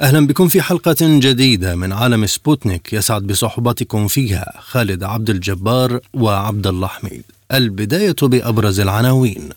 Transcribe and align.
أهلا 0.00 0.26
بكم 0.26 0.48
في 0.48 0.62
حلقة 0.62 0.96
جديدة 1.00 1.74
من 1.74 1.92
عالم 1.92 2.26
سبوتنيك 2.26 2.92
يسعد 2.92 3.22
بصحبتكم 3.26 4.08
فيها 4.08 4.52
خالد 4.60 5.04
عبد 5.04 5.30
الجبار 5.30 6.00
وعبد 6.14 6.66
الله 6.66 6.86
حميد. 6.86 7.22
البداية 7.52 8.16
بأبرز 8.22 8.80
العناوين. 8.80 9.48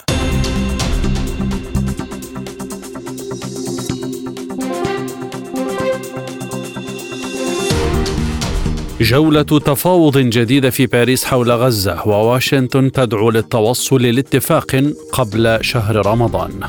جولة 9.01 9.41
تفاوض 9.41 10.17
جديدة 10.17 10.69
في 10.69 10.85
باريس 10.85 11.25
حول 11.25 11.51
غزة 11.51 12.07
وواشنطن 12.07 12.91
تدعو 12.91 13.29
للتوصل 13.29 14.01
لاتفاق 14.01 14.83
قبل 15.13 15.57
شهر 15.61 16.05
رمضان. 16.05 16.59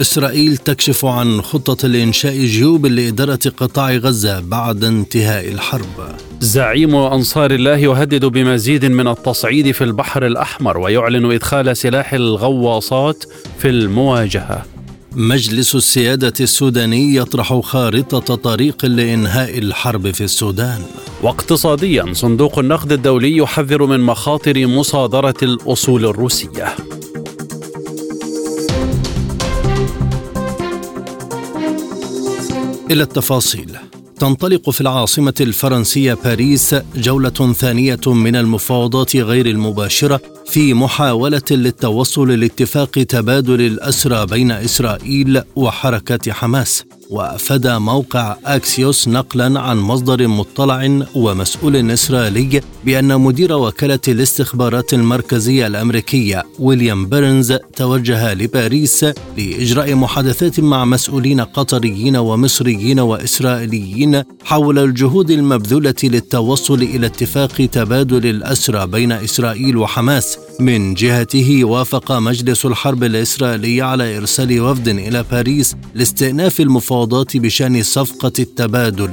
إسرائيل 0.00 0.56
تكشف 0.56 1.04
عن 1.04 1.42
خطة 1.42 1.88
لإنشاء 1.88 2.32
جيوب 2.32 2.86
لإدارة 2.86 3.38
قطاع 3.56 3.92
غزة 3.92 4.40
بعد 4.40 4.84
انتهاء 4.84 5.48
الحرب. 5.48 6.16
زعيم 6.40 6.96
أنصار 6.96 7.50
الله 7.50 7.76
يهدد 7.76 8.24
بمزيد 8.24 8.84
من 8.84 9.08
التصعيد 9.08 9.70
في 9.70 9.84
البحر 9.84 10.26
الأحمر 10.26 10.78
ويعلن 10.78 11.32
إدخال 11.32 11.76
سلاح 11.76 12.12
الغواصات 12.12 13.24
في 13.58 13.68
المواجهة. 13.68 14.64
مجلس 15.12 15.74
السيادة 15.74 16.32
السوداني 16.40 17.16
يطرح 17.16 17.60
خارطة 17.60 18.34
طريق 18.34 18.84
لإنهاء 18.84 19.58
الحرب 19.58 20.10
في 20.10 20.24
السودان. 20.24 20.82
واقتصاديا 21.22 22.12
صندوق 22.12 22.58
النقد 22.58 22.92
الدولي 22.92 23.36
يحذر 23.36 23.86
من 23.86 24.00
مخاطر 24.00 24.66
مصادرة 24.66 25.34
الأصول 25.42 26.04
الروسية. 26.04 26.74
إلى 32.90 33.02
التفاصيل. 33.02 33.76
تنطلق 34.18 34.70
في 34.70 34.80
العاصمة 34.80 35.34
الفرنسية 35.40 36.14
باريس 36.14 36.74
جولة 36.96 37.52
ثانية 37.52 38.00
من 38.06 38.36
المفاوضات 38.36 39.16
غير 39.16 39.46
المباشرة 39.46 40.20
في 40.46 40.74
محاولة 40.74 41.42
للتوصل 41.50 42.40
لاتفاق 42.40 42.90
تبادل 42.90 43.60
الأسرى 43.60 44.26
بين 44.26 44.50
إسرائيل 44.50 45.42
وحركة 45.56 46.32
حماس. 46.32 46.84
وافاد 47.10 47.66
موقع 47.66 48.36
أكسيوس 48.44 49.08
نقلا 49.08 49.60
عن 49.60 49.76
مصدر 49.76 50.28
مطلع 50.28 51.00
ومسؤول 51.14 51.90
إسرائيلي 51.90 52.60
بأن 52.84 53.20
مدير 53.20 53.52
وكالة 53.52 53.98
الاستخبارات 54.08 54.94
المركزية 54.94 55.66
الأمريكية 55.66 56.44
ويليام 56.58 57.06
بيرنز 57.06 57.52
توجه 57.76 58.34
لباريس 58.34 59.06
لإجراء 59.38 59.94
محادثات 59.94 60.60
مع 60.60 60.84
مسؤولين 60.84 61.40
قطريين 61.40 62.16
ومصريين 62.16 63.00
وإسرائيليين 63.00 64.22
حول 64.44 64.78
الجهود 64.78 65.30
المبذولة 65.30 65.94
للتوصل 66.02 66.82
إلى 66.82 67.06
اتفاق 67.06 67.66
تبادل 67.72 68.26
الاسرى 68.26 68.86
بين 68.86 69.12
إسرائيل 69.12 69.76
وحماس. 69.76 70.38
من 70.60 70.94
جهته 70.94 71.64
وافق 71.64 72.12
مجلس 72.12 72.66
الحرب 72.66 73.04
الإسرائيلي 73.04 73.82
على 73.82 74.16
إرسال 74.18 74.60
وفد 74.60 74.88
إلى 74.88 75.24
باريس 75.30 75.76
لاستئناف 75.94 76.60
المفاوضات 76.60 76.97
بشأن 77.36 77.82
صفقة 77.82 78.32
التبادل. 78.38 79.10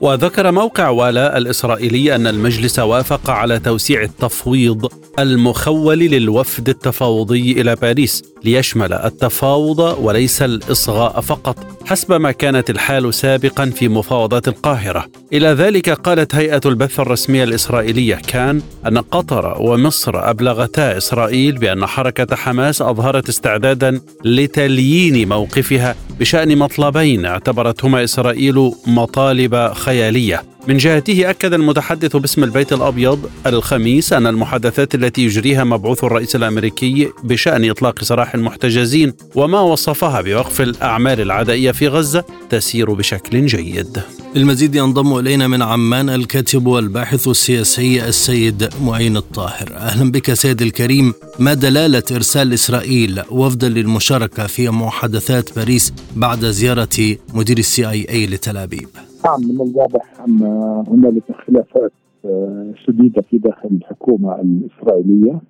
وذكر 0.00 0.52
موقع 0.52 0.88
والا 0.88 1.38
الإسرائيلي 1.38 2.14
أن 2.14 2.26
المجلس 2.26 2.78
وافق 2.78 3.30
على 3.30 3.58
توسيع 3.58 4.02
التفويض 4.02 4.88
المخول 5.18 5.98
للوفد 5.98 6.68
التفاوضي 6.68 7.52
إلى 7.52 7.76
باريس. 7.76 8.33
ليشمل 8.44 8.92
التفاوض 8.92 9.78
وليس 10.00 10.42
الإصغاء 10.42 11.20
فقط 11.20 11.56
حسب 11.86 12.12
ما 12.12 12.32
كانت 12.32 12.70
الحال 12.70 13.14
سابقا 13.14 13.66
في 13.66 13.88
مفاوضات 13.88 14.48
القاهرة. 14.48 15.06
إلى 15.32 15.48
ذلك 15.48 15.90
قالت 15.90 16.34
هيئة 16.34 16.60
البث 16.66 17.00
الرسمية 17.00 17.44
الإسرائيلية 17.44 18.14
كان 18.14 18.62
أن 18.86 18.98
قطر 18.98 19.56
ومصر 19.60 20.30
أبلغتا 20.30 20.96
إسرائيل 20.96 21.58
بأن 21.58 21.86
حركة 21.86 22.36
حماس 22.36 22.82
أظهرت 22.82 23.28
استعدادا 23.28 24.00
لتليين 24.24 25.28
موقفها 25.28 25.94
بشأن 26.20 26.58
مطلبين 26.58 27.26
اعتبرتهما 27.26 28.04
إسرائيل 28.04 28.72
مطالب 28.86 29.72
خيالية. 29.72 30.42
من 30.68 30.76
جهته 30.76 31.30
أكد 31.30 31.52
المتحدث 31.52 32.16
باسم 32.16 32.44
البيت 32.44 32.72
الأبيض 32.72 33.30
الخميس 33.46 34.12
أن 34.12 34.26
المحادثات 34.26 34.94
التي 34.94 35.24
يجريها 35.24 35.64
مبعوث 35.64 36.04
الرئيس 36.04 36.36
الأمريكي 36.36 37.08
بشأن 37.24 37.70
إطلاق 37.70 38.04
سراح 38.04 38.34
المحتجزين 38.34 39.12
وما 39.34 39.60
وصفها 39.60 40.20
بوقف 40.20 40.60
الأعمال 40.60 41.20
العدائية 41.20 41.72
في 41.72 41.88
غزة 41.88 42.24
تسير 42.50 42.92
بشكل 42.92 43.46
جيد. 43.46 44.02
المزيد 44.36 44.74
ينضم 44.74 45.18
إلينا 45.18 45.48
من 45.48 45.62
عمان 45.62 46.10
الكاتب 46.10 46.66
والباحث 46.66 47.28
السياسي 47.28 48.08
السيد 48.08 48.68
معين 48.82 49.16
الطاهر. 49.16 49.72
أهلا 49.76 50.10
بك 50.10 50.32
سيد 50.32 50.62
الكريم. 50.62 51.14
ما 51.38 51.54
دلالة 51.54 52.02
إرسال 52.12 52.52
إسرائيل 52.52 53.22
وفدا 53.30 53.68
للمشاركة 53.68 54.46
في 54.46 54.68
محادثات 54.68 55.56
باريس 55.56 55.92
بعد 56.16 56.44
زيارة 56.44 57.16
مدير 57.34 57.58
السي 57.58 57.90
آي 57.90 58.06
إي 58.10 58.26
لتل 58.26 58.56
أبيب؟ 58.56 58.88
نعم 59.24 59.40
من 59.40 59.60
الواضح 59.70 60.20
أن 60.28 60.42
هنالك 60.88 61.32
خلافات 61.46 61.92
آه، 62.24 62.72
شديدة 62.74 63.22
في 63.22 63.38
داخل 63.38 63.68
الحكومة 63.68 64.40
الإسرائيلية. 64.40 65.40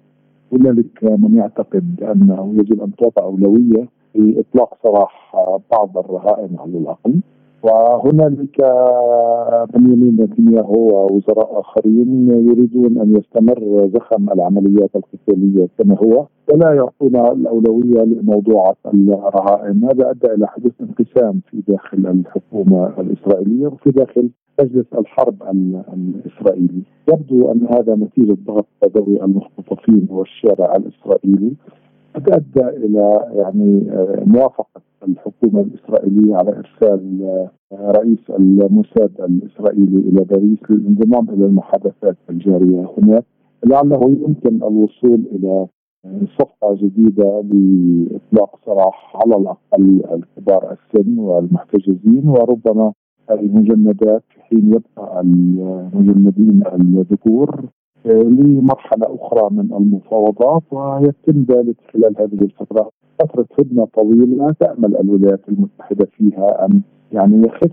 هنالك 0.52 1.04
من 1.04 1.34
يعتقد 1.36 2.02
أنه 2.02 2.54
يجب 2.58 2.82
أن 2.82 2.96
تعطى 2.96 3.22
أولوية 3.22 3.88
لإطلاق 4.14 4.78
سراح 4.82 5.36
بعض 5.72 5.98
الرهائن 5.98 6.56
على 6.58 6.78
الأقل. 6.78 7.20
وهنالك 7.64 8.60
بنيامين 9.74 10.16
نتنياهو 10.20 11.06
ووزراء 11.06 11.60
آخرين 11.60 12.28
يريدون 12.30 12.98
أن 12.98 13.16
يستمر 13.16 13.90
زخم 13.94 14.30
العمليات 14.30 14.90
القتالية 14.96 15.68
كما 15.78 15.96
هو 15.98 16.26
ولا 16.52 16.74
يعطون 16.74 17.16
الأولوية 17.16 18.02
لموضوع 18.04 18.74
الرهائن، 18.86 19.84
هذا 19.84 20.10
أدى 20.10 20.34
إلى 20.34 20.46
حدوث 20.46 20.72
انقسام 20.80 21.40
في 21.50 21.62
داخل 21.68 22.06
الحكومة 22.06 23.00
الإسرائيلية 23.00 23.66
وفي 23.66 23.90
داخل 23.90 24.30
مجلس 24.60 24.86
الحرب 24.98 25.42
الإسرائيلي، 25.94 26.82
يبدو 27.08 27.52
أن 27.52 27.66
هذا 27.70 27.94
نتيجة 27.94 28.36
ضغط 28.46 28.66
ذوي 28.96 29.24
المختطفين 29.24 30.06
والشارع 30.10 30.76
الإسرائيلي. 30.76 31.52
ادى 32.16 32.68
إلى 32.68 33.26
يعني 33.32 33.86
موافقة 34.26 34.80
الحكومة 35.08 35.60
الإسرائيلية 35.60 36.36
على 36.36 36.50
إرسال 36.50 37.22
آه، 37.72 37.90
رئيس 37.90 38.18
الموساد 38.30 39.10
الإسرائيلي 39.20 39.98
إلى 40.08 40.24
باريس 40.24 40.58
للانضمام 40.70 41.30
إلى 41.30 41.46
المحادثات 41.46 42.16
الجارية 42.30 42.86
هناك 42.98 43.24
لعله 43.66 44.00
يمكن 44.26 44.56
الوصول 44.56 45.22
إلى 45.32 45.66
صفقة 46.38 46.74
جديدة 46.74 47.40
لإطلاق 47.52 48.58
سراح 48.66 49.16
على 49.16 49.36
الأقل 49.36 50.02
الكبار 50.12 50.72
السن 50.72 51.18
والمحتجزين 51.18 52.28
وربما 52.28 52.92
المجندات 53.30 54.22
في 54.28 54.40
حين 54.40 54.72
يبقى 54.72 55.20
المجندين 55.20 56.62
الذكور 56.74 57.64
لمرحلة 58.04 59.06
أخرى 59.20 59.48
من 59.50 59.72
المفاوضات 59.72 60.62
ويتم 60.72 61.54
ذلك 61.54 61.76
خلال 61.92 62.14
هذه 62.18 62.42
الفترة. 62.42 62.90
فترة 63.18 63.46
هدنة 63.58 63.84
طويلة 63.84 64.54
تأمل 64.60 64.96
الولايات 64.96 65.40
المتحدة 65.48 66.06
فيها 66.16 66.64
أن 66.64 66.80
يعني 67.12 67.46
يخف 67.46 67.72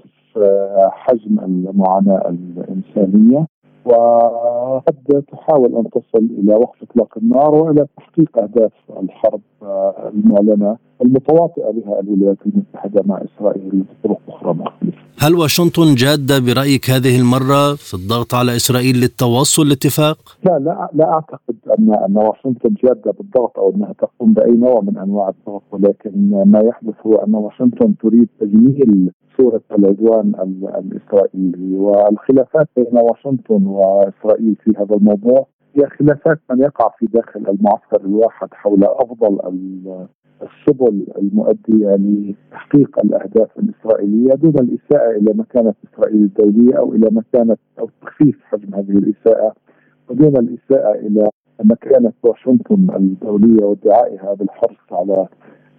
حجم 0.92 1.40
المعاناة 1.40 2.30
الإنسانية. 2.30 3.48
وقد 3.86 5.24
تحاول 5.32 5.76
أن 5.76 5.90
تصل 5.90 6.28
إلى 6.40 6.56
وقف 6.56 6.84
إطلاق 6.84 7.18
النار 7.18 7.56
وإلى 7.56 7.86
تحقيق 7.98 8.38
أهداف 8.38 8.72
الحرب 9.04 9.42
المعلنة 10.14 10.78
المتواطئة 11.02 11.72
بها 11.72 12.00
الولايات 12.00 12.38
المتحدة 12.46 13.02
مع 13.06 13.22
إسرائيل 13.22 13.84
بطرق 14.04 14.20
أخرى 14.30 14.54
مختلفة. 14.54 14.98
هل 15.20 15.36
واشنطن 15.36 15.96
جادة 15.96 16.40
برأيك 16.40 16.90
هذه 16.90 17.20
المرة 17.20 17.76
في 17.76 17.94
الضغط 17.94 18.34
على 18.36 18.56
إسرائيل 18.56 18.96
للتوصل 18.96 19.70
لاتفاق؟ 19.70 20.18
لا 20.46 20.60
لا 20.60 20.90
لا 20.94 21.14
أعتقد 21.14 21.56
ان 21.80 21.94
أن 21.94 22.18
واشنطن 22.18 22.74
جادة 22.84 23.12
بالضغط 23.12 23.60
أو 23.60 23.70
أنها 23.76 23.94
تقوم 23.94 24.34
بأي 24.34 24.52
نوع 24.52 24.82
من 24.82 24.98
أنواع 24.98 25.30
الضغط 25.30 25.64
ولكن 25.72 26.44
ما 26.46 26.60
يحدث 26.60 26.96
هو 27.06 27.16
أن 27.16 27.36
واشنطن 27.36 27.94
تريد 28.04 28.28
تجميل 28.40 29.12
صورة 29.38 29.62
العدوان 29.72 30.34
الإسرائيلي 30.78 31.78
والخلافات 31.78 32.68
بين 32.78 32.98
واشنطن 33.02 33.66
وإسرائيل 33.72 34.56
في 34.64 34.72
هذا 34.78 34.96
الموضوع. 34.96 35.48
هي 35.76 35.88
خلافات 35.88 36.40
من 36.52 36.60
يقع 36.60 36.90
في 37.00 37.06
داخل 37.06 37.40
المعسكر 37.40 38.02
الواحد 38.06 38.48
حول 38.54 38.84
أفضل 38.84 39.40
السبل 40.42 41.08
المؤدية 41.18 41.96
لتحقيق 41.96 43.00
الأهداف 43.04 43.50
الإسرائيلية 43.60 44.34
دون 44.34 44.54
الإساءة 44.60 45.12
إلى 45.12 45.34
مكانة 45.34 45.74
إسرائيل 45.94 46.24
الدولية 46.24 46.78
أو 46.78 46.94
إلى 46.94 47.10
مكانة 47.12 47.58
أو 47.80 47.90
تخفيف 48.02 48.40
حجم 48.44 48.76
هذه 48.76 48.92
الإساءة 48.92 49.54
ودون 50.10 50.38
الإساءة 50.38 50.96
إلى 50.96 51.30
مكانة 51.64 52.14
واشنطن 52.24 52.88
الدولية 52.96 53.66
وادعائها 53.66 54.34
بالحرص 54.34 54.78
على 54.92 55.28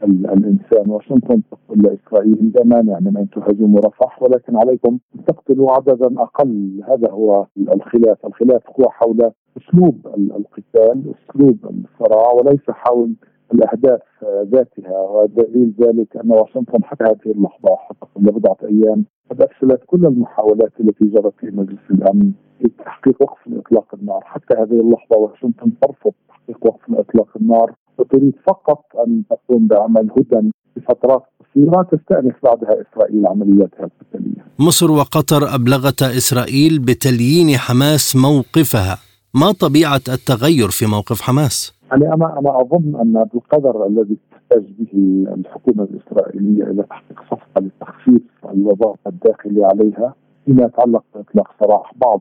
الإنسان 0.05 0.91
واشنطن 0.91 1.43
تقول 1.51 1.79
لإسرائيل 1.79 2.53
لا 2.55 2.65
مانع 2.65 2.99
من 3.01 3.17
أن 3.17 3.31
تهاجموا 3.31 3.81
رفح 3.81 4.23
ولكن 4.23 4.57
عليكم 4.57 4.99
أن 5.15 5.25
تقتلوا 5.25 5.73
عددا 5.73 6.23
أقل. 6.23 6.83
هذا 6.89 7.11
هو 7.11 7.47
الخلاف، 7.59 8.27
الخلاف 8.27 8.63
هو 8.81 8.91
حول 8.91 9.31
أسلوب 9.57 10.07
القتال، 10.17 11.15
أسلوب 11.15 11.59
الصراع 11.65 12.33
وليس 12.33 12.71
حول 12.71 13.15
الأهداف 13.55 14.03
ذاتها. 14.43 15.01
ودليل 15.11 15.75
ذلك 15.81 16.17
أن 16.17 16.31
واشنطن 16.31 16.85
حتى 16.85 17.05
هذه 17.05 17.33
اللحظة 17.33 17.77
حتى 17.77 18.07
قبل 18.15 18.33
بضعة 18.33 18.57
أيام 18.65 19.05
قد 19.31 19.43
أفشلت 19.43 19.81
كل 19.87 20.07
المحاولات 20.07 20.73
التي 20.81 21.05
جرت 21.05 21.35
في 21.39 21.47
مجلس 21.47 21.91
الأمن 21.91 22.33
لتحقيق 22.61 23.23
وقف 23.23 23.39
اطلاق 23.53 23.95
النار، 23.95 24.21
حتى 24.25 24.59
هذه 24.59 24.81
اللحظة 24.81 25.19
واشنطن 25.19 25.73
ترفض 25.83 26.13
تحقيق 26.29 26.67
وقف 26.67 26.81
اطلاق 26.91 27.29
النار. 27.37 27.75
وتريد 28.03 28.35
فقط 28.47 28.85
أن 29.07 29.23
تقوم 29.31 29.67
بعمل 29.67 30.11
هدن 30.19 30.51
لفترات 30.77 31.23
قصيرة 31.41 31.83
تستأنف 31.83 32.35
بعدها 32.43 32.75
إسرائيل 32.83 33.27
عملياتها 33.27 33.85
القتالية. 33.91 34.45
مصر 34.59 34.91
وقطر 34.91 35.55
ابلغتا 35.55 36.07
إسرائيل 36.07 36.79
بتليين 36.79 37.57
حماس 37.57 38.17
موقفها، 38.17 38.99
ما 39.35 39.53
طبيعة 39.53 40.05
التغير 40.09 40.69
في 40.69 40.87
موقف 40.87 41.21
حماس؟ 41.21 41.73
يعني 41.91 42.15
أنا 42.15 42.39
أنا 42.39 42.61
أظن 42.61 43.01
أن 43.01 43.25
بالقدر 43.33 43.87
الذي 43.87 44.17
تحتاج 44.31 44.65
به 44.79 44.93
الحكومة 45.35 45.89
الإسرائيلية 45.91 46.65
إلى 46.65 46.83
تحقيق 46.83 47.21
صفقة 47.31 47.61
لتخفيف 47.61 48.23
الوضع 48.55 48.95
الداخلي 49.07 49.65
عليها 49.65 50.15
فيما 50.45 50.63
يتعلق 50.65 51.05
بإطلاق 51.15 51.51
سراح 51.61 51.93
بعض 51.97 52.21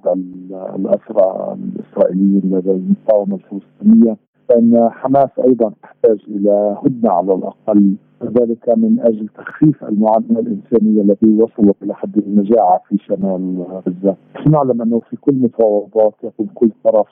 الأسرى 0.79 1.55
الإسرائيليين 1.63 2.41
لدى 2.45 2.71
المقاومة 2.71 3.35
الفلسطينية 3.35 4.17
فان 4.51 4.89
حماس 4.91 5.29
أيضا 5.47 5.71
تحتاج 5.83 6.19
إلى 6.27 6.77
هدنة 6.85 7.11
على 7.11 7.33
الأقل 7.33 7.95
وذلك 8.21 8.77
من 8.77 8.99
أجل 8.99 9.27
تخفيف 9.27 9.83
المعاناة 9.83 10.39
الإنسانية 10.39 11.01
التي 11.01 11.29
وصلت 11.29 11.75
إلى 11.83 11.93
حد 11.95 12.17
المجاعه 12.17 12.81
في 12.87 12.97
شمال 12.97 13.65
غزة. 13.87 14.15
نعلم 14.49 14.81
أنه 14.81 14.99
في 14.99 15.15
كل 15.17 15.35
مفاوضات 15.35 16.13
يقوم 16.23 16.47
كل 16.55 16.69
طرف 16.83 17.07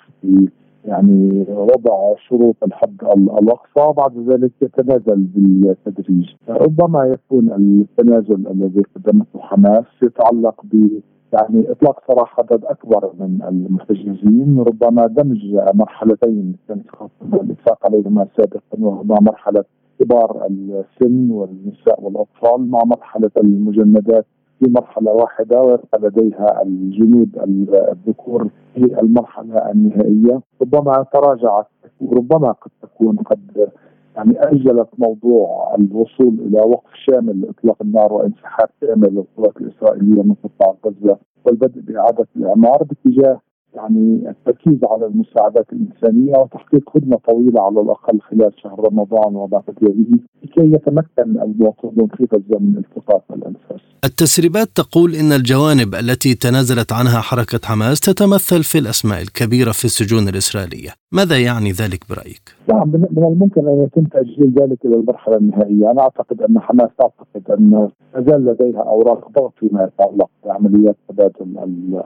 يعني 0.86 1.46
وضع 1.50 2.16
شروط 2.28 2.56
الحد 2.64 3.04
الأقصى 3.42 3.94
بعد 3.98 4.18
ذلك 4.30 4.52
يتنازل 4.62 5.28
بالتدريج 5.36 6.36
ربما 6.50 7.06
يكون 7.06 7.52
التنازل 7.52 8.48
الذي 8.48 8.82
قدمته 8.96 9.40
حماس 9.40 9.86
يتعلق 10.04 10.62
ب 10.64 10.88
يعني 11.34 11.72
إطلاق 11.72 12.00
سراح 12.08 12.40
عدد 12.40 12.66
أكبر 12.66 13.12
من 13.20 13.40
المحتجزين 13.48 14.60
ربما 14.68 15.08
دمج 15.08 15.56
مرحلتين 15.74 16.56
كان 16.68 16.82
الاتفاق 17.34 17.86
عليهما 17.86 18.28
سابقا 18.38 18.80
وهما 18.80 19.18
مرحلة 19.22 19.64
كبار 20.00 20.46
السن 20.50 21.32
والنساء 21.32 22.02
والأطفال 22.04 22.70
مع 22.72 22.84
مرحلة 22.86 23.32
المجندات 23.38 24.26
في 24.60 24.72
مرحلة 24.72 25.12
واحدة 25.12 25.62
ويبقى 25.62 26.00
لديها 26.02 26.62
الجنود 26.64 27.30
الذكور 27.92 28.50
في 28.76 29.00
المرحلة 29.02 29.72
النهائية. 29.72 30.42
ربما 30.62 31.06
تراجعت 31.14 31.68
وربما 32.02 32.52
قد 32.52 32.72
تكون 32.82 33.18
قد 33.18 33.70
يعني 34.16 34.40
أجلت 34.40 34.90
موضوع 34.98 35.76
الوصول 35.80 36.40
إلى 36.40 36.62
وقف 36.62 36.90
شامل 37.06 37.42
لإطلاق 37.42 37.78
النار 37.82 38.14
وانسحاب 38.14 38.70
كامل 38.82 39.10
للقوات 39.10 39.58
الإسرائيلية 39.58 40.24
من 40.24 40.36
قطاع 40.44 40.76
غزة 40.86 41.18
والبدء 41.46 41.82
بإعادة 41.82 42.28
الإعمار 42.36 42.84
باتجاه 42.84 43.42
يعني 43.76 44.30
التركيز 44.30 44.80
على 44.84 45.06
المساعدات 45.06 45.66
الإنسانية 45.74 46.38
وتحقيق 46.38 46.90
خدمة 46.90 47.18
طويلة 47.28 47.62
على 47.62 47.82
الأقل 47.82 48.20
خلال 48.22 48.52
شهر 48.64 48.80
رمضان 48.80 49.36
وبعد 49.36 49.64
يليه 49.82 50.20
لكي 50.44 50.74
يتمكن 50.76 51.42
المواطنون 51.42 52.08
في 52.18 52.28
غزة 52.34 52.60
من 52.60 52.78
التقاط 52.78 53.24
الأنفاس. 53.32 53.82
التسريبات 54.06 54.68
تقول 54.76 55.16
إن 55.16 55.32
الجوانب 55.32 55.96
التي 55.96 56.36
تنازلت 56.36 56.92
عنها 56.94 57.22
حركة 57.22 57.60
حماس 57.64 58.00
تتمثل 58.00 58.64
في 58.64 58.78
الأسماء 58.78 59.22
الكبيرة 59.22 59.72
في 59.72 59.86
السجون 59.86 60.28
الإسرائيلية. 60.28 60.90
ماذا 61.12 61.38
يعني 61.38 61.72
ذلك 61.72 62.00
برأيك؟ 62.10 62.56
نعم 62.74 62.90
من 62.90 63.24
الممكن 63.24 63.68
أن 63.68 63.84
يتم 63.84 64.04
تأجيل 64.04 64.54
ذلك 64.60 64.86
إلى 64.86 64.96
المرحلة 64.96 65.38
النهائية 65.38 65.92
أنا 65.92 66.02
أعتقد 66.02 66.42
أن 66.42 66.60
حماس 66.60 66.90
تعتقد 66.98 67.52
أن 67.52 67.90
زال 68.16 68.46
لديها 68.46 68.82
أوراق 68.82 69.32
ضغط 69.32 69.54
فيما 69.60 69.84
يتعلق 69.84 70.30
بعمليات 70.46 70.96
تبادل 71.10 71.58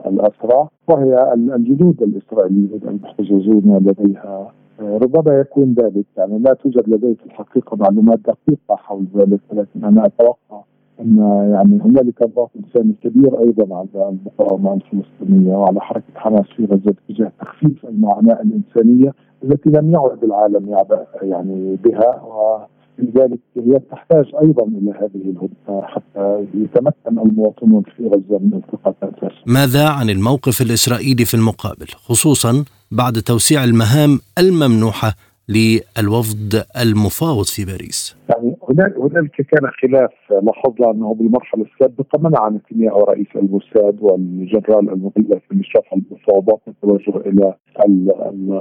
الأسرى 0.06 0.68
وهي 0.88 1.34
الجنود 1.34 2.02
الإسرائيليين 2.02 2.82
المحتجزون 2.88 3.78
لديها 3.78 4.52
ربما 4.80 5.40
يكون 5.40 5.74
ذلك 5.74 6.06
يعني 6.18 6.40
لا 6.40 6.54
توجد 6.54 6.90
لدي 6.90 7.16
في 7.16 7.26
الحقيقة 7.26 7.78
معلومات 7.78 8.20
دقيقة 8.20 8.76
حول 8.76 9.08
ذلك 9.16 9.40
ولكن 9.50 9.84
أنا 9.84 10.06
أتوقع 10.06 10.64
أن 11.00 11.18
يعني 11.54 11.82
هنالك 11.82 12.24
ضغط 12.36 12.52
إنساني 12.56 12.94
كبير 13.04 13.40
أيضا 13.40 13.76
على 13.76 14.10
المقاومة 14.10 14.74
الفلسطينية 14.74 15.56
وعلى 15.56 15.82
حركة 15.82 16.14
حماس 16.16 16.46
في 16.58 16.66
غزة 16.66 16.96
تجاه 17.10 17.32
تخفيف 17.42 17.86
المعاناة 17.86 18.42
الإنسانية 18.42 19.14
التي 19.44 19.70
لم 19.70 19.92
يعد 19.92 20.24
العالم 20.24 20.70
يعبأ 20.70 21.06
يعني 21.22 21.78
بها 21.84 22.22
لذلك 23.00 23.40
هي 23.58 23.80
تحتاج 23.92 24.26
أيضا 24.42 24.64
إلى 24.64 24.92
هذه 24.92 25.30
الهدنة 25.30 25.82
حتى 25.82 26.46
يتمكن 26.54 27.20
المواطنون 27.30 27.84
في 27.98 28.08
غزة 28.08 28.40
من 28.40 28.54
التقاط 28.54 28.96
الانفاس. 29.04 29.32
ماذا 29.48 29.90
عن 29.90 30.10
الموقف 30.10 30.62
الإسرائيلي 30.62 31.26
في 31.26 31.34
المقابل 31.34 31.88
خصوصا 31.88 32.66
بعد 32.92 33.14
توسيع 33.14 33.64
المهام 33.64 34.20
الممنوحة 34.40 35.14
للوفد 35.56 36.54
المفاوض 36.82 37.46
في 37.46 37.66
باريس؟ 37.66 38.18
يعني 38.30 38.56
هنالك 38.70 39.32
كان 39.42 39.70
خلاف 39.82 40.12
لاحظنا 40.44 40.92
أنه 40.92 41.14
بالمرحلة 41.14 41.66
السابقة 41.74 42.20
منع 42.20 42.50
نتنياهو 42.50 43.04
رئيس 43.04 43.28
الموساد 43.36 43.98
والجنرال 44.02 44.90
المغلف 44.90 45.44
من 45.52 45.64
شرح 45.64 45.94
المفاوضات 45.94 46.62
التوجه 46.68 47.18
إلى 47.18 47.54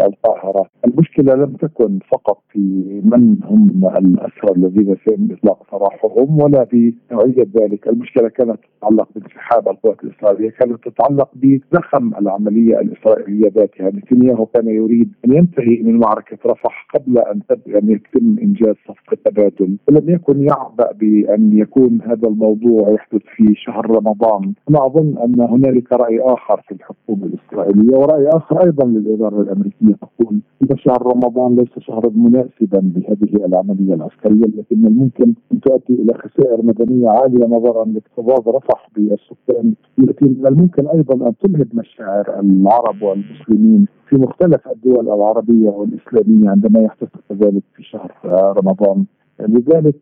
القاهرة، 0.07 0.67
المشكلة 0.85 1.35
لم 1.35 1.57
تكن 1.57 1.99
فقط 2.13 2.43
في 2.53 2.59
من 3.05 3.37
هم 3.45 3.91
الأسرى 3.97 4.57
الذين 4.57 4.97
سيتم 5.05 5.29
إطلاق 5.33 5.67
سراحهم 5.71 6.43
ولا 6.43 6.67
بنوعيه 6.73 7.47
ذلك، 7.61 7.89
المشكلة 7.89 8.29
كانت 8.29 8.59
تتعلق 8.79 9.09
بانسحاب 9.15 9.69
القوات 9.69 10.05
الإسرائيلية، 10.05 10.51
كانت 10.51 10.89
تتعلق 10.89 11.31
بزخم 11.35 12.15
العملية 12.21 12.81
الإسرائيلية 12.81 13.51
ذاتها، 13.57 13.89
نتنياهو 13.89 14.47
كان 14.47 14.69
يريد 14.69 15.13
أن 15.25 15.33
ينتهي 15.33 15.83
من 15.83 15.99
معركة 15.99 16.39
رفح 16.47 16.82
قبل 16.95 17.19
أن 17.19 17.41
ان 17.77 17.91
يتم 17.91 18.39
إنجاز 18.43 18.75
صفقة 18.89 19.17
تبادل، 19.25 19.77
ولم 19.89 20.11
يكن 20.11 20.43
يعبأ 20.43 20.93
بأن 20.93 21.59
يكون 21.59 21.99
هذا 22.03 22.29
الموضوع 22.29 22.91
يحدث 22.91 23.23
في 23.37 23.55
شهر 23.55 23.91
رمضان، 23.91 24.53
أنا 24.71 24.87
أظن 24.87 25.19
أن 25.19 25.41
هنالك 25.41 25.93
رأي 25.93 26.21
آخر 26.21 26.61
في 26.69 26.75
الحكومة 26.75 27.27
الإسرائيلية 27.27 27.97
ورأي 27.97 28.29
آخر 28.29 28.65
أيضا 28.65 28.87
للإدارة 28.87 29.41
الأمريكية 29.41 29.95
تقول 29.95 30.41
إن 30.63 30.77
شهر 30.77 31.07
رمضان 31.07 31.57
ليس 31.57 31.79
شهرا 31.79 32.11
مناسبا 32.15 32.93
لهذه 32.97 33.47
العملية 33.47 33.95
العسكرية 33.95 34.45
التي 34.45 34.75
من 34.75 34.87
الممكن 34.87 35.35
أن 35.53 35.61
تؤدي 35.61 36.03
إلى 36.03 36.15
خسائر 36.15 36.63
مدنية 36.63 37.09
عالية 37.09 37.47
نظرا 37.47 37.85
لاكتظاظ 37.85 38.49
رفح 38.49 38.89
بالسكان 38.97 39.75
التي 39.99 40.25
من 40.25 40.47
الممكن 40.47 40.87
أيضا 40.87 41.29
أن 41.29 41.33
تلهب 41.43 41.69
مشاعر 41.75 42.41
العرب 42.41 43.03
والمسلمين. 43.03 43.87
في 44.13 44.19
مختلف 44.19 44.69
الدول 44.69 45.09
العربية 45.09 45.69
والإسلامية 45.69 46.51
عندما 46.51 46.81
يحدث 46.81 47.09
ذلك 47.33 47.63
في 47.77 47.83
شهر 47.83 48.13
رمضان 48.59 49.05
لذلك 49.41 49.95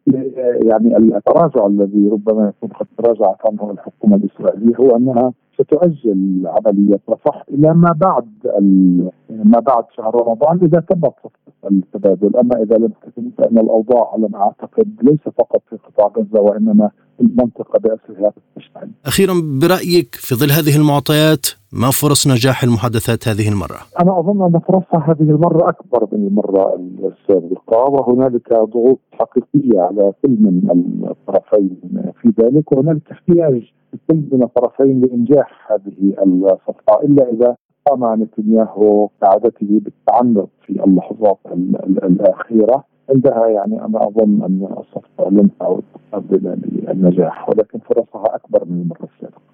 يعني 0.63 0.97
التراجع 0.97 1.67
الذي 1.67 2.09
ربما 2.09 2.49
يكون 2.49 2.69
قد 2.69 2.87
تراجعت 2.99 3.37
عنه 3.47 3.71
الحكومة 3.71 4.17
الإسرائيلية 4.17 4.77
هو 4.77 4.97
أنها 4.97 5.33
ستؤجل 5.55 6.47
عملية 6.47 7.01
رفح 7.11 7.45
إلى 7.51 7.75
ما 7.75 7.93
بعد 7.93 8.29
ما 9.31 9.61
بعد 9.61 9.85
شهر 9.97 10.27
رمضان 10.27 10.59
إذا 10.63 10.81
تمت 10.81 11.15
التبادل، 11.71 12.37
أما 12.37 12.63
إذا 12.63 12.77
لم 12.77 12.93
تتم 13.03 13.31
فإن 13.39 13.59
الأوضاع 13.59 14.11
على 14.13 14.29
ما 14.29 14.39
أعتقد 14.39 14.89
ليس 15.03 15.35
فقط 15.39 15.63
في 15.71 15.77
قطاع 15.77 16.13
غزة 16.17 16.41
وإنما 16.41 16.91
المنطقة 17.21 17.79
بأسرها. 17.79 18.33
أخيرا 19.07 19.35
برأيك 19.63 20.15
في 20.15 20.35
ظل 20.35 20.51
هذه 20.51 20.77
المعطيات 20.81 21.60
ما 21.73 21.91
فرص 21.91 22.27
نجاح 22.29 22.63
المحادثات 22.63 23.29
هذه 23.29 23.49
المرة؟ 23.49 23.81
أنا 24.03 24.19
أظن 24.19 24.43
أن 24.43 24.61
فرصها 24.61 25.05
هذه 25.11 25.31
المرة 25.31 25.69
أكبر 25.69 26.09
من 26.13 26.27
المرة 26.27 26.75
السابقة 27.03 27.91
وهنالك 27.91 28.53
ضغوط 28.53 28.99
حقيقية 29.13 29.81
على 29.81 30.13
كل 30.23 30.31
من 30.31 30.61
الطرفين 31.11 31.81
في 32.23 32.33
ذلك 32.41 32.73
وهنالك 32.73 33.11
احتياج 33.11 33.63
كل 34.09 34.23
من 34.33 34.43
الطرفين 34.43 35.01
لإنجاح 35.01 35.73
هذه 35.73 36.15
الصفقة 36.27 37.03
إلا 37.03 37.33
إذا 37.33 37.57
قام 37.91 38.23
نتنياهو 38.23 39.09
كعادته 39.21 39.81
بالتعنت 39.85 40.49
في 40.67 40.85
اللحظات 40.85 41.39
الأخيرة 41.87 42.85
عندها 43.11 43.47
يعني 43.47 43.85
أنا 43.85 44.09
أظن 44.09 44.43
أن 44.43 44.69
الصفقة 44.79 45.31
لن 45.31 45.49
تعود 45.61 45.85
قابله 46.13 46.55
للنجاح 46.55 47.49
ولكن 47.49 47.79
فرصها 47.79 48.35
أكبر 48.35 48.65
من 48.65 48.81
المرة 48.81 49.09
السابقة. 49.15 49.50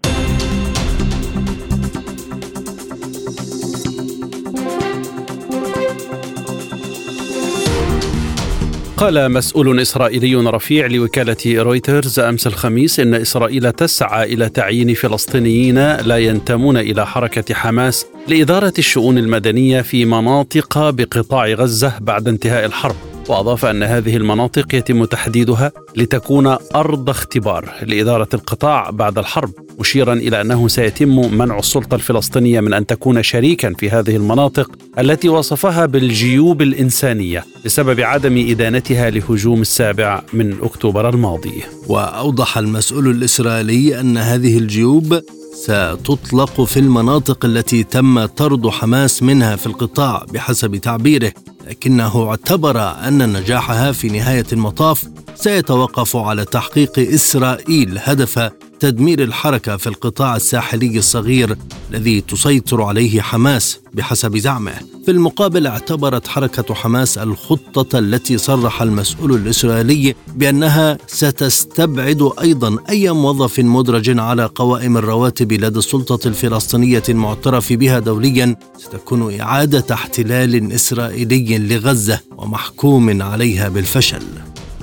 قال 8.96 9.32
مسؤول 9.32 9.80
إسرائيلي 9.80 10.34
رفيع 10.34 10.86
لوكالة 10.86 11.62
رويترز 11.62 12.20
أمس 12.20 12.46
الخميس 12.46 13.00
إن 13.00 13.14
إسرائيل 13.14 13.72
تسعى 13.72 14.34
إلى 14.34 14.48
تعيين 14.48 14.94
فلسطينيين 14.94 15.96
لا 15.96 16.18
ينتمون 16.18 16.76
إلى 16.76 17.06
حركة 17.06 17.54
حماس 17.54 18.06
لإدارة 18.28 18.72
الشؤون 18.78 19.18
المدنية 19.18 19.80
في 19.80 20.04
مناطق 20.04 20.90
بقطاع 20.90 21.46
غزة 21.46 21.92
بعد 22.00 22.28
انتهاء 22.28 22.64
الحرب. 22.64 22.96
وأضاف 23.28 23.64
أن 23.64 23.82
هذه 23.82 24.16
المناطق 24.16 24.74
يتم 24.74 25.04
تحديدها 25.04 25.72
لتكون 25.96 26.56
أرض 26.74 27.10
اختبار 27.10 27.72
لإدارة 27.82 28.28
القطاع 28.34 28.90
بعد 28.90 29.18
الحرب. 29.18 29.65
مشيرا 29.78 30.12
إلى 30.12 30.40
أنه 30.40 30.68
سيتم 30.68 31.34
منع 31.38 31.58
السلطة 31.58 31.94
الفلسطينية 31.94 32.60
من 32.60 32.72
أن 32.72 32.86
تكون 32.86 33.22
شريكا 33.22 33.72
في 33.78 33.90
هذه 33.90 34.16
المناطق 34.16 34.70
التي 34.98 35.28
وصفها 35.28 35.86
بالجيوب 35.86 36.62
الإنسانية 36.62 37.44
بسبب 37.64 38.00
عدم 38.00 38.50
إدانتها 38.50 39.10
لهجوم 39.10 39.60
السابع 39.60 40.22
من 40.32 40.56
أكتوبر 40.62 41.08
الماضي. 41.08 41.62
وأوضح 41.88 42.58
المسؤول 42.58 43.08
الإسرائيلي 43.10 44.00
أن 44.00 44.18
هذه 44.18 44.58
الجيوب 44.58 45.20
ستطلق 45.54 46.60
في 46.60 46.78
المناطق 46.78 47.44
التي 47.44 47.82
تم 47.82 48.24
طرد 48.24 48.68
حماس 48.68 49.22
منها 49.22 49.56
في 49.56 49.66
القطاع 49.66 50.24
بحسب 50.32 50.76
تعبيره 50.76 51.32
لكنه 51.68 52.28
اعتبر 52.28 52.80
أن 52.80 53.32
نجاحها 53.32 53.92
في 53.92 54.08
نهاية 54.08 54.44
المطاف 54.52 55.04
سيتوقف 55.34 56.16
على 56.16 56.44
تحقيق 56.44 56.98
إسرائيل 56.98 57.98
هدف 58.02 58.50
تدمير 58.80 59.22
الحركة 59.22 59.76
في 59.76 59.86
القطاع 59.86 60.36
الساحلي 60.36 60.98
الصغير 60.98 61.56
الذي 61.90 62.20
تسيطر 62.20 62.82
عليه 62.82 63.20
حماس 63.20 63.80
بحسب 63.94 64.36
زعمه. 64.36 64.72
في 65.04 65.10
المقابل 65.10 65.66
اعتبرت 65.66 66.28
حركة 66.28 66.74
حماس 66.74 67.18
الخطة 67.18 67.98
التي 67.98 68.38
صرح 68.38 68.82
المسؤول 68.82 69.34
الإسرائيلي 69.34 70.14
بأنها 70.36 70.98
ستستبعد 71.06 72.30
أيضا 72.40 72.78
أي 72.88 73.10
موظف 73.12 73.60
مدرج 73.60 74.18
على 74.18 74.44
قوائم 74.54 74.96
الرواتب 74.96 75.52
لدى 75.52 75.78
السلطة 75.78 76.28
الفلسطينية 76.28 77.02
المعترف 77.08 77.72
بها 77.72 77.98
دوليا 77.98 78.56
ستكون 78.78 79.40
إعادة 79.40 79.94
احتلال 79.94 80.72
إسرائيلي 80.72 81.58
لغزة 81.58 82.20
ومحكوم 82.36 83.22
عليها 83.22 83.68
بالفشل. 83.68 84.22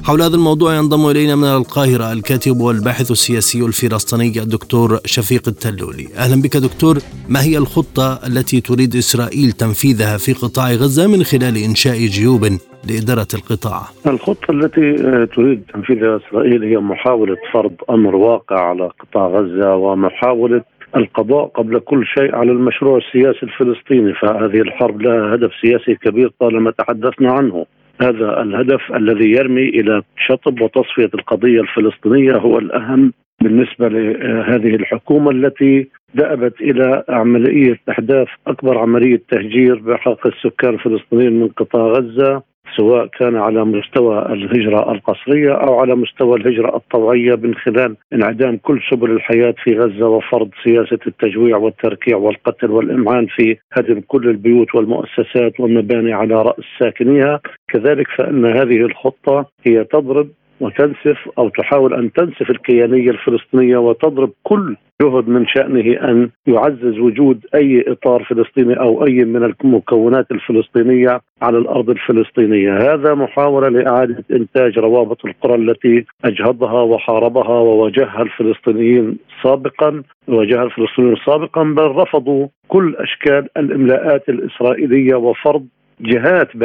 حول 0.08 0.22
هذا 0.22 0.36
الموضوع 0.36 0.76
ينضم 0.76 1.10
إلينا 1.10 1.36
من 1.36 1.48
القاهرة 1.60 2.14
الكاتب 2.14 2.58
والباحث 2.62 3.12
السياسي 3.12 3.66
الفلسطيني 3.66 4.40
الدكتور 4.46 5.00
شفيق 5.06 5.44
التلولي. 5.48 6.08
أهلا 6.18 6.42
بك 6.42 6.58
دكتور، 6.58 6.96
ما 7.30 7.42
هي 7.48 7.58
الخطة 7.58 8.20
التي 8.28 8.62
تريد 8.62 8.96
إسرائيل 8.96 9.52
تنفيذها 9.52 10.18
في 10.18 10.34
قطاع 10.34 10.68
غزة 10.72 11.08
من 11.08 11.24
خلال 11.24 11.56
إنشاء 11.70 11.98
جيوب 12.16 12.44
لإدارة 12.88 13.32
القطاع؟ 13.34 13.82
الخطة 14.08 14.52
التي 14.52 14.88
تريد 15.36 15.64
تنفيذها 15.74 16.20
إسرائيل 16.22 16.64
هي 16.64 16.78
محاولة 16.78 17.38
فرض 17.54 17.76
أمر 17.90 18.16
واقع 18.16 18.60
على 18.70 18.90
قطاع 19.00 19.28
غزة 19.28 19.76
ومحاولة 19.76 20.62
القضاء 20.96 21.46
قبل 21.46 21.80
كل 21.80 22.06
شيء 22.06 22.36
على 22.36 22.52
المشروع 22.52 22.98
السياسي 22.98 23.44
الفلسطيني 23.44 24.14
فهذه 24.14 24.62
الحرب 24.62 25.02
لها 25.02 25.36
هدف 25.36 25.52
سياسي 25.62 25.96
كبير 25.96 26.32
طالما 26.40 26.72
تحدثنا 26.72 27.32
عنه 27.32 27.66
هذا 28.04 28.42
الهدف 28.42 28.82
الذي 28.96 29.32
يرمي 29.32 29.70
إلى 29.70 30.02
شطب 30.28 30.62
وتصفية 30.62 31.10
القضية 31.14 31.62
الفلسطينية 31.62 32.34
هو 32.38 32.60
الأهم 32.60 33.14
بالنسبة 33.44 33.88
لهذه 33.90 34.76
الحكومة 34.76 35.32
التي 35.32 35.88
دأبت 36.16 36.62
إلى 36.62 37.04
عملية 37.10 37.80
أحداث 37.90 38.28
أكبر 38.48 38.78
عملية 38.78 39.22
تهجير 39.30 39.76
بحق 39.76 40.28
السكان 40.28 40.74
الفلسطينيين 40.74 41.40
من 41.40 41.48
قطاع 41.48 41.88
غزة. 41.88 42.44
سواء 42.78 43.06
كان 43.06 43.36
على 43.36 43.66
مستوى 43.66 44.26
الهجرة 44.26 44.92
القصرية 44.92 45.54
أو 45.54 45.80
على 45.80 45.96
مستوى 45.96 46.38
الهجرة 46.38 46.76
الطوعية 46.76 47.36
من 47.36 47.56
خلال 47.56 47.96
انعدام 48.14 48.58
كل 48.58 48.82
سبل 48.92 49.12
الحياة 49.12 49.56
في 49.64 49.78
غزة 49.78 50.08
وفرض 50.08 50.50
سياسة 50.64 51.00
التجويع 51.08 51.58
والتركيع 51.58 52.18
والقتل 52.18 52.72
والإمعان 52.72 53.26
في 53.26 53.58
هدم 53.74 54.02
كل 54.08 54.30
البيوت 54.30 54.76
والمؤسسات 54.76 55.60
والمباني 55.60 56.14
على 56.14 56.42
رأس 56.42 56.64
ساكنيها. 56.80 57.40
كذلك 57.68 58.08
فإن 58.18 58.46
هذه 58.46 58.78
الخطة 58.78 59.46
هي 59.66 59.84
تضرب 59.84 60.28
وتنسف 60.64 61.30
أو 61.38 61.50
تحاول 61.50 61.94
أن 61.94 62.12
تنسف 62.12 62.50
الكيانية 62.50 63.10
الفلسطينية 63.10 63.78
وتضرب 63.78 64.32
كل 64.44 64.76
جهد 65.02 65.28
من 65.28 65.48
شأنه 65.48 66.10
أن 66.10 66.30
يعزز 66.48 67.00
وجود 67.00 67.46
أي 67.56 67.86
إطار 67.88 68.24
فلسطيني 68.24 68.80
أو 68.80 69.06
أي 69.06 69.26
من 69.26 69.44
المكونات 69.44 70.32
الفلسطينية 70.32 71.22
على 71.42 71.58
الأرض 71.58 71.90
الفلسطينية، 71.90 72.78
هذا 72.78 73.14
محاولة 73.14 73.70
لإعادة 73.70 74.24
إنتاج 74.32 74.80
روابط 74.80 75.26
القرى 75.26 75.56
التي 75.56 76.06
أجهضها 76.26 76.82
وحاربها 76.82 77.60
وواجهها 77.60 78.22
الفلسطينيين 78.22 79.18
سابقا، 79.44 80.04
واجهها 80.28 80.64
الفلسطينيين 80.64 81.16
سابقا 81.26 81.64
بل 81.64 81.88
رفضوا 81.88 82.48
كل 82.68 82.96
أشكال 83.00 83.50
الإملاءات 83.58 84.30
الإسرائيلية 84.30 85.16
وفرض 85.16 85.66
جهات 86.02 86.58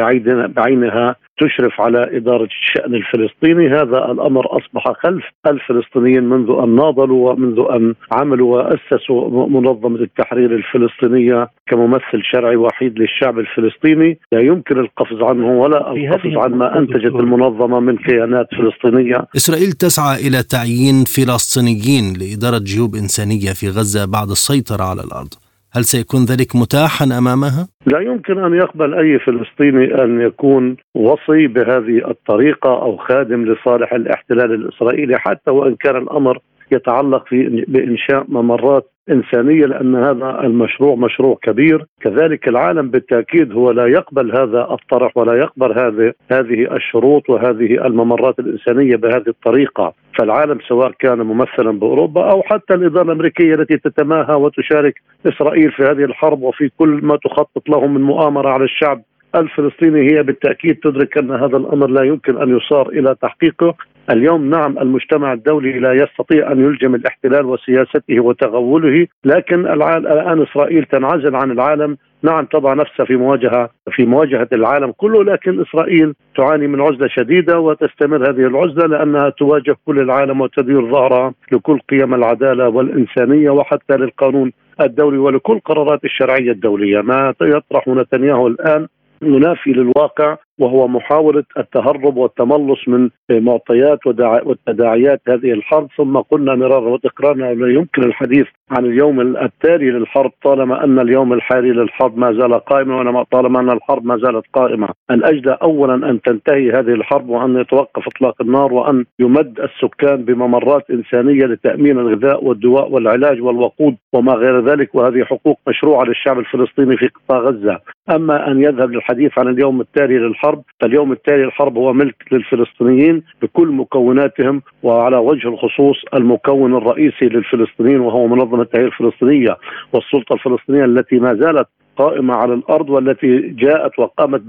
بعينها 0.56 1.16
تشرف 1.40 1.80
على 1.80 2.16
إدارة 2.16 2.48
الشأن 2.60 2.94
الفلسطيني. 2.94 3.68
هذا 3.68 4.10
الأمر 4.12 4.58
أصبح 4.58 4.92
خلف 5.02 5.24
الفلسطينيين 5.46 6.24
منذ 6.24 6.50
أن 6.62 6.76
ناضلوا 6.76 7.32
ومنذ 7.32 7.58
أن 7.70 7.94
عملوا 8.12 8.56
وأسسوا 8.56 9.48
منظمة 9.48 9.96
التحرير 9.96 10.54
الفلسطينية 10.54 11.48
كممثل 11.68 12.22
شرعي 12.32 12.56
وحيد 12.56 12.98
للشعب 12.98 13.38
الفلسطيني. 13.38 14.18
لا 14.32 14.40
يمكن 14.40 14.78
القفز 14.78 15.22
عنه 15.22 15.60
ولا 15.60 15.92
القفز 15.92 16.36
عن 16.36 16.50
ما 16.50 16.78
أنتجت 16.78 17.14
المنظمة 17.14 17.80
من 17.80 17.96
كيانات 17.96 18.46
فلسطينية. 18.58 19.26
إسرائيل 19.36 19.72
تسعى 19.72 20.28
إلى 20.28 20.42
تعيين 20.42 21.04
فلسطينيين 21.04 22.04
لإدارة 22.20 22.58
جيوب 22.58 22.94
إنسانية 22.94 23.52
في 23.52 23.68
غزة 23.68 24.04
بعد 24.04 24.28
السيطرة 24.30 24.84
على 24.84 25.02
الأرض. 25.02 25.34
هل 25.72 25.84
سيكون 25.84 26.24
ذلك 26.24 26.56
متاحا 26.56 27.04
أمامها؟ 27.04 27.68
لا 27.86 28.00
يمكن 28.00 28.38
أن 28.38 28.54
يقبل 28.54 28.94
أي 28.94 29.18
فلسطيني 29.18 30.04
أن 30.04 30.20
يكون 30.20 30.76
وصي 30.94 31.46
بهذه 31.46 32.10
الطريقة 32.10 32.82
أو 32.82 32.96
خادم 32.96 33.44
لصالح 33.44 33.92
الاحتلال 33.92 34.54
الإسرائيلي 34.54 35.18
حتى 35.18 35.50
وإن 35.50 35.76
كان 35.76 35.96
الأمر 35.96 36.38
يتعلق 36.72 37.26
في 37.26 37.64
بإنشاء 37.68 38.24
ممرات 38.28 38.90
إنسانية 39.10 39.66
لأن 39.66 39.96
هذا 39.96 40.40
المشروع 40.44 40.94
مشروع 40.94 41.38
كبير، 41.42 41.84
كذلك 42.00 42.48
العالم 42.48 42.90
بالتأكيد 42.90 43.52
هو 43.52 43.70
لا 43.70 43.86
يقبل 43.86 44.38
هذا 44.38 44.68
الطرح 44.70 45.16
ولا 45.16 45.34
يقبل 45.34 45.72
هذه 45.78 46.12
هذه 46.30 46.76
الشروط 46.76 47.30
وهذه 47.30 47.86
الممرات 47.86 48.38
الإنسانية 48.38 48.96
بهذه 48.96 49.28
الطريقة، 49.28 49.92
فالعالم 50.18 50.58
سواء 50.68 50.90
كان 50.98 51.18
ممثلا 51.18 51.78
بأوروبا 51.78 52.30
أو 52.30 52.42
حتى 52.42 52.74
الإدارة 52.74 53.04
الأمريكية 53.04 53.54
التي 53.54 53.76
تتماهى 53.76 54.34
وتشارك 54.34 54.94
إسرائيل 55.26 55.72
في 55.72 55.82
هذه 55.82 56.04
الحرب 56.04 56.42
وفي 56.42 56.70
كل 56.78 57.00
ما 57.02 57.16
تخطط 57.16 57.68
له 57.68 57.86
من 57.86 58.00
مؤامرة 58.00 58.48
على 58.50 58.64
الشعب 58.64 59.02
الفلسطيني 59.34 60.10
هي 60.12 60.22
بالتأكيد 60.22 60.76
تدرك 60.76 61.18
أن 61.18 61.30
هذا 61.30 61.56
الأمر 61.56 61.86
لا 61.86 62.02
يمكن 62.02 62.42
أن 62.42 62.56
يصار 62.56 62.88
إلى 62.88 63.16
تحقيقه. 63.22 63.74
اليوم 64.10 64.50
نعم 64.50 64.78
المجتمع 64.78 65.32
الدولي 65.32 65.78
لا 65.78 65.92
يستطيع 65.92 66.52
أن 66.52 66.60
يلجم 66.60 66.94
الاحتلال 66.94 67.46
وسياسته 67.46 68.20
وتغوله 68.20 69.06
لكن 69.24 69.66
الآن 69.66 70.42
إسرائيل 70.42 70.84
تنعزل 70.84 71.36
عن 71.36 71.50
العالم. 71.50 71.96
نعم 72.22 72.44
تضع 72.44 72.74
نفسها 72.74 73.06
في 73.06 73.16
مواجهه 73.16 73.70
في 73.90 74.06
مواجهة 74.06 74.48
العالم 74.52 74.92
كله 74.96 75.24
لكن 75.24 75.60
إسرائيل 75.60 76.14
تعاني 76.36 76.66
من 76.66 76.80
عزلة 76.80 77.08
شديدة 77.08 77.60
وتستمر 77.60 78.30
هذه 78.30 78.46
العزلة 78.46 78.86
لأنها 78.86 79.28
تواجه 79.28 79.76
كل 79.86 80.00
العالم 80.00 80.40
وتدير 80.40 80.90
ظهرها 80.90 81.34
لكل 81.52 81.78
قيم 81.78 82.14
العدالة 82.14 82.68
والإنسانية 82.68 83.50
وحتى 83.50 83.96
للقانون 83.96 84.52
الدولي 84.80 85.18
ولكل 85.18 85.60
قرارات 85.60 86.04
الشرعية 86.04 86.52
الدولية. 86.52 87.00
ما 87.00 87.34
يطرح 87.42 87.88
نتنياهو 87.88 88.46
الآن 88.46 88.86
منافي 89.22 89.72
للواقع 89.72 90.36
وهو 90.58 90.88
محاولة 90.88 91.44
التهرب 91.58 92.16
والتملص 92.16 92.88
من 92.88 93.10
معطيات 93.30 94.06
والتداعيات 94.06 95.20
هذه 95.28 95.52
الحرب 95.52 95.88
ثم 95.96 96.16
قلنا 96.16 96.54
مرارا 96.54 96.88
وتكرارا 96.88 97.34
لا 97.34 97.72
يمكن 97.72 98.02
الحديث 98.02 98.46
عن 98.70 98.84
اليوم 98.84 99.20
التالي 99.20 99.90
للحرب 99.90 100.30
طالما 100.42 100.84
أن 100.84 100.98
اليوم 100.98 101.32
الحالي 101.32 101.70
للحرب 101.70 102.18
ما 102.18 102.32
زال 102.32 102.54
قائما 102.54 103.20
وطالما 103.20 103.60
أن 103.60 103.70
الحرب 103.70 104.06
ما 104.06 104.16
زالت 104.16 104.44
قائمة، 104.52 104.88
الاجدى 105.10 105.50
اولا 105.50 106.10
أن 106.10 106.20
تنتهي 106.20 106.70
هذه 106.70 106.92
الحرب 106.92 107.28
وأن 107.28 107.60
يتوقف 107.60 108.06
إطلاق 108.06 108.42
النار 108.42 108.72
وأن 108.72 109.04
يمد 109.18 109.60
السكان 109.60 110.24
بممرات 110.24 110.90
إنسانية 110.90 111.46
لتأمين 111.46 111.98
الغذاء 111.98 112.44
والدواء 112.44 112.90
والعلاج 112.90 113.42
والوقود 113.42 113.96
وما 114.12 114.32
غير 114.32 114.60
ذلك 114.60 114.94
وهذه 114.94 115.24
حقوق 115.24 115.58
مشروعة 115.68 116.04
للشعب 116.04 116.38
الفلسطيني 116.38 116.96
في 116.96 117.08
قطاع 117.08 117.38
غزة، 117.38 117.80
أما 118.10 118.50
أن 118.50 118.62
يذهب 118.62 118.90
للحديث 118.90 119.38
عن 119.38 119.48
اليوم 119.48 119.80
التالي 119.80 120.18
للحرب 120.18 120.47
فاليوم 120.80 121.12
التالي 121.12 121.44
للحرب 121.44 121.76
هو 121.76 121.92
ملك 121.92 122.14
للفلسطينيين 122.32 123.22
بكل 123.42 123.68
مكوناتهم 123.68 124.62
وعلى 124.82 125.16
وجه 125.16 125.48
الخصوص 125.48 125.96
المكون 126.14 126.74
الرئيسي 126.74 127.24
للفلسطينيين 127.24 128.00
وهو 128.00 128.26
منظمة 128.26 128.62
التحرير 128.62 128.86
الفلسطينية 128.86 129.56
والسلطة 129.92 130.32
الفلسطينية 130.34 130.84
التي 130.84 131.16
ما 131.16 131.34
زالت 131.34 131.68
قائمة 131.98 132.34
على 132.34 132.54
الأرض 132.54 132.90
والتي 132.90 133.38
جاءت 133.38 133.98
وقامت 133.98 134.40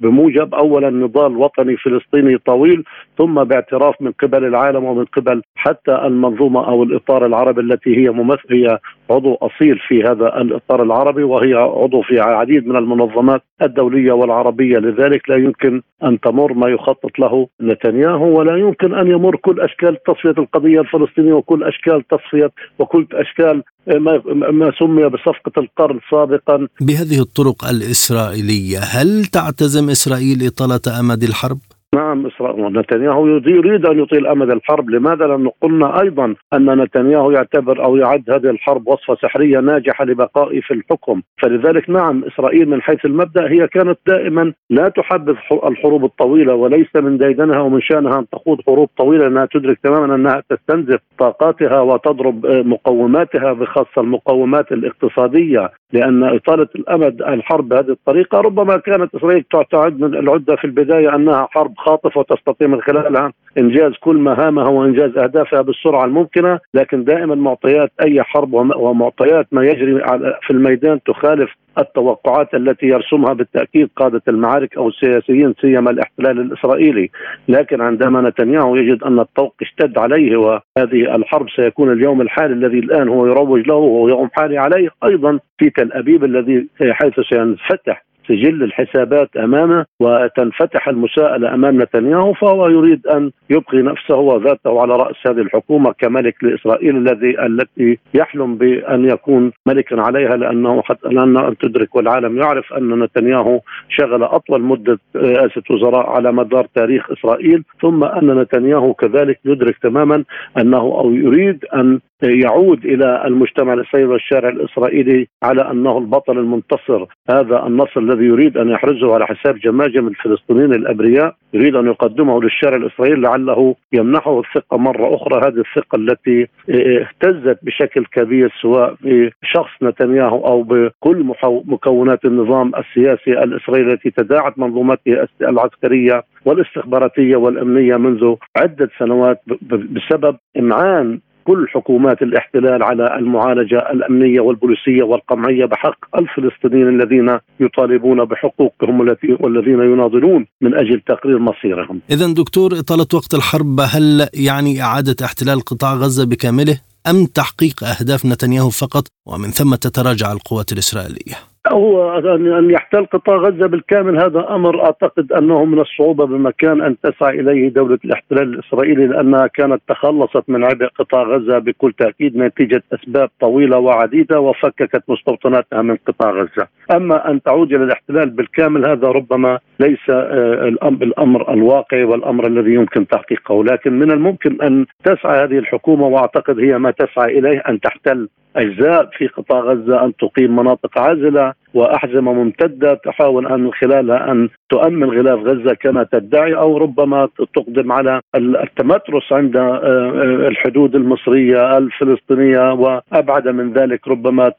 بموجب 0.00 0.54
أولا 0.54 0.90
نضال 0.90 1.36
وطني 1.36 1.76
فلسطيني 1.76 2.38
طويل 2.38 2.84
ثم 3.18 3.44
باعتراف 3.44 3.94
من 4.00 4.12
قبل 4.12 4.44
العالم 4.44 4.84
ومن 4.84 5.04
قبل 5.04 5.42
حتى 5.54 5.94
المنظومة 5.94 6.68
أو 6.68 6.82
الإطار 6.82 7.26
العربي 7.26 7.60
التي 7.60 7.96
هي 7.96 8.10
ممثل 8.10 8.54
هي 8.54 8.78
عضو 9.10 9.34
أصيل 9.34 9.78
في 9.88 10.02
هذا 10.02 10.40
الإطار 10.40 10.82
العربي 10.82 11.22
وهي 11.22 11.54
عضو 11.54 12.02
في 12.02 12.20
عديد 12.20 12.66
من 12.68 12.76
المنظمات 12.76 13.42
الدولية 13.62 14.12
والعربية. 14.12 14.78
لذلك 14.78 15.28
لا 15.28 15.36
يمكن 15.36 15.82
أن 16.04 16.20
تمر 16.20 16.52
ما 16.52 16.68
يخطط 16.68 17.18
له 17.18 17.48
نتنياهو 17.60 18.38
ولا 18.38 18.56
يمكن 18.56 18.94
أن 18.94 19.06
يمر 19.06 19.36
كل 19.36 19.60
أشكال 19.60 20.02
تصفية 20.02 20.34
القضية 20.38 20.80
الفلسطينية 20.80 21.32
وكل 21.32 21.64
أشكال 21.64 22.02
تصفية 22.08 22.50
وكل 22.78 23.06
أشكال 23.12 23.62
ما, 23.86 24.72
سمي 24.78 25.08
بصفقة 25.08 25.52
القرن 25.58 26.00
سابقا 26.10 26.68
بهذه 26.80 27.20
الطرق 27.20 27.64
الإسرائيلية 27.64 28.78
هل 28.78 29.24
تعتزم 29.24 29.90
إسرائيل 29.90 30.46
إطالة 30.46 31.00
أمد 31.00 31.22
الحرب؟ 31.22 31.58
نعم 31.94 32.26
اسرائيل 32.26 32.78
نتنياهو 32.78 33.26
يريد 33.26 33.86
أن 33.86 33.98
يطيل 33.98 34.26
أمد 34.26 34.50
الحرب، 34.50 34.90
لماذا؟ 34.90 35.26
لأنه 35.26 35.52
قلنا 35.60 36.00
أيضا 36.02 36.34
أن 36.54 36.82
نتنياهو 36.82 37.30
يعتبر 37.30 37.84
أو 37.84 37.96
يعد 37.96 38.30
هذه 38.30 38.50
الحرب 38.50 38.88
وصفة 38.88 39.14
سحرية 39.14 39.60
ناجحة 39.60 40.04
لبقائه 40.04 40.60
في 40.60 40.74
الحكم، 40.74 41.22
فلذلك 41.42 41.90
نعم 41.90 42.24
إسرائيل 42.24 42.68
من 42.68 42.82
حيث 42.82 43.04
المبدأ 43.04 43.50
هي 43.50 43.66
كانت 43.66 43.98
دائما 44.06 44.52
لا 44.70 44.88
تحبذ 44.88 45.34
الحروب 45.64 46.04
الطويلة 46.04 46.54
وليس 46.54 46.96
من 46.96 47.18
ديدنها 47.18 47.60
ومن 47.60 47.80
شأنها 47.80 48.18
أن 48.18 48.28
تخوض 48.28 48.60
حروب 48.66 48.88
طويلة 48.98 49.24
لانها 49.24 49.48
تدرك 49.52 49.78
تماما 49.82 50.14
أنها 50.14 50.42
تستنزف 50.50 51.00
طاقاتها 51.18 51.80
وتضرب 51.80 52.46
مقوماتها 52.46 53.52
بخاصة 53.52 54.00
المقومات 54.00 54.72
الاقتصادية 54.72 55.70
لأن 55.92 56.24
إطالة 56.24 56.68
الأمد 56.76 57.22
الحرب 57.22 57.68
بهذه 57.68 57.90
الطريقة 57.90 58.40
ربما 58.40 58.76
كانت 58.76 59.14
إسرائيل 59.14 59.44
تعد 59.70 60.00
من 60.00 60.14
العدة 60.14 60.56
في 60.56 60.64
البداية 60.64 61.14
أنها 61.14 61.48
حرب 61.50 61.75
خاطفه 61.76 62.20
وتستطيع 62.20 62.68
من 62.68 62.80
خلالها 62.80 63.32
إنجاز 63.58 63.92
كل 64.00 64.16
مهامها 64.16 64.68
وإنجاز 64.68 65.18
أهدافها 65.18 65.62
بالسرعة 65.62 66.04
الممكنة، 66.04 66.58
لكن 66.74 67.04
دائما 67.04 67.34
معطيات 67.34 67.92
أي 68.02 68.22
حرب 68.22 68.52
ومعطيات 68.54 69.46
ما 69.52 69.64
يجري 69.64 70.00
في 70.42 70.50
الميدان 70.50 71.02
تخالف 71.02 71.50
التوقعات 71.78 72.54
التي 72.54 72.86
يرسمها 72.86 73.32
بالتأكيد 73.32 73.90
قادة 73.96 74.22
المعارك 74.28 74.76
أو 74.76 74.88
السياسيين 74.88 75.54
سيما 75.60 75.90
الاحتلال 75.90 76.40
الإسرائيلي، 76.40 77.10
لكن 77.48 77.80
عندما 77.80 78.28
نتنياهو 78.28 78.76
يجد 78.76 79.02
أن 79.02 79.18
الطوق 79.18 79.54
اشتد 79.62 79.98
عليه 79.98 80.36
وهذه 80.36 81.16
الحرب 81.16 81.48
سيكون 81.50 81.92
اليوم 81.92 82.20
الحالي 82.20 82.54
الذي 82.54 82.78
الآن 82.78 83.08
هو 83.08 83.26
يروج 83.26 83.66
له 83.66 83.74
وهو 83.74 84.08
يوم 84.08 84.28
حالي 84.32 84.58
عليه 84.58 84.88
أيضا 85.04 85.38
في 85.58 85.70
تل 85.70 85.92
أبيب 85.92 86.24
الذي 86.24 86.66
حيث 86.90 87.20
سينفتح 87.20 88.04
سجل 88.28 88.62
الحسابات 88.62 89.36
أمامه 89.36 89.84
وتنفتح 90.00 90.88
المساءلة 90.88 91.54
أمام 91.54 91.82
نتنياهو 91.82 92.32
فهو 92.32 92.68
يريد 92.68 93.06
أن 93.06 93.30
يبقي 93.50 93.78
نفسه 93.82 94.16
وذاته 94.16 94.80
على 94.80 94.96
رأس 94.96 95.16
هذه 95.26 95.40
الحكومة 95.40 95.92
كملك 95.92 96.44
لإسرائيل 96.44 96.96
الذي 96.96 97.46
التي 97.46 97.98
يحلم 98.14 98.56
بأن 98.56 99.04
يكون 99.04 99.52
ملكا 99.66 100.00
عليها 100.00 100.36
لأنه 100.36 100.82
حتى 100.82 101.08
لأن 101.08 101.36
ان 101.36 101.56
تدرك 101.58 101.94
والعالم 101.96 102.38
يعرف 102.38 102.72
أن 102.72 103.02
نتنياهو 103.02 103.60
شغل 103.88 104.22
أطول 104.22 104.62
مدة 104.62 104.98
رئاسه 105.16 105.62
وزراء 105.70 106.10
على 106.10 106.32
مدار 106.32 106.66
تاريخ 106.74 107.10
إسرائيل 107.10 107.64
ثم 107.82 108.04
أن 108.04 108.38
نتنياهو 108.40 108.94
كذلك 108.94 109.40
يدرك 109.44 109.78
تماما 109.82 110.24
أنه 110.58 110.78
أو 110.78 111.12
يريد 111.12 111.64
أن 111.74 112.00
يعود 112.22 112.84
إلى 112.84 113.26
المجتمع 113.26 113.72
الاسرائيلي 113.72 114.12
والشارع 114.12 114.48
الإسرائيلي 114.48 115.28
على 115.42 115.70
أنه 115.70 115.98
البطل 115.98 116.38
المنتصر. 116.38 117.06
هذا 117.30 117.66
النصر 117.66 118.00
الذي 118.00 118.24
يريد 118.24 118.56
أن 118.56 118.68
يحرزه 118.68 119.14
على 119.14 119.26
حساب 119.26 119.58
جماجم 119.58 120.08
الفلسطينيين 120.08 120.74
الأبرياء 120.74 121.34
يريد 121.54 121.74
أن 121.74 121.86
يقدمه 121.86 122.42
للشارع 122.42 122.76
الإسرائيلي 122.76 123.20
لعله 123.20 123.74
يمنحه 123.92 124.40
الثقة 124.40 124.76
مرة 124.76 125.14
أخرى. 125.14 125.48
هذه 125.48 125.60
الثقة 125.60 125.96
التي 125.96 126.46
اهتزت 126.70 127.58
بشكل 127.62 128.04
كبير 128.12 128.52
سواء 128.62 128.94
بشخص 129.02 129.70
نتنياهو 129.82 130.46
أو 130.46 130.62
بكل 130.62 131.34
مكونات 131.66 132.24
النظام 132.24 132.72
السياسي 132.74 133.42
الإسرائيلي 133.44 133.92
التي 133.92 134.10
تداعت 134.10 134.58
منظومته 134.58 135.26
العسكرية 135.42 136.22
والاستخباراتية 136.44 137.36
والأمنية 137.36 137.96
منذ 137.96 138.34
عدة 138.56 138.90
سنوات 138.98 139.42
بسبب 139.70 140.36
إمعان 140.58 141.20
كل 141.46 141.66
حكومات 141.68 142.22
الاحتلال 142.22 142.82
على 142.82 143.18
المعالجة 143.18 143.78
الأمنية 143.78 144.40
والبوليسية 144.40 145.02
والقمعية 145.02 145.64
بحق 145.64 146.18
الفلسطينيين 146.18 146.88
الذين 146.88 147.38
يطالبون 147.60 148.24
بحقوقهم 148.24 149.00
والذين 149.40 149.80
يناضلون 149.92 150.46
من 150.60 150.74
أجل 150.74 151.00
تقرير 151.00 151.38
مصيرهم. 151.38 152.00
اذا 152.10 152.26
دكتور 152.26 152.78
إطالة 152.78 153.06
وقت 153.14 153.34
الحرب 153.34 153.80
هل 153.80 154.28
يعني 154.34 154.82
إعادة 154.82 155.16
احتلال 155.24 155.60
قطاع 155.60 155.94
غزة 155.94 156.24
بكامله 156.26 156.80
أم 157.10 157.26
تحقيق 157.26 157.84
أهداف 157.84 158.26
نتنياهو 158.26 158.70
فقط 158.70 159.04
ومن 159.26 159.48
ثم 159.48 159.74
تتراجع 159.74 160.32
القوات 160.32 160.72
الإسرائيلية؟ 160.72 161.34
هو 161.72 162.18
ان 162.18 162.70
يحتل 162.70 163.06
قطاع 163.06 163.36
غزة 163.36 163.66
بالكامل 163.66 164.18
هذا 164.18 164.46
أمر 164.50 164.84
أعتقد 164.84 165.32
أنه 165.32 165.64
من 165.64 165.80
الصعوبة 165.80 166.26
بمكان 166.26 166.80
أن 166.80 166.96
تسعى 167.02 167.40
إليه 167.40 167.68
دولة 167.68 167.98
الاحتلال 168.04 168.54
الإسرائيلي 168.54 169.06
لأنها 169.06 169.46
كانت 169.46 169.82
تخلصت 169.88 170.42
من 170.48 170.64
عبء 170.64 170.86
قطاع 170.86 171.22
غزة 171.22 171.58
بكل 171.58 171.92
تأكيد 171.92 172.36
نتيجة 172.36 172.82
أسباب 172.94 173.30
طويلة 173.40 173.78
وعديدة 173.78 174.40
وفككت 174.40 175.02
مستوطناتها 175.08 175.82
من 175.82 175.96
قطاع 176.06 176.30
غزة، 176.30 176.66
أما 176.90 177.30
أن 177.30 177.42
تعود 177.42 177.72
إلى 177.72 177.84
الاحتلال 177.84 178.30
بالكامل 178.30 178.86
هذا 178.86 179.08
ربما 179.08 179.58
ليس 179.80 180.10
آه، 180.10 180.68
الأمر 181.02 181.52
الواقعي 181.52 182.04
والأمر 182.04 182.46
الذي 182.46 182.74
يمكن 182.74 183.06
تحقيقه، 183.06 183.64
لكن 183.64 183.92
من 183.98 184.10
الممكن 184.10 184.62
أن 184.62 184.86
تسعى 185.04 185.44
هذه 185.44 185.58
الحكومة 185.58 186.06
وأعتقد 186.06 186.58
هي 186.60 186.78
ما 186.78 186.90
تسعى 186.90 187.38
إليه 187.38 187.58
أن 187.68 187.80
تحتل 187.80 188.28
أجزاء 188.56 189.10
في 189.12 189.26
قطاع 189.26 189.60
غزة 189.60 190.04
أن 190.04 190.16
تقيم 190.16 190.56
مناطق 190.56 190.98
عازلة 190.98 191.52
وأحزمة 191.74 192.32
ممتدة 192.32 192.94
تحاول 192.94 193.46
أن 193.46 193.72
خلالها 193.72 194.32
أن 194.32 194.48
تؤمن 194.70 195.10
غلاف 195.10 195.38
غزة 195.38 195.74
كما 195.74 196.06
تدعي 196.12 196.54
أو 196.54 196.78
ربما 196.78 197.28
تقدم 197.54 197.92
على 197.92 198.20
التمترس 198.34 199.32
عند 199.32 199.56
آه، 199.56 199.80
آه، 199.84 200.48
الحدود 200.48 200.94
المصرية 200.94 201.78
الفلسطينية 201.78 202.72
وأبعد 202.72 203.48
من 203.48 203.72
ذلك 203.72 204.08
ربما 204.08 204.52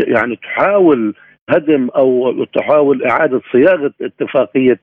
يعني 0.00 0.36
تحاول 0.36 1.14
هدم 1.50 1.88
أو 1.96 2.44
تحاول 2.44 3.04
إعادة 3.04 3.40
صياغة 3.52 3.92
اتفاقية 4.02 4.80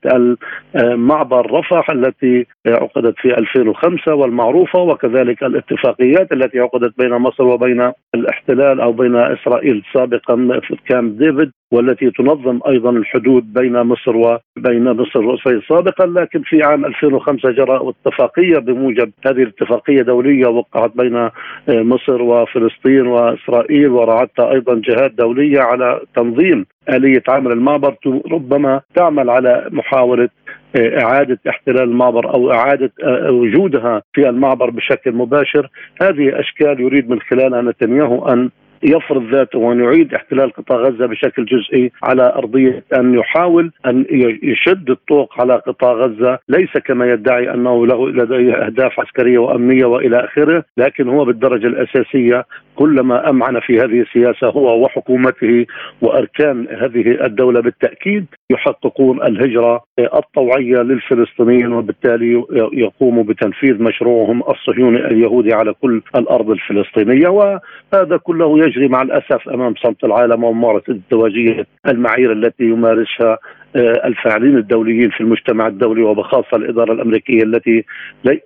معبر 0.94 1.50
رفح 1.52 1.90
التي 1.90 2.46
عقدت 2.66 3.14
في 3.18 3.38
2005 3.38 4.14
والمعروفة 4.14 4.78
وكذلك 4.78 5.42
الاتفاقيات 5.42 6.32
التي 6.32 6.60
عقدت 6.60 6.98
بين 6.98 7.10
مصر 7.10 7.44
وبين 7.44 7.92
الاحتلال 8.14 8.80
أو 8.80 8.92
بين 8.92 9.16
إسرائيل 9.16 9.82
سابقا 9.94 10.60
في 10.62 10.76
كامب 10.88 11.18
ديفيد 11.18 11.50
والتي 11.72 12.10
تنظم 12.10 12.60
أيضا 12.68 12.90
الحدود 12.90 13.52
بين 13.52 13.82
مصر 13.82 14.16
وبين 14.16 14.84
مصر 14.84 15.24
وإسرائيل 15.24 15.62
سابقا. 15.68 16.06
لكن 16.06 16.42
في 16.42 16.62
عام 16.62 16.84
2005 16.84 17.50
جرى 17.50 17.80
اتفاقية 18.06 18.58
بموجب. 18.58 19.12
هذه 19.26 19.42
الاتفاقية 19.42 20.02
دولية 20.02 20.46
وقعت 20.46 20.92
بين 20.96 21.28
مصر 21.68 22.22
وفلسطين 22.22 23.06
وإسرائيل 23.06 23.88
ورعتها 23.88 24.52
أيضا 24.52 24.82
جهات 24.84 25.10
دولية 25.10 25.60
على 25.60 26.00
تنظيم 26.16 26.53
آلية 26.88 27.22
عمل 27.28 27.52
المعبر 27.52 27.96
ربما 28.30 28.80
تعمل 28.94 29.30
على 29.30 29.68
محاولة 29.70 30.28
إعادة 30.76 31.38
احتلال 31.48 31.82
المعبر 31.82 32.34
أو 32.34 32.52
إعادة 32.52 32.92
آه، 33.04 33.30
وجودها 33.30 34.02
في 34.12 34.28
المعبر 34.28 34.70
بشكل 34.70 35.12
مباشر. 35.12 35.68
هذه 36.02 36.40
أشكال 36.40 36.80
يريد 36.80 37.10
من 37.10 37.20
خلالها 37.20 37.62
نتنياهو 37.62 38.28
أن 38.28 38.50
يفرض 38.84 39.34
ذاته 39.34 39.58
وأن 39.58 39.80
يعيد 39.84 40.14
احتلال 40.14 40.52
قطاع 40.52 40.78
غزة 40.78 41.06
بشكل 41.06 41.44
جزئي 41.44 41.92
على 42.02 42.32
أرضية 42.36 42.84
أن 42.98 43.14
يحاول 43.14 43.72
أن 43.86 44.04
يشد 44.42 44.90
الطوق 44.90 45.40
على 45.40 45.54
قطاع 45.54 45.92
غزة. 45.92 46.38
ليس 46.48 46.70
كما 46.84 47.12
يدعي 47.12 47.54
أنه 47.54 47.86
له 47.86 48.08
لديه 48.10 48.54
أهداف 48.54 49.00
عسكرية 49.00 49.38
وأمنية 49.38 49.84
وإلى 49.84 50.24
آخره 50.24 50.64
لكن 50.76 51.08
هو 51.08 51.24
بالدرجة 51.24 51.66
الأساسية 51.66 52.44
كلما 52.76 53.30
أمعن 53.30 53.60
في 53.60 53.78
هذه 53.78 54.00
السياسة 54.00 54.48
هو 54.48 54.84
وحكومته 54.84 55.66
وأركان 56.02 56.66
هذه 56.70 57.24
الدولة 57.26 57.60
بالتأكيد 57.60 58.26
يحققون 58.50 59.22
الهجرة 59.22 59.80
الطوعية 59.98 60.82
للفلسطينيين 60.82 61.72
وبالتالي 61.72 62.44
يقوموا 62.72 63.24
بتنفيذ 63.24 63.82
مشروعهم 63.82 64.42
الصهيوني 64.48 65.06
اليهودي 65.06 65.52
على 65.54 65.72
كل 65.82 66.02
الأرض 66.16 66.50
الفلسطينية. 66.50 67.28
وهذا 67.28 68.16
كله 68.22 68.58
يجري 68.74 68.88
مع 68.88 69.02
الأسف 69.02 69.48
أمام 69.48 69.74
صمت 69.74 70.04
العالم 70.04 70.44
وممارسة 70.44 70.92
ازدواجيه 70.92 71.66
المعايير 71.88 72.32
التي 72.32 72.64
يمارسها 72.64 73.38
الفاعلين 73.76 74.56
الدوليين 74.56 75.10
في 75.10 75.20
المجتمع 75.20 75.66
الدولي 75.66 76.02
وبخاصة 76.02 76.56
الإدارة 76.56 76.92
الأمريكية 76.92 77.42
التي 77.42 77.84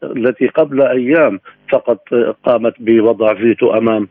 التي 0.02 0.46
قبل 0.46 0.82
أيام 0.82 1.40
فقط 1.72 1.98
قامت 2.44 2.74
بوضع 2.80 3.34
فيتو 3.34 3.70
أمام 3.70 4.08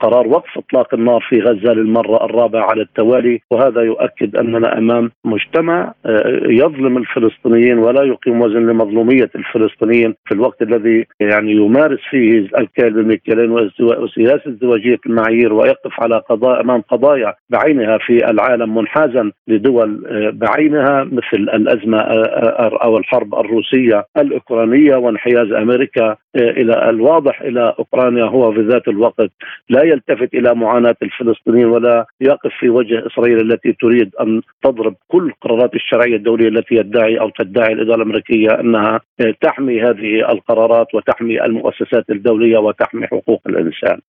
قرار 0.00 0.26
وقف 0.26 0.58
إطلاق 0.58 0.94
النار 0.94 1.26
في 1.28 1.40
غزة 1.40 1.72
للمرة 1.72 2.24
الرابعة 2.24 2.70
على 2.70 2.82
التوالي. 2.82 3.40
وهذا 3.50 3.82
يؤكد 3.82 4.36
أننا 4.36 4.78
أمام 4.78 5.10
مجتمع 5.24 5.92
آه، 6.06 6.40
يظلم 6.46 6.96
الفلسطينيين 6.96 7.78
ولا 7.78 8.02
يقيم 8.02 8.40
وزن 8.40 8.66
لمظلومية 8.66 9.30
الفلسطينيين 9.34 10.14
في 10.24 10.34
الوقت 10.34 10.62
الذي 10.62 11.06
يعني 11.20 11.52
يمارس 11.52 12.00
فيه 12.10 12.38
الكلب 12.58 12.94
بالمكيالين 12.94 13.50
وسياسة 13.80 14.50
ازدواجيه 14.50 14.98
المعايير 15.06 15.52
ويقف 15.52 16.00
على 16.00 16.18
قضاء 16.18 16.60
أمام 16.60 16.80
قضايا 16.80 17.34
بعينها 17.50 17.98
في 17.98 18.30
العالم 18.30 18.74
منحازا 18.74 19.32
لدول 19.48 20.06
آه، 20.06 20.30
بعينها 20.54 21.04
مثل 21.04 21.42
الأزمة 21.54 21.98
آه، 21.98 22.78
أو 22.84 22.98
الحرب 22.98 23.34
الروسية 23.34 24.04
الأوكرانية 24.16 24.96
وانحياز 24.96 25.52
أمريكا 25.52 26.16
إلى 26.36 26.90
الواضح 26.90 27.40
إلى 27.40 27.74
أوكرانيا 27.78 28.24
هو 28.24 28.52
في 28.52 28.60
ذات 28.60 28.88
الوقت 28.88 29.30
لا 29.68 29.82
يلتفت 29.82 30.34
إلى 30.34 30.54
معاناة 30.54 30.96
الفلسطينيين 31.02 31.66
ولا 31.66 32.06
يقف 32.20 32.52
في 32.60 32.68
وجه 32.68 33.06
إسرائيل 33.06 33.52
التي 33.52 33.72
تريد 33.72 34.10
أن 34.20 34.42
تضرب 34.62 34.94
كل 35.08 35.32
قرارات 35.40 35.74
الشرعية 35.74 36.16
الدولية 36.16 36.48
التي 36.48 36.74
يدعي 36.74 37.20
أو 37.20 37.30
تدعي 37.30 37.72
الإدارة 37.72 37.96
الأمريكية 37.96 38.60
أنها 38.60 39.00
تحمي 39.40 39.82
هذه 39.82 40.32
القرارات 40.32 40.94
وتحمي 40.94 41.44
المؤسسات 41.44 42.10
الدولية 42.10 42.58
وتحمي 42.58 43.06
حقوق 43.06 43.42
الإنسان. 43.46 44.00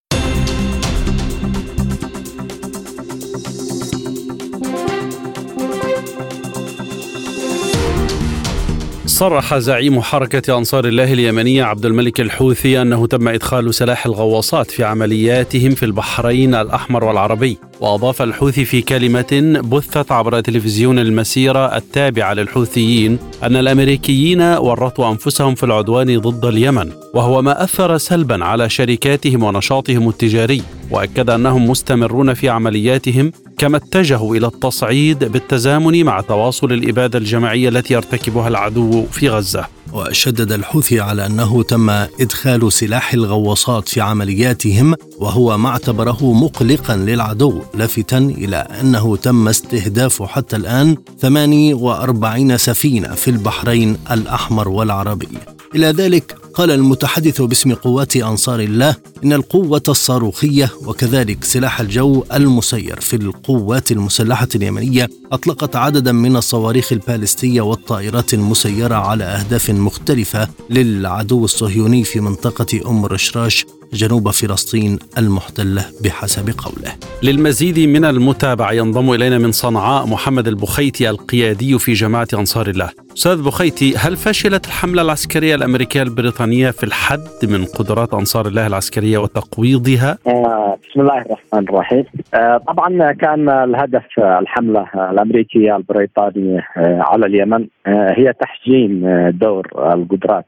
صرح 9.15 9.58
زعيم 9.58 10.01
حركة 10.01 10.58
أنصار 10.58 10.86
الله 10.86 11.13
اليمنية 11.13 11.63
عبد 11.63 11.86
الملك 11.86 12.21
الحوثي 12.21 12.82
أنه 12.82 13.08
تم 13.08 13.28
إدخال 13.28 13.73
سلاح 13.73 14.06
الغواصات 14.06 14.71
في 14.71 14.84
عملياتهم 14.84 15.71
في 15.71 15.86
البحرين 15.86 16.56
الأحمر 16.56 17.04
والعربي. 17.04 17.58
وأضاف 17.82 18.21
الحوثي 18.21 18.65
في 18.65 18.82
كلمة 18.82 19.62
بثت 19.63 20.12
عبر 20.12 20.39
تلفزيون 20.41 20.99
المسيرة 20.99 21.78
التابعة 21.78 22.34
للحوثيين 22.34 23.19
أن 23.43 23.56
الأمريكيين 23.56 24.41
ورطوا 24.41 25.12
أنفسهم 25.12 25.56
في 25.56 25.63
العدوان 25.63 26.19
ضد 26.19 26.45
اليمن 26.45 26.91
وهو 27.13 27.41
ما 27.41 27.63
أثر 27.63 27.97
سلبا 27.97 28.45
على 28.45 28.69
شركاتهم 28.69 29.43
ونشاطهم 29.43 30.10
التجاري. 30.10 30.62
وأكد 30.91 31.30
أنهم 31.30 31.69
مستمرون 31.69 32.34
في 32.34 32.49
عملياتهم 32.49 33.32
كما 33.57 33.77
اتجهوا 33.77 34.35
إلى 34.35 34.47
التصعيد 34.47 35.23
بالتزامن 35.23 36.03
مع 36.03 36.21
تواصل 36.21 36.73
الإبادة 36.73 37.19
الجماعية 37.19 37.69
التي 37.69 37.93
يرتكبها 37.93 38.47
العدو 38.47 39.05
في 39.05 39.29
غزة. 39.29 39.65
وشدد 39.93 40.51
الحوثي 40.51 40.99
على 40.99 41.25
أنه 41.25 41.63
تم 41.63 41.89
إدخال 41.89 42.73
سلاح 42.73 43.13
الغواصات 43.13 43.89
في 43.89 44.01
عملياتهم 44.01 44.95
وهو 45.19 45.57
ما 45.57 45.69
اعتبره 45.69 46.33
مقلقا 46.33 46.95
للعدو 46.95 47.61
لافتا 47.73 48.17
إلى 48.17 48.55
أنه 48.55 49.15
تم 49.15 49.47
استهداف 49.47 50.23
حتى 50.23 50.55
الآن 50.55 50.97
48 51.21 52.57
سفينة 52.57 53.07
في 53.07 53.27
البحرين 53.27 53.97
الأحمر 54.11 54.69
والعربي. 54.69 55.27
إلى 55.75 55.87
ذلك 55.87 56.35
قال 56.55 56.71
المتحدث 56.71 57.41
باسم 57.41 57.73
قوات 57.73 58.15
أنصار 58.15 58.59
الله 58.59 58.95
إن 59.23 59.33
القوة 59.33 59.83
الصاروخية 59.87 60.71
وكذلك 60.85 61.43
سلاح 61.43 61.79
الجو 61.79 62.23
المسير 62.33 62.99
في 63.01 63.15
القوات 63.15 63.91
المسلحة 63.91 64.47
اليمنية 64.55 65.09
أطلقت 65.31 65.75
عددا 65.75 66.11
من 66.11 66.35
الصواريخ 66.35 66.91
البالستية 66.91 67.61
والطائرات 67.61 68.33
المسيرة 68.33 68.95
على 68.95 69.23
أهداف 69.23 69.69
مختلفة 69.69 70.49
للعدو 70.69 71.45
الصهيوني 71.45 72.03
في 72.03 72.19
منطقة 72.19 72.89
أم 72.89 73.05
رشراش 73.05 73.65
جنوب 73.95 74.29
فلسطين 74.29 74.99
المحتلة 75.17 75.86
بحسب 76.03 76.49
قوله. 76.58 76.91
للمزيد 77.23 77.79
من 77.79 78.05
المتابعة 78.05 78.71
ينضم 78.71 79.12
إلينا 79.12 79.38
من 79.38 79.51
صنعاء 79.51 80.08
محمد 80.08 80.47
البخيتي 80.47 81.10
القيادي 81.10 81.79
في 81.79 81.93
جماعة 81.93 82.27
أنصار 82.34 82.67
الله. 82.67 82.89
أستاذ 83.17 83.43
بخيتي 83.43 83.95
هل 83.97 84.15
فشلت 84.15 84.65
الحملة 84.65 85.01
العسكرية 85.01 85.55
الأمريكية 85.55 86.01
البريطانية 86.01 86.71
في 86.71 86.84
الحد 86.84 87.19
من 87.43 87.65
قدرات 87.65 88.13
أنصار 88.13 88.47
الله 88.47 88.67
العسكرية 88.67 89.17
وتقويضها؟ 89.17 90.17
آه 90.27 90.77
بسم 90.89 91.01
الله 91.01 91.21
الرحمن 91.21 91.69
الرحيم. 91.69 92.03
آه 92.34 92.62
طبعا 92.67 93.12
كان 93.12 93.49
الهدف 93.49 94.05
الحملة 94.19 94.86
الأمريكية 95.12 95.75
البريطانية 95.75 96.60
آه 96.77 96.99
على 97.01 97.25
اليمن 97.25 97.67
هي 97.88 98.34
تحجيم 98.41 99.03
دور 99.29 99.67
القدرات 99.93 100.45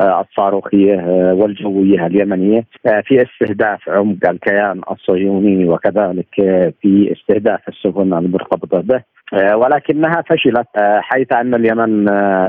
الصاروخية 0.00 0.94
آه، 0.94 1.34
والجوية 1.34 2.06
اليمنية. 2.06 2.64
آه، 2.86 3.00
في 3.00 3.22
استهداف 3.22 3.88
عمق 3.88 4.28
الكيان 4.28 4.80
الصهيوني 4.90 5.68
وكذلك 5.68 6.34
في 6.82 7.12
استهداف 7.12 7.68
السفن 7.68 8.14
المرتبطة 8.14 8.80
به. 8.80 9.02
ولكنها 9.54 10.22
فشلت 10.28 10.66
حيث 11.00 11.32
أن 11.32 11.54
اليمن 11.54 12.06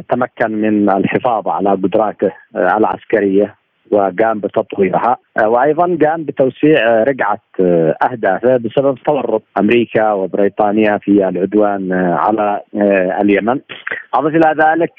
تمكن 0.09 0.51
من 0.51 0.89
الحفاظ 0.89 1.47
على 1.47 1.69
قدراته 1.69 2.31
العسكرية. 2.55 3.58
وقام 3.91 4.39
بتطويرها 4.39 5.17
وأيضا 5.45 5.97
قام 6.05 6.23
بتوسيع 6.23 7.03
رقعة 7.03 7.39
أهدافه 8.11 8.57
بسبب 8.57 8.95
تورط 9.05 9.43
أمريكا 9.59 10.11
وبريطانيا 10.11 10.97
في 10.97 11.11
العدوان 11.29 11.93
على 11.93 12.61
اليمن. 13.21 13.59
أضف 14.13 14.35
إلى 14.35 14.55
ذلك 14.65 14.93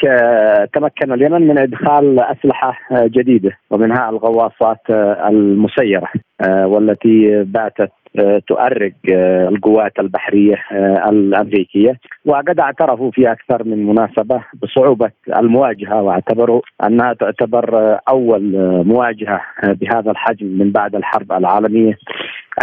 تمكن 0.74 1.12
اليمن 1.12 1.48
من 1.48 1.58
إدخال 1.58 2.20
أسلحة 2.20 2.78
جديدة 2.92 3.50
ومنها 3.70 4.10
الغواصات 4.10 4.80
المسيرة 5.28 6.08
والتي 6.48 7.44
باتت 7.44 7.92
تؤرق 8.46 8.92
القوات 9.48 9.92
البحرية 9.98 10.56
الأمريكية. 11.08 11.98
وقد 12.24 12.60
اعترفوا 12.60 13.10
في 13.10 13.32
أكثر 13.32 13.64
من 13.64 13.86
مناسبة 13.86 14.44
بصعوبة 14.62 15.10
المواجهة 15.36 16.02
واعتبروا 16.02 16.60
أنها 16.86 17.12
تعتبر 17.12 17.98
أول 18.08 18.42
مواجهة 18.84 19.40
بهذا 19.62 20.10
الحجم 20.10 20.46
من 20.46 20.70
بعد 20.70 20.94
الحرب 20.94 21.32
العالمية. 21.32 21.98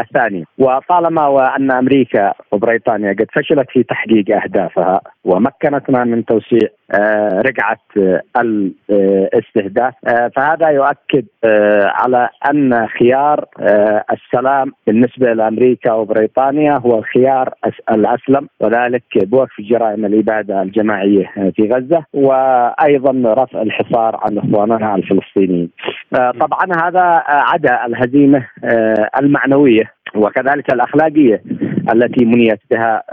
الثانية 0.02 0.44
وطالما 0.58 1.28
وأن 1.28 1.72
أمريكا 1.72 2.34
وبريطانيا 2.52 3.14
قد 3.14 3.28
فشلت 3.34 3.68
في 3.70 3.84
تحقيق 3.84 4.36
أهدافها 4.44 5.02
ومكنتنا 5.26 6.04
من 6.04 6.26
توسيع 6.26 6.70
آه، 6.92 7.42
رقعة 7.42 7.78
آه، 7.98 8.22
الاستهداف 8.42 9.94
آه، 10.08 10.32
فهذا 10.36 10.70
يؤكد 10.70 11.26
على 11.86 12.30
أن 12.50 12.88
خيار 12.88 13.46
السلام 14.12 14.72
بالنسبة 14.88 15.34
لأمريكا 15.34 15.94
وبريطانيا 15.94 16.78
هو 16.78 16.98
الخيار 16.98 17.54
الأسلم. 17.92 18.48
وذلك 18.60 19.04
بوقف 19.16 19.62
جرائم 19.62 20.06
الإبادة 20.06 20.62
الجماعية 20.62 21.32
في 21.56 21.70
غزة 21.74 22.04
وأيضا 22.14 23.34
رفع 23.34 23.62
الحصار 23.62 24.20
عن 24.24 24.38
إخواننا 24.38 24.96
الفلسطينيين. 24.96 25.70
طبعا 26.14 26.88
هذا 26.88 27.24
عدا 27.28 27.86
الهزيمة 27.86 28.48
المعنوية 29.20 29.84
وكذلك 30.16 30.74
الأخلاقية 30.74 31.44
التي 31.94 32.26
منيت 32.26 32.60
بها 32.72 33.04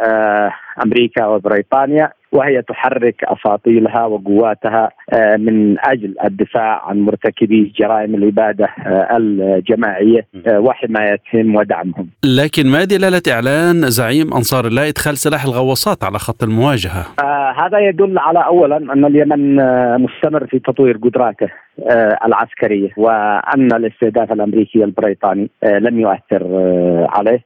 أمريكا 0.84 1.26
وبريطانيا 1.26 2.10
وهي 2.32 2.62
تحرك 2.62 3.24
أساطيلها 3.24 4.04
وقواتها 4.06 4.90
من 5.38 5.76
أجل 5.80 6.14
الدفاع 6.24 6.82
عن 6.88 7.00
مرتكبي 7.00 7.72
جرائم 7.78 8.14
الاباده 8.14 8.68
الجماعية 9.16 10.26
وحمايتهم 10.48 11.56
ودعمهم. 11.56 12.08
لكن 12.24 12.66
ما 12.66 12.84
دلالة 12.84 13.22
إعلان 13.28 13.90
زعيم 13.90 14.34
أنصار 14.34 14.66
الله 14.66 14.88
إدخال 14.88 15.16
سلاح 15.16 15.44
الغواصات 15.44 16.04
على 16.04 16.18
خط 16.18 16.42
المواجهة؟ 16.42 17.06
آه 17.22 17.43
هذا 17.56 17.78
يدل 17.78 18.18
على 18.18 18.44
اولا 18.46 18.76
أن 18.76 19.04
اليمن 19.04 19.56
مستمر 20.02 20.46
في 20.46 20.58
تطوير 20.58 20.96
قدراته 20.96 21.48
آه 21.90 22.18
العسكرية 22.24 22.90
وأن 22.96 23.68
الاستهداف 23.74 24.32
الأمريكي 24.32 24.84
البريطاني 24.84 25.50
آه 25.64 25.78
لم 25.78 26.00
يؤثر 26.00 26.42
آه 26.42 27.06
عليه. 27.10 27.40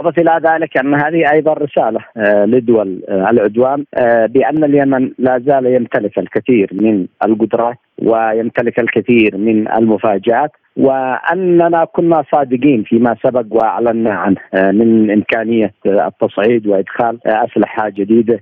أضف 0.00 0.18
إلى 0.18 0.40
ذلك 0.44 0.76
أن 0.76 0.94
هذه 0.94 1.32
أيضا 1.32 1.52
رسالة 1.52 2.00
لدول 2.44 3.02
العدوان 3.08 3.84
بأن 4.26 4.64
اليمن 4.64 5.10
لا 5.18 5.38
زال 5.46 5.66
يمتلك 5.66 6.18
الكثير 6.18 6.70
من 6.72 7.06
القدرات 7.26 7.76
ويمتلك 8.06 8.78
الكثير 8.78 9.36
من 9.36 9.68
المفاجآت 9.72 10.50
وأننا 10.76 11.84
كنا 11.84 12.24
صادقين 12.32 12.82
فيما 12.82 13.16
سبق 13.22 13.44
وأعلنا 13.50 14.14
عنه 14.14 14.36
من 14.54 15.10
إمكانية 15.10 15.74
التصعيد 15.86 16.66
وإدخال 16.66 17.18
أسلحة 17.26 17.88
جديدة 17.88 18.40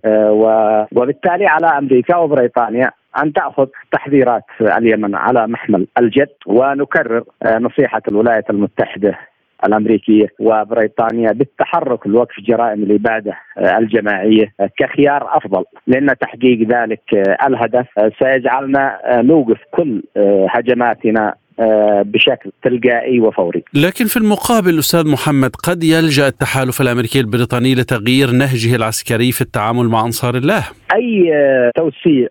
وبالتالي 0.93 1.47
على 1.47 1.67
أمريكا 1.67 2.17
وبريطانيا 2.17 2.91
أن 3.23 3.33
تأخذ 3.33 3.67
تحذيرات 3.93 4.45
اليمن 4.61 5.15
على 5.15 5.47
محمل 5.47 5.87
الجد 5.99 6.29
ونكرر 6.47 7.25
نصيحة 7.59 8.03
الولايات 8.09 8.51
المتحدة 8.51 9.19
الأمريكية 9.67 10.27
وبريطانيا 10.41 11.33
بالتحرك 11.33 12.07
لوقف 12.07 12.41
جرائم 12.41 12.83
الاباده 12.83 13.33
الجماعية 13.59 14.53
كخيار 14.79 15.37
أفضل. 15.37 15.65
لأن 15.87 16.07
تحقيق 16.21 16.69
ذلك 16.69 17.03
الهدف 17.47 17.87
سيجعلنا 18.19 19.01
نوقف 19.23 19.59
كل 19.71 20.03
هجماتنا 20.49 21.35
بشكل 22.05 22.51
تلقائي 22.63 23.21
وفوري. 23.21 23.63
لكن 23.75 24.05
في 24.05 24.17
المقابل 24.17 24.79
أستاذ 24.79 25.09
محمد 25.09 25.51
قد 25.69 25.85
يلجأ 25.85 26.27
التحالف 26.27 26.81
الأمريكي 26.81 27.21
البريطاني 27.21 27.75
لتغيير 27.75 28.31
نهجه 28.31 28.77
العسكري 28.77 29.33
في 29.33 29.41
التعامل 29.41 29.89
مع 29.89 30.05
أنصار 30.05 30.35
الله. 30.35 30.65
أي 30.95 31.33
توسيع 31.77 32.29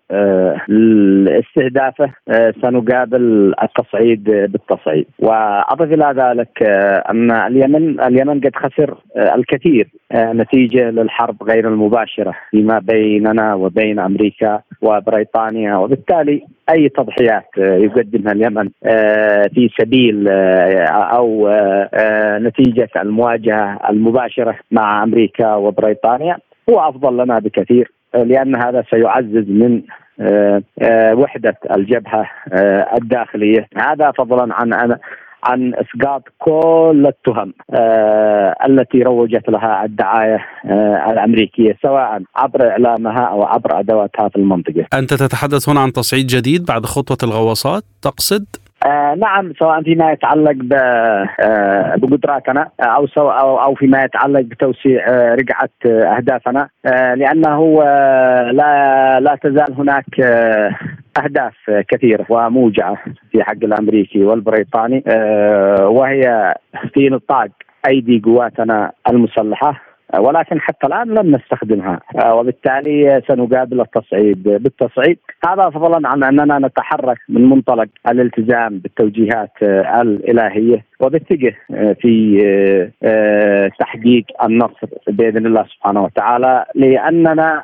لاستهدافه 0.68 2.14
سنقابل 2.62 3.54
التصعيد 3.64 4.24
بالتصعيد، 4.24 5.06
وأضف 5.20 5.94
إلى 5.94 6.14
ذلك 6.18 6.64
أن 7.10 7.32
اليمن 7.32 8.00
اليمن 8.00 8.40
قد 8.40 8.52
خسر 8.56 8.98
الكثير 9.18 9.88
نتيجة 10.16 10.90
للحرب 10.90 11.44
غير 11.44 11.68
المباشرة 11.68 12.34
فيما 12.52 12.80
بيننا 12.80 13.54
وبين 13.54 14.00
أمريكا 14.00 14.62
وبريطانيا 14.82 15.76
وبالتالي 15.76 16.42
أي 16.70 16.90
تضحيات 16.90 17.48
يقدمها 17.58 18.32
اليمن 18.32 18.70
في 19.54 19.70
سبيل 19.82 20.28
أو 20.90 21.50
نتيجة 22.40 22.90
المواجهة 22.96 23.80
المباشرة 23.90 24.56
مع 24.72 25.04
أمريكا 25.04 25.56
وبريطانيا 25.56 26.38
هو 26.70 26.80
أفضل 26.80 27.24
لنا 27.24 27.40
بكثير 27.40 27.92
لأن 28.14 28.56
هذا 28.56 28.84
سيعزز 28.90 29.50
من 29.50 29.82
وحدة 31.14 31.58
الجبهة 31.76 32.26
الداخلية 33.02 33.68
هذا 33.78 34.12
فضلا 34.12 34.48
عن 34.54 34.98
عن 35.44 35.74
إسقاط 35.76 36.24
كل 36.40 37.06
التهم 37.08 37.54
آه 37.74 38.56
التي 38.68 39.04
روجت 39.04 39.50
لها 39.50 39.86
الدعاية 39.86 40.46
آه 40.66 41.12
الأمريكية 41.12 41.78
سواء 41.82 42.22
عبر 42.36 42.70
إعلامها 42.70 43.22
أو 43.22 43.44
عبر 43.44 43.80
أدواتها 43.80 44.30
في 44.30 44.36
المنطقة. 44.36 44.86
أنت 44.94 45.14
تتحدث 45.14 45.70
هنا 45.70 45.80
عن 45.80 45.94
تصعيد 45.94 46.28
جديد 46.28 46.66
بعد 46.66 46.86
خطوة 46.86 47.18
الغواصات 47.24 47.84
تقصد؟ 48.02 48.46
آه 48.86 49.16
نعم 49.16 49.54
سواء 49.60 49.84
فيما 49.84 50.12
يتعلق 50.12 50.56
آه 50.74 51.96
بقدراتنا 51.98 52.70
أو 52.80 53.08
سو 53.08 53.30
أو 53.30 53.76
فيما 53.76 54.04
يتعلق 54.04 54.42
بتوسيع 54.42 55.06
آه 55.10 55.36
رقعة 55.36 55.70
أهدافنا. 56.18 56.70
لأنه 57.16 57.84
لا 58.52 59.20
لا 59.20 59.36
تزال 59.44 59.74
هناك 59.78 60.20
أهداف 61.24 61.56
كثيرة 61.88 62.26
وموجعة 62.30 62.98
في 63.32 63.44
حق 63.44 63.64
الأمريكي 63.64 64.24
والبريطاني 64.24 65.04
وهي 65.82 66.56
في 66.94 67.10
نطاق 67.10 67.50
أيدي 67.88 68.22
قواتنا 68.26 68.92
المسلحة. 69.10 69.89
ولكن 70.18 70.62
حتى 70.62 70.88
الآن 70.88 71.08
لم 71.08 71.36
نستخدمها. 71.36 72.00
وبالتالي 72.32 73.22
سنقابل 73.28 73.82
التصعيد. 73.82 74.44
بالتصعيد 74.44 75.18
هذا 75.48 75.70
فضلا 75.70 76.10
عن 76.10 76.24
أننا 76.24 76.60
نتحرك 76.60 77.18
من 77.30 77.50
منطلق 77.50 77.88
الالتزام 78.08 78.80
بالتوجيهات 78.80 79.52
الإلهية 80.02 80.86
وبالثقه 81.00 81.54
في 82.02 82.12
تحقيق 83.80 84.26
النصر 84.44 84.88
بإذن 85.08 85.46
الله 85.46 85.64
سبحانه 85.64 86.04
وتعالى 86.04 86.66
لأننا 86.76 87.64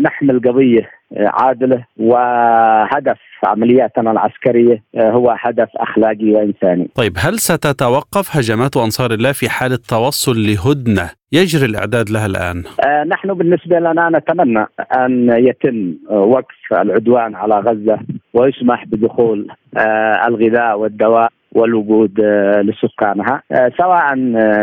نحمل 0.00 0.40
قضية 0.48 0.90
عادله 1.16 1.84
وهدف 1.96 3.18
عملياتنا 3.46 4.10
العسكرية 4.10 4.82
هو 4.96 5.36
هدف 5.40 5.68
أخلاقي 5.76 6.30
وإنساني. 6.30 6.88
طيب 6.94 7.12
هل 7.18 7.38
ستتوقف 7.38 8.36
هجمات 8.36 8.76
أنصار 8.76 9.10
الله 9.10 9.32
في 9.32 9.48
حاله 9.48 9.78
توصل 9.88 10.36
لهدنة 10.36 11.10
يجري 11.32 11.66
الإعداد 11.66 12.10
لها 12.10 12.26
الآن؟ 12.26 12.64
آه 12.86 13.04
نحن 13.04 13.34
بالنسبة 13.34 13.78
لنا 13.78 14.10
نتمنى 14.18 14.66
أن 14.96 15.30
يتم 15.30 15.94
وقف 16.10 16.72
العدوان 16.72 17.34
على 17.34 17.58
غزة 17.58 17.98
ويسمح 18.34 18.84
بدخول 18.86 19.48
آه 19.76 20.26
الغذاء 20.28 20.78
والدواء 20.78 21.32
والوجود 21.52 22.20
لسكانها 22.64 23.42
سواء 23.76 24.14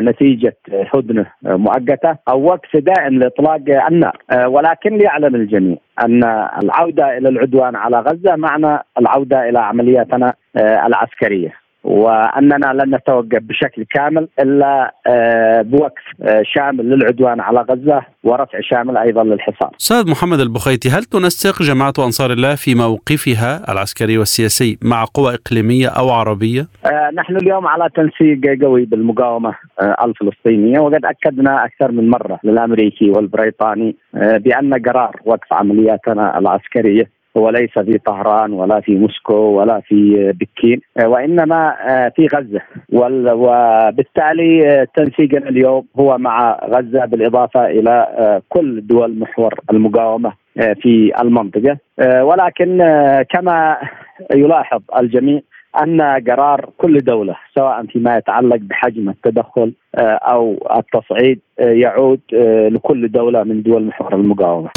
نتيجة 0.01 0.55
هدنة 0.93 1.25
مؤقتة 1.43 2.17
أو 2.29 2.43
وقف 2.43 2.77
دائم 2.77 3.19
لإطلاق 3.19 3.85
النار. 3.91 4.17
ولكن 4.45 4.97
ليعلم 4.97 5.35
الجميع 5.35 5.77
أن 6.05 6.23
العودة 6.63 7.17
إلى 7.17 7.29
العدوان 7.29 7.75
على 7.75 7.99
غزة 7.99 8.35
معنى 8.35 8.79
العودة 8.99 9.49
إلى 9.49 9.59
عملياتنا 9.59 10.33
العسكرية. 10.57 11.66
وأننا 11.87 12.73
لن 12.73 12.95
نتوقف 12.95 13.41
بشكل 13.41 13.85
كامل 13.89 14.27
إلا 14.39 14.93
بوقف 15.61 16.03
شامل 16.43 16.89
للعدوان 16.89 17.39
على 17.39 17.59
غزة 17.61 18.01
ورفع 18.23 18.59
شامل 18.61 18.97
أيضا 18.97 19.23
للحصار. 19.23 19.71
أستاذ 19.81 20.11
محمد 20.11 20.39
البخيتي 20.39 20.89
هل 20.89 21.03
تنسق 21.03 21.61
جماعة 21.61 21.93
أنصار 21.99 22.31
الله 22.31 22.55
في 22.55 22.75
موقفها 22.75 23.71
العسكري 23.71 24.17
والسياسي 24.17 24.77
مع 24.83 25.05
قوى 25.13 25.33
إقليمية 25.33 25.87
أو 25.87 26.09
عربية؟ 26.09 26.67
نحن 27.13 27.35
اليوم 27.35 27.67
على 27.67 27.89
تنسيق 27.95 28.63
قوي 28.63 28.85
بالمقاومة 28.85 29.55
الفلسطينية 29.81 30.79
وقد 30.79 31.05
أكدنا 31.05 31.65
أكثر 31.65 31.91
من 31.91 32.09
مرة 32.09 32.39
للأمريكي 32.43 33.09
والبريطاني 33.09 33.95
بأن 34.13 34.73
قرار 34.73 35.15
وقف 35.25 35.53
عملياتنا 35.53 36.39
العسكرية 36.39 37.16
هو 37.37 37.49
ليس 37.49 37.79
في 37.79 37.97
طهران 37.97 38.53
ولا 38.53 38.79
في 38.81 38.95
موسكو 38.95 39.33
ولا 39.33 39.79
في 39.79 40.31
بكين 40.39 40.81
وإنما 41.03 41.75
في 42.15 42.27
غزة 42.35 42.61
وبالتالي 43.33 44.85
تنسيقنا 44.95 45.49
اليوم 45.49 45.85
هو 45.99 46.17
مع 46.17 46.59
غزة 46.69 47.05
بالإضافة 47.05 47.65
إلى 47.65 48.07
كل 48.49 48.87
دول 48.87 49.19
محور 49.19 49.53
المقاومة 49.71 50.33
في 50.55 51.11
المنطقة 51.21 51.77
ولكن 52.21 52.77
كما 53.29 53.77
يلاحظ 54.35 54.81
الجميع 54.99 55.39
أن 55.83 56.01
قرار 56.01 56.69
كل 56.77 56.97
دولة 56.97 57.35
سواء 57.55 57.85
فيما 57.85 58.17
يتعلق 58.17 58.55
بحجم 58.61 59.09
التدخل 59.09 59.73
أو 60.33 60.67
التصعيد 60.77 61.39
يعود 61.59 62.19
لكل 62.71 63.11
دولة 63.11 63.43
من 63.43 63.61
دول 63.63 63.83
محور 63.85 64.15
المقاومة. 64.15 64.69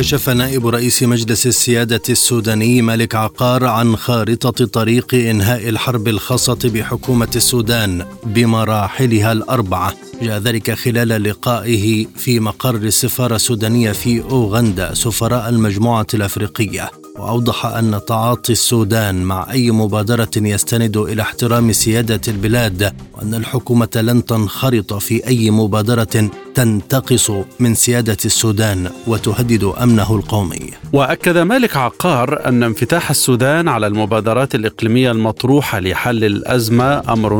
كشف 0.00 0.28
نائب 0.28 0.66
رئيس 0.66 1.02
مجلس 1.02 1.46
السيادة 1.46 2.02
السوداني 2.08 2.82
مالك 2.82 3.14
عقار 3.14 3.66
عن 3.66 3.96
خارطة 3.96 4.66
طريق 4.66 5.14
إنهاء 5.14 5.68
الحرب 5.68 6.08
الخاصة 6.08 6.58
بحكومة 6.64 7.28
السودان 7.36 8.06
بمراحلها 8.24 9.32
الأربعة. 9.32 9.94
جاء 10.22 10.38
ذلك 10.38 10.70
خلال 10.74 11.22
لقائه 11.22 12.06
في 12.16 12.40
مقر 12.40 12.74
السفارة 12.74 13.36
السودانية 13.36 13.92
في 13.92 14.22
أوغندا 14.22 14.94
سفراء 14.94 15.48
المجموعة 15.48 16.06
الأفريقية. 16.14 16.90
وأوضح 17.18 17.66
أن 17.66 18.00
تعاطي 18.08 18.52
السودان 18.52 19.22
مع 19.22 19.50
أي 19.50 19.70
مبادرة 19.70 20.30
يستند 20.36 20.96
إلى 20.96 21.22
احترام 21.22 21.72
سيادة 21.72 22.20
البلاد 22.28 22.82
أن 23.22 23.34
الحكومة 23.34 23.88
لن 23.96 24.24
تنخرط 24.24 24.94
في 24.94 25.26
أي 25.26 25.50
مبادرة 25.50 26.30
تنتقص 26.54 27.30
من 27.60 27.74
سيادة 27.74 28.16
السودان 28.24 28.90
وتهدد 29.06 29.72
أمنه 29.82 30.16
القومي. 30.16 30.70
وأكد 30.92 31.38
مالك 31.38 31.76
عقار 31.76 32.48
أن 32.48 32.62
انفتاح 32.62 33.10
السودان 33.10 33.68
على 33.68 33.86
المبادرات 33.86 34.54
الإقليمية 34.54 35.10
المطروحة 35.10 35.80
لحل 35.80 36.24
الأزمة 36.24 37.12
أمر 37.12 37.32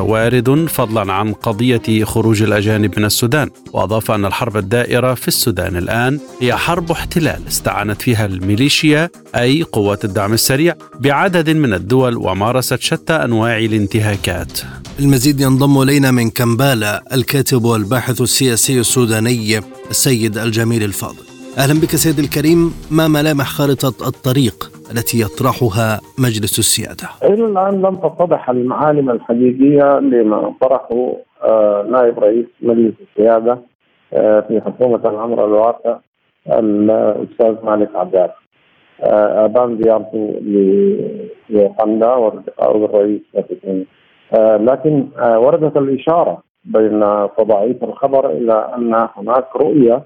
وارد 0.00 0.66
فضلا 0.68 1.12
عن 1.12 1.32
قضية 1.32 2.04
خروج 2.04 2.42
الأجانب 2.42 2.98
من 2.98 3.04
السودان. 3.04 3.50
وأضاف 3.72 4.10
أن 4.10 4.24
الحرب 4.24 4.56
الدائرة 4.56 5.14
في 5.14 5.28
السودان 5.28 5.76
الآن 5.76 6.20
هي 6.40 6.56
حرب 6.56 6.90
احتلال 6.90 7.40
استعانت 7.48 8.02
فيها 8.02 8.26
الميليشيا 8.26 9.10
أي 9.36 9.62
قوات 9.62 10.04
الدعم 10.04 10.32
السريع 10.32 10.74
بعدد 11.00 11.50
من 11.50 11.74
الدول 11.74 12.16
ومارست 12.16 12.80
شتى 12.80 13.12
أنواع 13.12 13.58
الانتهاكات. 13.58 14.60
المزيد 14.98 15.40
ينضم 15.40 15.82
إلينا 15.82 16.10
من 16.10 16.30
كمبالا 16.30 17.04
الكاتب 17.14 17.64
والباحث 17.64 18.20
السياسي 18.20 18.49
السوداني 18.52 19.58
السيد 19.90 20.36
الجميل 20.38 20.82
الفاضل. 20.82 21.24
أهلا 21.58 21.80
بك 21.80 21.96
سيد 21.96 22.18
الكريم 22.18 22.72
ما 22.90 23.08
ملامح 23.08 23.44
خارطة 23.44 24.08
الطريق 24.08 24.70
التي 24.92 25.20
يطرحها 25.20 26.00
مجلس 26.18 26.58
السيادة؟ 26.58 27.08
إلى 27.24 27.44
الآن 27.44 27.82
لم 27.82 27.94
تتضح 27.96 28.50
المعالم 28.50 29.10
الحقيقية 29.10 29.98
لما 29.98 30.54
طرحه 30.60 31.16
آه، 31.42 31.86
نائب 31.90 32.18
رئيس 32.18 32.46
مجلس 32.62 32.94
السيادة 33.00 33.58
آه، 34.12 34.40
في 34.40 34.60
حكومة 34.60 35.10
الأمر 35.10 35.44
الواقع 35.44 35.98
الأستاذ 36.46 37.54
مالك 37.64 37.90
عباس 37.94 38.30
آه، 39.00 39.44
أبان 39.44 39.82
زيارته 39.82 40.40
لقندا 41.50 42.14
والتقاء 42.14 42.78
بالرئيس 42.78 43.20
لكن 44.60 45.08
وردت 45.18 45.76
الإشارة 45.76 46.49
بين 46.64 47.00
تضعيف 47.38 47.84
الخبر 47.84 48.30
إلى 48.30 48.72
أن 48.76 49.08
هناك 49.16 49.56
رؤية 49.56 50.02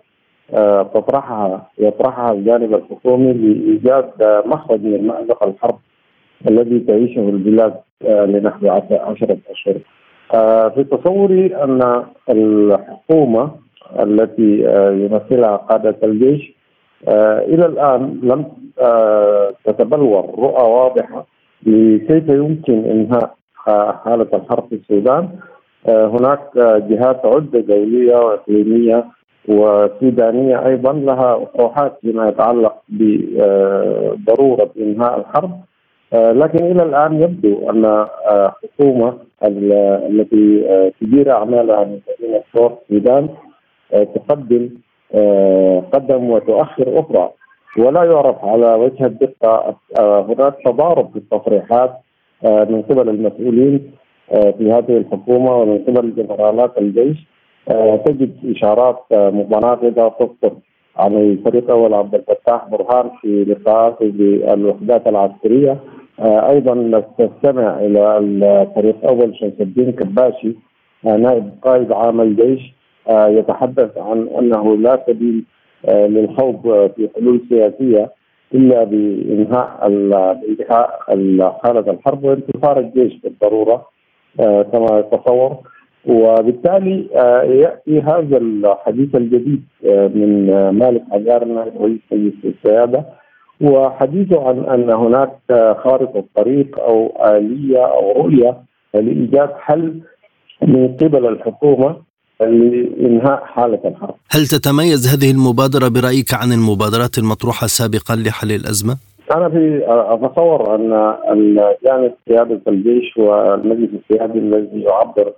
آه، 0.53 0.83
تطرحها 0.83 1.71
يطرحها 1.79 2.33
الجانب 2.33 2.75
الحكومي 2.75 3.33
لإيجاد 3.33 4.11
مخرج 4.47 4.85
من 4.85 5.07
مأزق 5.07 5.43
الحرب 5.43 5.79
الذي 6.49 6.81
تعيشه 6.81 7.21
البلاد 7.21 7.75
آه، 8.07 8.25
لنحو 8.25 8.69
عشرة 8.90 9.38
أشهر. 9.51 9.79
آه، 10.35 10.69
في 10.69 10.85
تصوري 10.85 11.57
أن 11.57 12.05
الحكومة 12.31 13.51
التي 14.01 14.59
يمثلها 15.05 15.57
قادة 15.57 15.97
الجيش 16.03 16.55
إلى 17.49 17.67
الآن 17.67 18.21
لم 18.23 18.45
تتبلور 19.64 20.25
رؤى 20.38 20.62
واضحة 20.71 21.27
لكيف 21.67 22.29
يمكن 22.29 22.85
إنهاء 22.85 23.35
حالة 24.05 24.29
الحرب 24.35 24.69
في 24.69 24.75
السودان. 24.75 25.29
هناك 25.88 26.40
جهات 26.88 27.27
عدة 27.27 27.61
دولية 27.61 28.16
وإقليمية 28.16 29.05
وسودانية 29.49 30.66
أيضا 30.66 30.92
لها 30.92 31.42
أطروحات 31.42 31.99
فيما 32.01 32.29
يتعلق 32.29 32.75
بضرورة 32.88 34.70
إنهاء 34.77 35.18
الحرب. 35.20 35.61
آه، 36.12 36.33
لكن 36.33 36.64
إلى 36.64 36.83
الآن 36.83 37.23
يبدو 37.23 37.70
أن 37.70 38.07
الحكومة 38.31 39.09
آه، 39.42 40.07
التي 40.09 40.70
آه، 40.70 40.92
تدير 41.01 41.33
أعمالها 41.33 41.85
من 41.85 42.01
مدينة 42.20 42.42
صور 42.55 42.73
السودان 42.83 43.29
تقدم 44.14 44.70
قدم 45.92 46.31
وتؤخر 46.31 47.01
أخرى. 47.01 47.31
ولا 47.79 48.05
يعرف 48.05 48.44
على 48.44 48.75
وجه 48.75 49.07
الدقة 49.07 49.77
هناك 50.01 50.55
تضارب 50.64 51.11
في 51.12 51.16
التصريحات 51.16 51.92
من 52.44 52.83
قبل 52.83 53.09
المسؤولين 53.09 53.92
في 54.29 54.73
هذه 54.73 54.97
الحكومة 54.97 55.57
ومن 55.57 55.79
قبل 55.79 56.15
جنرالات 56.15 56.79
الجيش 56.79 57.19
آه، 57.69 57.97
تجد 57.97 58.57
إشارات 58.57 58.99
آه، 59.13 59.31
متناقضه 59.31 60.09
تصدر 60.09 60.53
عن 60.97 61.15
الفريق 61.17 61.65
الأول 61.65 61.95
عبد 61.95 62.15
الفتاح 62.15 62.69
برهان 62.69 63.11
في 63.21 63.45
لقاءاته 63.45 64.11
بالوحدات 64.11 65.07
العسكرية. 65.07 65.77
آه، 66.21 66.51
أيضا 66.51 67.03
تستمع 67.19 67.79
إلى 67.81 68.19
الفريق 68.19 68.97
الأول 69.05 69.37
شمس 69.37 69.61
الدين 69.61 69.93
كباشي 69.93 70.55
نائب 71.05 71.51
قائد 71.63 71.93
عام 71.93 72.21
الجيش 72.21 72.75
يتحدث 73.09 73.99
عن 73.99 74.29
أنه 74.39 74.77
لا 74.77 75.05
سبيل 75.07 75.45
للخوض 75.89 76.91
في 76.97 77.09
حلول 77.17 77.41
سياسية 77.49 78.11
إلا 78.55 78.85
بإنهاء 78.85 79.89
بإنتهاء 79.89 80.91
حالة 81.65 81.91
الحرب 81.91 82.25
وانتصار 82.25 82.79
الجيش 82.79 83.21
بالضرورة. 83.21 83.93
كما 84.38 84.99
يتصور 84.99 85.59
وبالتالي 86.07 87.09
آه، 87.14 87.42
يأتي 87.42 88.01
هذا 88.01 88.37
الحديث 88.37 89.14
الجديد 89.14 89.62
آه، 89.87 90.09
من 90.09 90.51
آه، 90.51 90.70
مالك 90.70 91.03
عجارنا 91.12 91.61
رئيس 91.81 92.01
مجلس 92.12 92.35
السيادة 92.44 93.05
وحديثه 93.61 94.49
عن 94.49 94.59
أن 94.59 94.90
هناك 94.90 95.38
خارطه 95.85 96.25
طريق 96.37 96.79
أو 96.79 97.25
آلية 97.37 97.87
أو 97.87 98.23
رؤية 98.23 98.62
لإيجاد 98.94 99.51
حل 99.59 100.01
من 100.62 100.97
قبل 100.97 101.27
الحكومة 101.27 101.97
لإنهاء 102.40 103.44
حالة 103.44 103.81
الحرب. 103.85 104.14
هل 104.31 104.47
تتميز 104.47 105.14
هذه 105.14 105.31
المبادرة 105.31 105.88
برأيك 105.88 106.35
عن 106.35 106.53
المبادرات 106.53 107.18
المطروحة 107.18 107.66
سابقا 107.66 108.16
لحل 108.16 108.53
الأزمة؟ 108.53 108.97
أنا 109.33 109.49
في 109.49 109.85
أتصور 109.89 110.75
أن 110.75 111.57
جانب 111.85 112.13
قياده 112.29 112.61
الجيش 112.69 113.17
والمجلس 113.17 113.91
السيادي 113.95 114.39
الذي 114.39 114.83
يعبر 114.83 115.33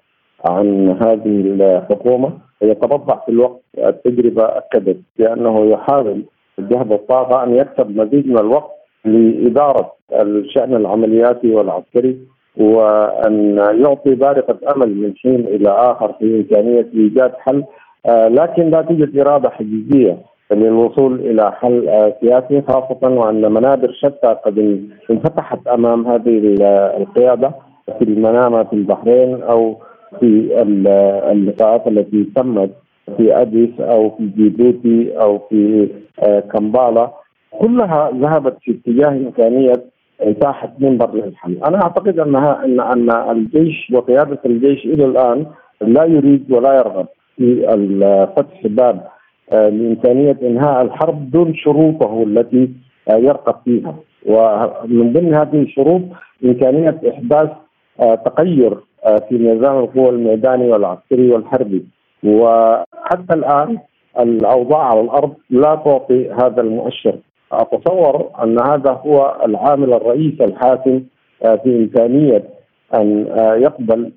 عن 0.50 0.88
هذه 1.02 1.40
الحكومة. 1.40 2.32
يتبضع 2.62 3.16
في 3.24 3.28
الوقت 3.28 3.60
التجربة 3.78 4.44
أكدت 4.44 4.96
بأنه 5.18 5.66
يحاول 5.66 6.22
جهد 6.58 6.92
الطاقه 6.92 7.44
أن 7.44 7.54
يكسب 7.56 7.96
مزيد 8.00 8.26
من 8.26 8.38
الوقت 8.38 8.70
لإدارة 9.04 9.92
الشأن 10.12 10.74
العملياتي 10.76 11.54
والعسكري 11.54 12.18
وأن 12.56 13.56
يعطي 13.56 14.14
بارقة 14.14 14.58
أمل 14.76 14.94
من 14.96 15.14
حين 15.16 15.40
إلى 15.46 15.68
آخر 15.70 16.12
في 16.12 16.24
إمكانية 16.36 16.86
إيجاد 16.94 17.32
حل 17.38 17.64
آه، 18.06 18.28
لكن 18.28 18.70
لا 18.70 18.82
توجد 18.82 19.18
إرادة 19.18 19.50
حقيقية. 19.50 20.18
للوصول 20.52 21.20
إلى 21.20 21.52
حل 21.52 22.12
سياسي 22.20 22.62
خاصة 22.68 23.08
وأن 23.08 23.52
منابر 23.52 23.92
شتى 23.92 24.36
قد 24.44 24.88
انفتحت 25.10 25.66
أمام 25.66 26.06
هذه 26.06 26.54
القيادة 26.96 27.50
في 27.98 28.04
المنامة 28.04 28.64
في 28.64 28.72
البحرين 28.72 29.42
أو 29.42 29.76
في 30.20 30.62
اللقاءات 31.32 31.86
التي 31.86 32.24
تمت 32.36 32.70
في 33.16 33.40
أديس 33.40 33.80
أو 33.80 34.10
في 34.10 34.26
جيبوتي 34.36 35.20
أو 35.20 35.38
في 35.38 35.88
آه، 36.20 36.40
كمبالا 36.40 37.10
كلها 37.60 38.10
ذهبت 38.14 38.56
في 38.60 38.70
اتجاه 38.70 39.08
إمكانية 39.08 39.72
اتاحه 40.20 40.72
منبر 40.78 41.14
للحل، 41.14 41.58
أنا 41.64 41.82
أعتقد 41.82 42.18
انها 42.18 42.64
ان 42.64 42.80
أن 42.80 43.10
الجيش 43.10 43.90
وقيادة 43.92 44.38
الجيش 44.46 44.84
إلى 44.84 45.04
الآن 45.04 45.46
لا 45.80 46.04
يريد 46.04 46.52
ولا 46.52 46.74
يرغب 46.74 47.06
في 47.36 47.66
فتح 48.36 48.66
باب 48.66 49.06
لإمكانية 49.52 50.36
إنهاء 50.42 50.82
الحرب 50.82 51.30
دون 51.30 51.54
شروطه 51.54 52.22
التي 52.22 52.70
آه، 53.08 53.16
يرغب 53.16 53.54
فيها، 53.64 53.94
ومن 54.26 55.12
ضمن 55.12 55.34
هذه 55.34 55.62
الشروط 55.62 56.02
إمكانية 56.44 57.00
إحداث 57.10 57.50
تغير 57.98 58.76
آه، 59.04 59.16
في 59.28 59.38
نظام 59.38 59.78
القوى 59.78 60.08
الميداني 60.08 60.70
والعسكري 60.70 61.30
والحربي. 61.32 61.84
وحتى 62.24 63.34
الآن 63.34 63.78
الأوضاع 64.20 64.90
على 64.90 65.00
الأرض 65.00 65.34
لا 65.50 65.74
تعطي 65.74 66.30
هذا 66.30 66.60
المؤشر. 66.60 67.18
أتصور 67.52 68.30
أن 68.42 68.60
هذا 68.60 68.90
هو 68.90 69.36
العامل 69.44 69.92
الرئيسي 69.92 70.44
الحاسم 70.44 71.02
آه، 71.44 71.56
في 71.56 71.76
إمكانية 71.76 72.44
أن 72.94 73.26
آه، 73.30 73.54
يقبل 73.54 74.12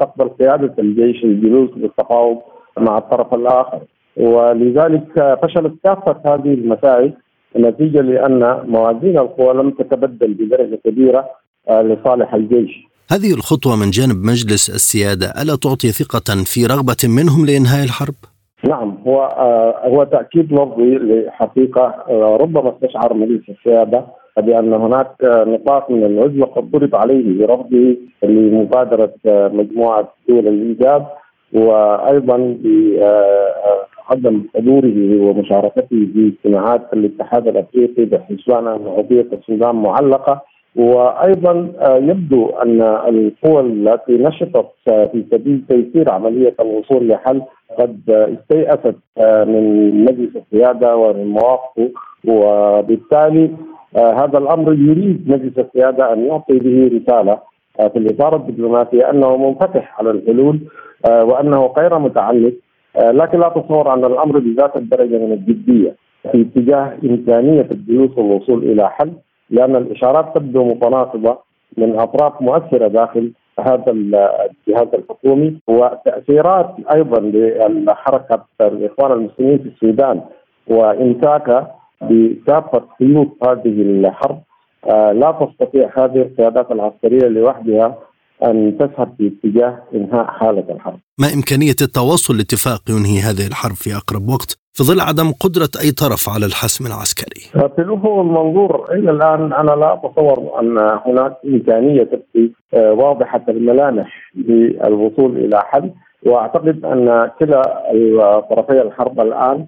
تقبل 0.00 0.28
قيادة 0.28 0.74
الجيش 0.78 1.24
الجلوس 1.24 1.70
للتفاوض 1.76 2.38
مع 2.78 2.98
الطرف 2.98 3.34
الآخر. 3.34 3.80
ولذلك 4.20 5.38
فشلت 5.42 5.74
كافة 5.84 6.16
هذه 6.24 6.54
المساعي 6.54 7.12
نتيجة 7.56 8.00
لأن 8.00 8.62
موازين 8.68 9.18
القوى 9.18 9.54
لم 9.54 9.70
تتبدل 9.70 10.34
بدرجة 10.34 10.80
كبيرة 10.84 11.24
لصالح 11.70 12.34
الجيش 12.34 12.70
هذه 13.12 13.34
الخطوة 13.34 13.76
من 13.76 13.90
جانب 13.90 14.16
مجلس 14.24 14.70
السيادة 14.70 15.26
ألا 15.42 15.56
تعطي 15.56 15.88
ثقة 15.88 16.44
في 16.44 16.66
رغبة 16.66 17.02
منهم 17.04 17.46
لإنهاء 17.46 17.84
الحرب؟ 17.84 18.14
نعم 18.68 18.98
هو 19.06 19.22
آه 19.22 19.88
هو 19.88 20.04
تأكيد 20.04 20.52
لفظي 20.52 20.98
لحقيقة 20.98 21.94
آه 22.08 22.36
ربما 22.40 22.74
استشعر 22.76 23.14
مجلس 23.14 23.42
السيادة 23.48 24.04
بأن 24.36 24.72
هناك 24.72 25.10
آه 25.24 25.44
نطاق 25.44 25.90
من 25.90 26.04
العزلة 26.04 26.46
قد 26.46 26.70
ضرب 26.70 26.94
عليه 26.94 27.38
برفضه 27.38 27.96
لمبادرة 28.22 29.14
آه 29.26 29.48
مجموعة 29.48 30.14
دول 30.28 30.48
الإيجاب 30.48 31.06
وأيضا 31.52 32.36
بعدم 34.10 34.36
آه، 34.36 34.58
حضوره 34.58 35.20
ومشاركته 35.20 35.88
في 36.12 36.32
اجتماعات 36.34 36.92
الاتحاد 36.92 37.48
الأفريقي 37.48 38.04
بحسبان 38.04 38.66
أن 38.66 38.88
قضية 38.88 39.26
السودان 39.32 39.74
معلقة. 39.76 40.42
وأيضا 40.76 41.72
يبدو 41.96 42.46
أن 42.46 42.80
القوى 42.82 43.60
التي 43.60 44.12
نشطت 44.12 44.66
في 44.84 45.24
سبيل 45.30 45.62
تيسير 45.68 46.10
عملية 46.10 46.54
الوصول 46.60 47.08
لحل 47.08 47.42
قد 47.78 48.00
استيأست 48.10 48.96
من 49.46 49.90
مجلس 50.04 50.36
القيادة 50.36 50.96
ومن 50.96 51.26
مواقفه 51.26 51.90
وبالتالي 52.28 53.50
هذا 53.96 54.38
الأمر 54.38 54.72
يريد 54.72 55.24
مجلس 55.30 55.58
القيادة 55.58 56.12
أن 56.12 56.26
يعطي 56.26 56.58
به 56.58 56.90
رسالة 56.98 57.38
في 57.76 57.98
الإطار 57.98 58.36
الدبلوماسي 58.36 59.10
أنه 59.10 59.36
منفتح 59.36 60.00
على 60.00 60.10
الحلول 60.10 60.60
وأنه 61.10 61.66
غير 61.78 61.98
متعنت 61.98 62.54
لكن 62.96 63.40
لا 63.40 63.48
تصور 63.48 63.94
أن 63.94 64.04
الأمر 64.04 64.38
بذات 64.38 64.76
الدرجة 64.76 65.18
من 65.18 65.32
الجدية 65.32 65.96
في 66.32 66.40
اتجاه 66.42 66.96
امكانيه 67.04 67.68
الجلوس 67.70 68.18
والوصول 68.18 68.64
إلى 68.64 68.90
حل 68.90 69.12
لأن 69.50 69.76
الإشارات 69.76 70.34
تبدو 70.34 70.64
متناقضه 70.64 71.38
من 71.76 71.98
أطراف 71.98 72.42
مؤثرة 72.42 72.88
داخل 72.88 73.32
هذا 73.60 73.90
الجهاز 73.92 74.88
الحكومي 74.94 75.58
وتأثيرات 75.68 76.74
أيضا 76.94 77.20
لحركة 77.68 78.44
الإخوان 78.60 79.12
المسلمين 79.12 79.58
في 79.58 79.68
السودان 79.68 80.20
وامساكها 80.68 81.74
بكافة 82.00 82.82
خيوط 82.98 83.28
هذه 83.48 83.82
الحرب. 83.82 84.38
آه، 84.90 85.12
لا 85.12 85.32
تستطيع 85.32 85.90
هذه 85.96 86.22
القيادات 86.22 86.70
العسكرية 86.72 87.28
لوحدها 87.28 87.98
أن 88.44 88.78
تذهب 88.78 89.14
في 89.18 89.32
اتجاه 89.32 89.82
إنهاء 89.94 90.26
حالة 90.26 90.64
الحرب. 90.70 90.98
ما 91.18 91.34
إمكانية 91.34 91.76
التواصل 91.82 92.36
لاتفاق 92.36 92.82
ينهي 92.90 93.18
هذه 93.20 93.46
الحرب 93.46 93.74
في 93.74 93.96
أقرب 93.96 94.28
وقت 94.28 94.58
في 94.72 94.84
ظل 94.84 95.00
عدم 95.00 95.32
قدرة 95.32 95.70
أي 95.82 95.90
طرف 95.90 96.28
على 96.28 96.46
الحسم 96.46 96.86
العسكري؟ 96.86 97.40
في 97.76 97.82
الافق 97.82 98.18
المنظور 98.18 98.92
إلى 98.92 99.10
الآن 99.10 99.52
أنا 99.52 99.70
لا 99.70 99.94
أتصور 99.94 100.60
أن 100.60 100.78
هناك 101.06 101.36
إمكانية 101.46 102.02
تبقي 102.02 102.50
آه، 102.74 102.92
واضحة 102.92 103.42
الملامح 103.48 104.32
للوصول 104.34 105.36
إلى 105.36 105.62
حل 105.62 105.90
وأعتقد 106.26 106.84
أن 106.84 107.30
كلا 107.38 108.40
طرفي 108.50 108.82
الحرب 108.82 109.20
الآن 109.20 109.66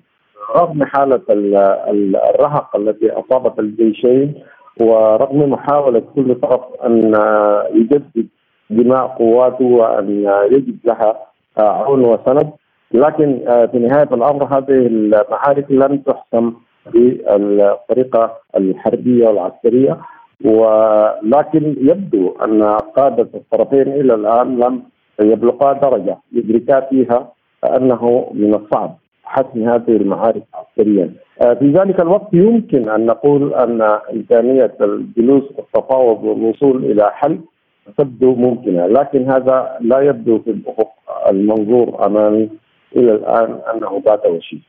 رغم 0.57 0.85
حالة 0.85 1.21
الرهق 1.29 2.77
التي 2.77 3.11
أصابت 3.11 3.59
الجيشين 3.59 4.35
ورغم 4.81 5.51
محاولة 5.51 6.03
كل 6.15 6.35
طرف 6.35 6.61
أن 6.87 7.15
يجدد 7.75 8.27
دماء 8.77 9.07
قواته 9.07 9.65
وأن 9.65 10.09
يجد 10.53 10.77
لها 10.85 11.17
عون 11.59 12.05
وسند. 12.05 12.51
لكن 12.95 13.39
في 13.73 13.79
نهاية 13.79 14.09
الأمر 14.13 14.45
هذه 14.45 14.87
المعارك 14.87 15.67
لن 15.71 16.05
تحسم 16.05 16.53
بالطريقة 16.95 18.33
الحربيه 18.57 19.29
والعسكريه 19.29 19.99
ولكن 20.45 21.77
يبدو 21.81 22.33
أن 22.45 22.63
قادة 22.97 23.29
الطرفين 23.35 23.89
إلى 24.01 24.15
الآن 24.15 24.59
لم 24.59 24.83
يبلغا 25.21 25.73
درجة 25.73 26.17
يدركا 26.33 26.81
فيها 26.81 27.33
أنه 27.77 28.31
من 28.35 28.55
الصعب 28.55 28.97
حسم 29.25 29.69
هذه 29.69 29.97
المعارك 29.97 30.43
عسكريا. 30.55 31.11
آه، 31.43 31.55
في 31.55 31.73
ذلك 31.73 32.01
الوقت 32.01 32.29
يمكن 32.33 32.89
أن 32.89 33.07
نقول 33.07 33.55
أن 33.55 33.83
إمكانية 34.15 34.75
الجلوس 34.81 35.43
والتفاوض 35.57 36.25
والوصول 36.25 36.85
إلى 36.85 37.11
حل 37.13 37.39
تبدو 37.99 38.35
ممكنة 38.35 38.87
لكن 38.87 39.31
هذا 39.31 39.77
لا 39.81 40.01
يبدو 40.01 40.39
في 40.39 40.51
الأفق 40.51 40.93
المنظور 41.31 42.07
أمامي 42.07 42.49
إلى 42.97 43.13
الآن 43.13 43.59
أنه 43.75 44.01
بات 44.01 44.27
وشيء. 44.27 44.61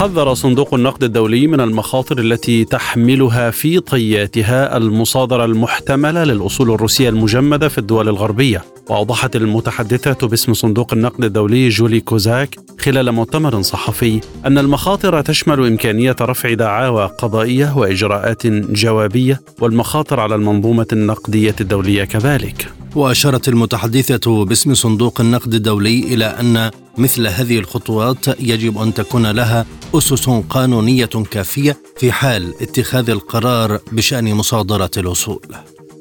حذر 0.00 0.34
صندوق 0.34 0.74
النقد 0.74 1.04
الدولي 1.04 1.46
من 1.46 1.60
المخاطر 1.60 2.18
التي 2.18 2.64
تحملها 2.64 3.50
في 3.50 3.80
طياتها 3.80 4.76
المصادرة 4.76 5.44
المحتملة 5.44 6.24
للاصول 6.24 6.70
الروسية 6.70 7.08
المجمدة 7.08 7.68
في 7.68 7.78
الدول 7.78 8.08
الغربية. 8.08 8.64
وأوضحت 8.88 9.36
المتحدثة 9.36 10.28
باسم 10.28 10.54
صندوق 10.54 10.92
النقد 10.92 11.24
الدولي 11.24 11.68
جولي 11.68 12.00
كوزاك 12.00 12.56
خلال 12.78 13.12
مؤتمر 13.12 13.62
صحفي 13.62 14.20
أن 14.46 14.58
المخاطر 14.58 15.20
تشمل 15.20 15.66
إمكانية 15.66 16.16
رفع 16.20 16.54
دعاوى 16.54 17.10
قضائية 17.18 17.76
وإجراءات 17.76 18.46
جوابية 18.46 19.40
والمخاطر 19.60 20.20
على 20.20 20.34
المنظومة 20.34 20.86
النقدية 20.92 21.56
الدولية 21.60 22.04
كذلك. 22.04 22.68
وأشارت 22.96 23.48
المتحدثة 23.48 24.44
باسم 24.44 24.74
صندوق 24.74 25.20
النقد 25.20 25.54
الدولي 25.54 26.14
إلى 26.14 26.24
أن 26.24 26.70
مثل 26.98 27.26
هذه 27.26 27.58
الخطوات 27.58 28.40
يجب 28.40 28.78
أن 28.78 28.94
تكون 28.94 29.30
لها 29.30 29.66
أسس 29.94 30.30
قانونية 30.30 31.06
كافية 31.32 31.76
في 31.96 32.12
حال 32.12 32.42
اتخاذ 32.62 33.10
القرار 33.10 33.78
بشأن 33.92 34.34
مصادرة 34.34 34.90
الاصول. 34.96 35.40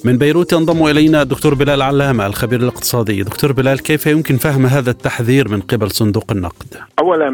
من 0.05 0.17
بيروت 0.17 0.53
ينضم 0.53 0.85
إلينا 0.85 1.21
الدكتور 1.21 1.53
بلال 1.53 1.81
علامة 1.81 2.25
الخبير 2.25 2.59
الاقتصادي، 2.59 3.23
دكتور 3.23 3.51
بلال 3.51 3.83
كيف 3.83 4.07
يمكن 4.07 4.37
فهم 4.37 4.65
هذا 4.65 4.91
التحذير 4.91 5.49
من 5.49 5.61
قبل 5.61 5.91
صندوق 5.91 6.31
النقد؟ 6.31 6.67
اولا 6.99 7.29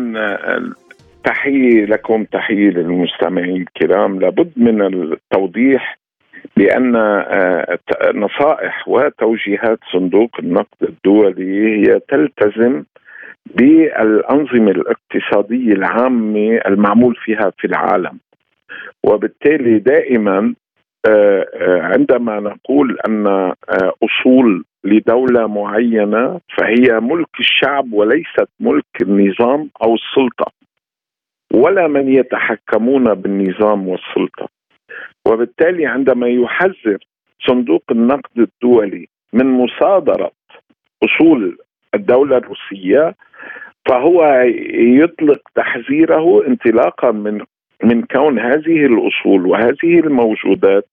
تحيه 1.25 1.85
لكم 1.85 2.23
تحيه 2.23 2.69
للمستمعين 2.69 3.61
الكرام 3.61 4.19
لابد 4.19 4.51
من 4.57 4.81
التوضيح 4.81 6.04
بان 6.57 6.95
آه، 6.95 7.77
نصائح 8.13 8.87
وتوجيهات 8.87 9.79
صندوق 9.93 10.29
النقد 10.39 10.83
الدولي 10.83 11.77
هي 11.77 11.99
تلتزم 11.99 12.83
بالأنظمة 13.45 14.71
الاقتصادية 14.71 15.73
العامة 15.73 16.59
المعمول 16.67 17.15
فيها 17.15 17.51
في 17.57 17.67
العالم. 17.67 18.19
وبالتالي 19.03 19.79
دائما 19.79 20.53
آه، 21.07 21.45
آه، 21.53 21.81
عندما 21.81 22.39
نقول 22.39 22.97
أن 23.07 23.53
أصول 24.03 24.65
لدولة 24.83 25.47
معينة 25.47 26.39
فهي 26.57 26.99
ملك 26.99 27.29
الشعب 27.39 27.93
وليست 27.93 28.49
ملك 28.59 28.85
النظام 29.01 29.69
أو 29.83 29.95
السلطة 29.95 30.51
ولا 31.53 31.87
من 31.87 32.13
يتحكمون 32.13 33.13
بالنظام 33.13 33.87
والسلطة. 33.87 34.54
وبالتالي 35.27 35.85
عندما 35.85 36.27
يحذر 36.27 36.97
صندوق 37.47 37.83
النقد 37.91 38.39
الدولي 38.39 39.07
من 39.33 39.45
مصادرة 39.45 40.31
أصول 41.03 41.57
الدولة 41.93 42.37
الروسية 42.37 43.15
فهو 43.85 44.23
يطلق 45.01 45.41
تحذيره 45.55 46.47
انطلاقا 46.47 47.11
من 47.11 47.41
من 47.83 48.01
كون 48.01 48.39
هذه 48.39 48.85
الأصول 48.85 49.45
وهذه 49.45 49.99
الموجودات 49.99 50.87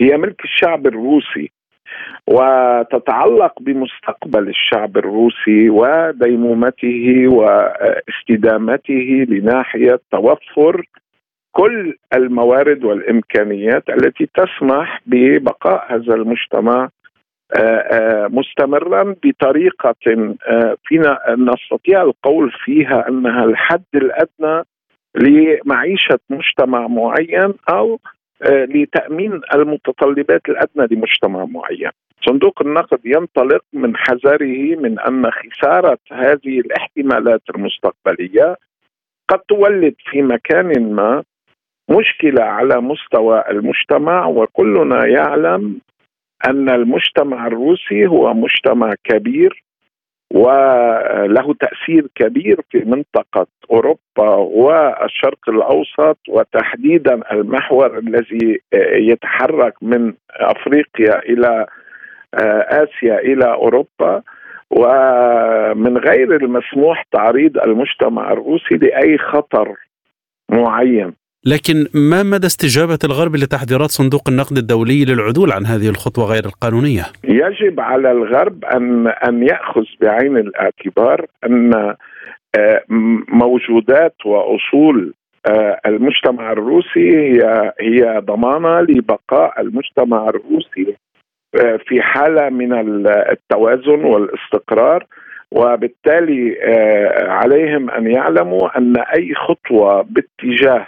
هي 0.00 0.16
ملك 0.16 0.44
الشعب 0.44 0.86
الروسي 0.86 1.50
وتتعلق 2.26 3.52
بمستقبل 3.60 4.48
الشعب 4.48 4.96
الروسي 4.96 5.70
وديمومته 5.70 7.24
واستدامته 7.28 9.26
لناحية 9.28 10.00
توفر 10.12 10.84
كل 11.54 11.96
الموارد 12.14 12.84
والإمكانيات 12.84 13.88
التي 13.88 14.28
تسمح 14.34 15.00
ببقاء 15.06 15.94
هذا 15.94 16.14
المجتمع 16.14 16.88
آه، 17.56 17.60
آه، 17.60 18.28
مستمرا 18.28 19.16
بطريقة 19.24 19.94
آه، 20.48 20.76
فينا 20.84 21.18
نستطيع 21.28 22.02
القول 22.02 22.52
فيها 22.64 23.08
أنها 23.08 23.44
الحد 23.44 23.84
الأدنى 23.94 24.64
لمعيشة 25.14 26.18
مجتمع 26.30 26.86
معين 26.86 27.54
أو 27.68 27.98
لتأمين 28.50 29.40
المتطلبات 29.54 30.42
الأدنى 30.48 30.86
لمجتمع 30.96 31.44
معين. 31.44 31.90
صندوق 32.26 32.62
النقد 32.62 33.00
ينطلق 33.04 33.64
من 33.72 33.96
حذره 33.96 34.76
من 34.76 35.00
أن 35.00 35.30
خسارة 35.30 35.98
هذه 36.12 36.60
الاحتمالات 36.60 37.42
المستقبلية 37.54 38.56
قد 39.28 39.38
تولد 39.38 39.94
في 40.10 40.22
مكان 40.22 40.92
ما 40.92 41.22
مشكلة 41.90 42.42
على 42.44 42.80
مستوى 42.80 43.44
المجتمع 43.50 44.26
وكلنا 44.26 45.06
يعلم 45.06 45.80
أن 46.48 46.68
المجتمع 46.68 47.46
الروسي 47.46 48.06
هو 48.06 48.34
مجتمع 48.34 48.94
كبير 49.04 49.64
وله 50.32 51.54
تأثير 51.60 52.06
كبير 52.14 52.60
في 52.70 52.78
منطقة 52.78 53.46
أوروبا 53.70 54.34
والشرق 54.34 55.48
الأوسط 55.48 56.18
وتحديدا 56.28 57.32
المحور 57.32 57.98
الذي 57.98 58.60
يتحرك 58.92 59.74
من 59.82 60.14
أفريقيا 60.30 61.18
إلى 61.18 61.66
آسيا 62.68 63.18
إلى 63.18 63.52
أوروبا. 63.52 64.22
ومن 64.70 65.98
غير 65.98 66.36
المسموح 66.36 67.02
تعريض 67.12 67.58
المجتمع 67.58 68.32
الروسي 68.32 68.74
لأي 68.74 69.18
خطر 69.18 69.74
معين. 70.50 71.14
لكن 71.46 71.86
ما 71.94 72.22
مدى 72.22 72.46
استجابة 72.46 72.98
الغرب 73.04 73.36
لتحذيرات 73.36 73.90
صندوق 73.90 74.28
النقد 74.28 74.56
الدولي 74.56 75.04
للعدول 75.04 75.52
عن 75.52 75.66
هذه 75.66 75.88
الخطوة 75.88 76.24
غير 76.24 76.44
القانونية؟ 76.44 77.02
يجب 77.24 77.80
على 77.80 78.10
الغرب 78.10 78.64
أن 78.64 79.06
أن 79.08 79.42
يأخذ 79.42 79.84
بعين 80.00 80.36
الاعتبار 80.36 81.26
أن 81.46 81.94
آه، 82.58 82.82
موجودات 83.28 84.14
وأصول 84.24 85.14
آه، 85.46 85.80
المجتمع 85.86 86.52
الروسي 86.52 87.16
هي 87.16 87.72
هي 87.80 88.20
ضمانة 88.24 88.80
لبقاء 88.80 89.60
المجتمع 89.60 90.28
الروسي 90.28 90.96
آه، 91.54 91.78
في 91.86 92.02
حالة 92.02 92.48
من 92.48 92.72
التوازن 93.06 94.04
والاستقرار 94.04 95.06
وبالتالي 95.50 96.56
عليهم 97.16 97.90
أن 97.90 98.06
يعلموا 98.06 98.78
أن 98.78 98.96
أي 98.96 99.34
خطوة 99.34 100.02
باتجاه 100.02 100.86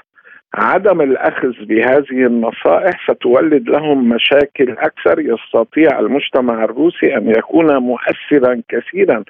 عدم 0.54 1.00
الأخذ 1.00 1.52
بهذه 1.64 2.26
النصائح 2.26 3.10
ستولد 3.10 3.68
لهم 3.68 4.08
مشاكل 4.08 4.70
أكثر. 4.70 5.20
يستطيع 5.20 5.98
المجتمع 5.98 6.64
الروسي 6.64 7.16
أن 7.16 7.30
يكون 7.30 7.76
مؤثرا 7.76 8.62
كثيرا 8.68 9.24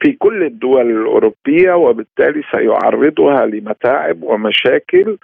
في 0.00 0.12
كل 0.12 0.42
الدول 0.42 0.90
الأوروبية 0.90 1.72
وبالتالي 1.72 2.42
سيعرضها 2.52 3.46
لمتاعب 3.46 4.22
ومشاكل. 4.22 5.18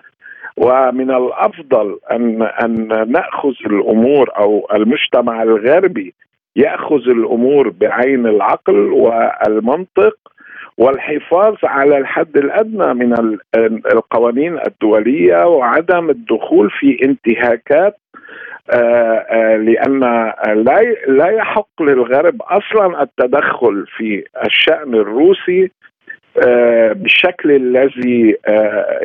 ومن 0.56 1.10
الأفضل 1.10 1.98
أن 2.10 2.42
أن 2.42 2.88
نأخذ 3.12 3.54
الأمور 3.66 4.30
أو 4.38 4.68
المجتمع 4.74 5.42
الغربي 5.42 6.14
يأخذ 6.56 7.08
الأمور 7.08 7.68
بعين 7.68 8.26
العقل 8.26 8.92
والمنطق. 8.92 10.16
والحفاظ 10.78 11.54
على 11.64 11.98
الحد 11.98 12.36
الأدنى 12.36 12.94
من 12.94 13.38
القوانين 13.92 14.58
الدولية 14.66 15.46
وعدم 15.46 16.10
الدخول 16.10 16.70
في 16.70 16.98
انتهاكات 17.04 17.96
آه، 18.70 19.26
آه، 19.30 19.56
لأن 19.56 20.00
لا 20.64 20.82
لا 21.08 21.28
يحق 21.28 21.82
للغرب 21.82 22.42
أصلا 22.42 23.02
التدخل 23.02 23.86
في 23.96 24.24
الشأن 24.46 24.94
الروسي 24.94 25.70
آه، 26.46 26.92
بالشكل 26.92 27.50
الذي 27.50 28.36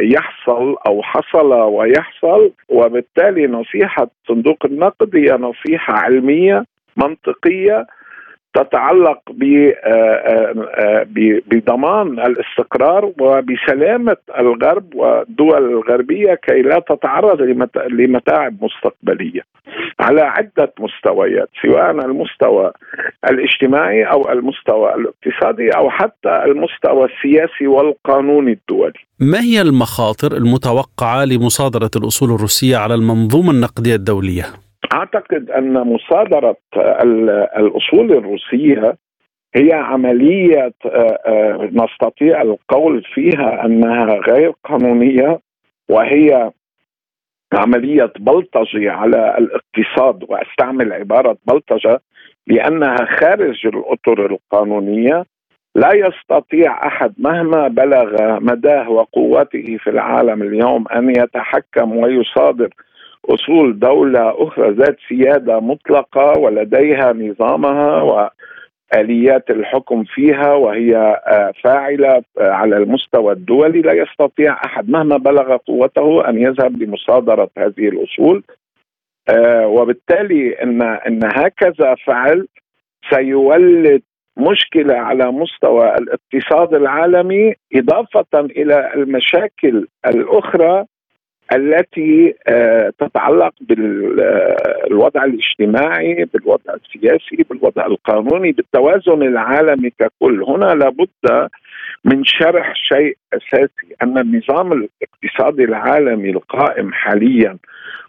يحصل 0.02 0.76
أو 0.88 1.04
حصل 1.04 1.54
ويحصل. 1.54 2.52
وبالتالي 2.70 3.48
نصيحة 3.48 4.08
صندوق 4.28 4.66
النقد 4.66 5.16
هي 5.16 5.38
نصيحة 5.38 5.94
علمية 5.94 6.66
منطقية 6.98 7.86
تتعلق 8.54 9.20
بضمان 11.52 12.08
الاستقرار 12.20 13.12
وبسلامة 13.22 14.18
الغرب 14.40 14.96
والدول 14.96 15.72
الغربية 15.72 16.34
كي 16.34 16.62
لا 16.62 16.80
تتعرض 16.80 17.42
لمتاعب 17.90 18.56
مستقبلية 18.62 19.42
على 20.00 20.22
عدة 20.22 20.74
مستويات 20.80 21.50
سواء 21.62 21.92
المستوى 21.92 22.72
الاجتماعي 23.30 24.04
أو 24.04 24.32
المستوى 24.32 24.96
الاقتصادي 24.96 25.70
أو 25.70 25.90
حتى 25.90 26.44
المستوى 26.46 27.08
السياسي 27.08 27.68
والقانوني 27.68 28.52
الدولي. 28.52 29.00
ما 29.20 29.42
هي 29.42 29.62
المخاطر 29.62 30.38
المتوقعة 30.38 31.26
لمصادرة 31.26 31.92
الأصول 31.96 32.30
الروسية 32.30 32.78
على 32.78 32.96
المنظومة 32.96 33.52
النقدية 33.52 33.96
الدولية؟ 33.96 34.44
أعتقد 34.94 35.52
أن 35.52 35.74
مصادرة 35.74 36.56
الأصول 37.58 38.12
الروسية 38.12 38.98
هي 39.56 39.74
عملية 39.74 40.74
نستطيع 41.72 42.42
القول 42.42 43.04
فيها 43.04 43.66
أنها 43.66 44.06
غير 44.06 44.54
قانونية 44.64 45.40
وهي 45.90 46.52
عملية 47.54 48.14
بلطجه 48.20 48.92
على 48.92 49.38
الاقتصاد 49.38 50.26
واستعمل 50.30 50.94
عبارة 50.94 51.38
بلطجة 51.48 52.02
لانها 52.48 52.96
خارج 53.20 53.68
الأطر 53.68 54.26
القانونية. 54.26 55.26
لا 55.76 55.94
يستطيع 55.94 56.88
أحد 56.88 57.14
مهما 57.18 57.68
بلغ 57.68 58.40
مداه 58.40 58.90
وقوته 58.90 59.78
في 59.80 59.90
العالم 59.90 60.42
اليوم 60.42 60.88
أن 60.88 61.10
يتحكم 61.10 61.98
ويصادر 61.98 62.70
أصول 63.26 63.80
دولة 63.80 64.44
أخرى 64.44 64.72
ذات 64.72 64.98
سيادة 65.10 65.60
مطلقة 65.60 66.40
ولديها 66.40 67.14
نظامها 67.14 68.02
وآليات 68.02 69.50
الحكم 69.50 70.04
فيها 70.04 70.54
وهي 70.54 70.96
آه، 71.28 71.54
فاعلة 71.64 72.24
آه، 72.40 72.52
على 72.52 72.78
المستوى 72.78 73.34
الدولي 73.34 73.82
لا 73.82 73.94
يستطيع 73.94 74.54
أحد 74.66 74.90
مهما 74.90 75.18
بلغ 75.18 75.58
قوته 75.58 76.30
أن 76.30 76.38
يذهب 76.38 76.84
لمصادرة 76.84 77.50
هذه 77.58 77.90
الأصول. 77.90 78.44
آه، 79.30 79.68
وبالتالي 79.68 80.64
إن 80.64 80.82
إن 80.82 81.20
هكذا 81.24 81.96
فعل 82.06 82.48
سيولد 83.10 84.02
مشكلة 84.38 84.96
على 84.96 85.32
مستوى 85.32 85.96
الاقتصاد 85.96 86.74
العالمي 86.74 87.54
إضافة 87.76 88.40
إلى 88.40 88.94
المشاكل 88.96 89.88
الأخرى 90.08 90.86
التي 91.56 92.36
آه، 92.48 92.94
تتعلق 93.00 93.54
بالوضع 93.62 95.24
الاجتماعي 95.24 96.26
بالوضع 96.34 96.74
السياسي 96.74 97.44
بالوضع 97.50 97.86
القانوني 97.86 98.52
بالتوازن 98.52 99.24
العالمي 99.24 99.90
ككل. 99.90 100.44
هنا 100.44 100.66
لابد 100.66 101.50
من 102.06 102.24
شرح 102.26 102.74
شيء 102.76 103.18
أساسي 103.34 103.96
أن 104.04 104.18
النظام 104.18 104.74
الاقتصادي 104.74 105.64
العالمي 105.64 106.30
القائم 106.30 106.94
حاليا 106.94 107.58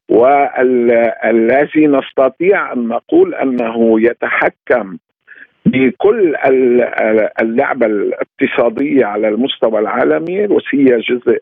والذي 0.08 1.86
نستطيع 1.86 2.72
أن 2.72 2.88
نقول 2.88 3.34
أنه 3.34 4.00
يتحكم 4.00 4.96
بكل 5.66 6.36
اللعبة 7.42 7.86
الاقتصادية 7.86 9.04
على 9.04 9.28
المستوى 9.28 9.78
العالمي 9.78 10.44
روسيا 10.44 10.98
جزء 10.98 11.38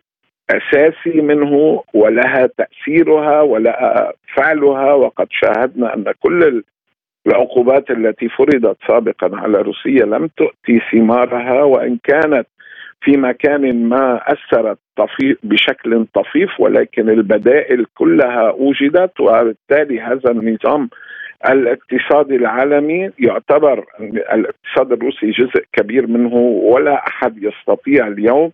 أساسي 0.51 1.20
منه 1.20 1.82
ولها 1.94 2.49
تأثيرها 2.59 3.40
ولها 3.40 4.12
فعلها 4.36 4.92
وقد 4.92 5.26
شاهدنا 5.30 5.94
أن 5.94 6.05
كل 6.20 6.62
العقوبات 7.26 7.90
التي 7.90 8.28
فرضت 8.28 8.76
سابقا 8.88 9.30
على 9.36 9.59
روسيا 9.59 10.05
لم 10.05 10.26
تؤتي 10.36 10.80
ثمارها 10.92 11.62
وإن 11.62 11.99
كانت 12.05 12.46
في 13.01 13.16
مكان 13.16 13.88
ما 13.88 14.20
أثرت 14.26 14.78
طفيف 14.96 15.38
بشكل 15.42 16.07
طفيف 16.14 16.61
ولكن 16.61 17.09
البدائل 17.09 17.86
كلها 17.94 18.51
وجدت 18.51 19.20
وبالتالي 19.20 20.01
هذا 20.01 20.30
النظام 20.30 20.88
الاقتصادي 21.51 22.36
العالمي 22.36 23.11
يعتبر 23.18 23.84
الاقتصاد 24.32 24.92
الروسي 24.92 25.30
جزء 25.30 25.64
كبير 25.72 26.07
منه 26.07 26.34
ولا 26.72 27.07
أحد 27.09 27.42
يستطيع 27.42 28.07
اليوم 28.07 28.53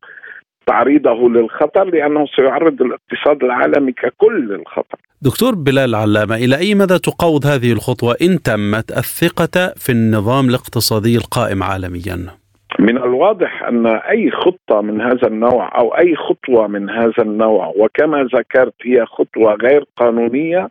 تعريضه 0.66 1.28
للخطر 1.28 1.84
لأنه 1.84 2.26
سيعرض 2.36 2.82
الاقتصاد 2.82 3.44
العالمي 3.44 3.92
ككل 3.92 4.48
للخطر. 4.48 4.98
دكتور 5.22 5.54
بلال 5.54 5.94
علامه 5.94 6.36
إلى 6.36 6.58
أي 6.58 6.74
مدى 6.74 6.98
تقوض 6.98 7.46
هذه 7.46 7.72
الخطوة 7.72 8.16
إن 8.22 8.42
تمت 8.42 8.90
الثقة 8.90 9.74
في 9.76 9.92
النظام 9.92 10.48
الاقتصادي 10.48 11.16
القائم 11.16 11.62
عالميا؟ 11.62 12.44
من 12.78 12.96
الواضح 12.96 13.62
أن 13.62 13.86
أي 13.86 14.30
خطة 14.30 14.80
من 14.80 15.00
هذا 15.00 15.26
النوع 15.26 15.78
أو 15.78 15.96
أي 15.98 16.16
خطوة 16.16 16.66
من 16.66 16.90
هذا 16.90 17.22
النوع 17.22 17.72
وكما 17.76 18.28
ذكرت 18.34 18.74
هي 18.84 19.06
خطوة 19.06 19.54
غير 19.54 19.84
قانونية 19.96 20.68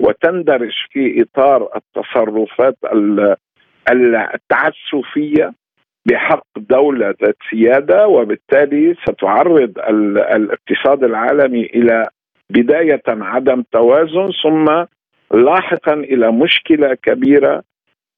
وتندرج 0.00 0.72
في 0.92 1.22
إطار 1.22 1.68
التصرفات 1.76 2.76
التعسفية 4.34 5.52
بحق 6.06 6.46
دولة 6.56 7.14
ذات 7.22 7.36
سيادة 7.50 8.06
وبالتالي 8.06 8.94
ستعرض 9.08 9.72
الاقتصاد 10.36 11.04
العالمي 11.04 11.66
إلى 11.66 12.08
بداية 12.50 13.02
عدم 13.08 13.62
توازن 13.72 14.28
ثم 14.42 14.84
لاحقا 15.38 15.94
إلى 15.94 16.32
مشكلة 16.32 16.94
كبيرة 17.02 17.62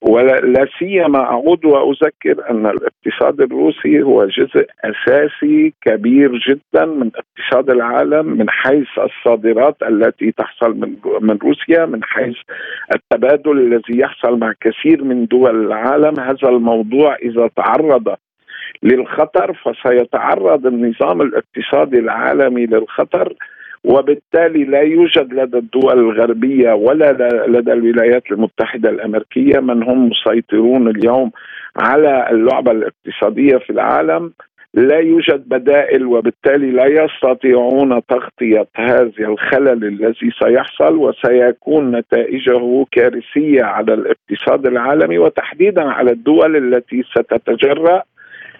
ولا 0.08 0.66
سيما 0.78 1.18
أعود 1.18 1.64
وأذكر 1.64 2.50
أن 2.50 2.66
الاقتصاد 2.66 3.40
الروسي 3.40 4.02
هو 4.02 4.24
جزء 4.24 4.66
أساسي 4.84 5.74
كبير 5.82 6.38
جدا 6.48 6.84
من 6.86 7.10
اقتصاد 7.16 7.70
العالم 7.70 8.26
من 8.26 8.50
حيث 8.50 8.88
الصادرات 8.98 9.76
التي 9.82 10.32
تحصل 10.32 10.76
من 10.76 10.96
من 11.20 11.38
روسيا 11.42 11.86
من 11.86 12.04
حيث 12.04 12.36
التبادل 12.94 13.58
الذي 13.58 13.98
يحصل 13.98 14.38
مع 14.38 14.52
كثير 14.60 15.04
من 15.04 15.26
دول 15.26 15.66
العالم. 15.66 16.20
هذا 16.20 16.48
الموضوع 16.48 17.14
إذا 17.14 17.50
تعرض 17.56 18.14
للخطر 18.82 19.52
فسيتعرض 19.54 20.66
النظام 20.66 21.22
الاقتصادي 21.22 21.98
العالمي 21.98 22.66
للخطر. 22.66 23.34
وبالتالي 23.86 24.64
لا 24.64 24.80
يوجد 24.80 25.34
لدى 25.34 25.58
الدول 25.58 25.98
الغربية 25.98 26.72
ولا 26.72 27.12
لدى 27.48 27.72
الولايات 27.72 28.22
المتحدة 28.32 28.90
الأمريكية 28.90 29.60
من 29.60 29.82
هم 29.82 30.08
مسيطرون 30.08 30.88
اليوم 30.88 31.30
على 31.76 32.28
اللعبة 32.30 32.72
الاقتصادية 32.72 33.56
في 33.56 33.70
العالم. 33.70 34.32
لا 34.74 34.98
يوجد 34.98 35.48
بدائل 35.48 36.06
وبالتالي 36.06 36.70
لا 36.70 36.86
يستطيعون 36.86 38.00
تغطية 38.08 38.66
هذا 38.76 39.10
الخلل 39.20 39.84
الذي 39.84 40.30
سيحصل 40.42 40.96
وسيكون 40.96 41.96
نتائجه 41.96 42.86
كارثية 42.92 43.62
على 43.62 43.94
الاقتصاد 43.94 44.66
العالمي 44.66 45.18
وتحديدا 45.18 45.82
على 45.82 46.10
الدول 46.10 46.56
التي 46.56 47.02
ستتجرأ. 47.02 48.02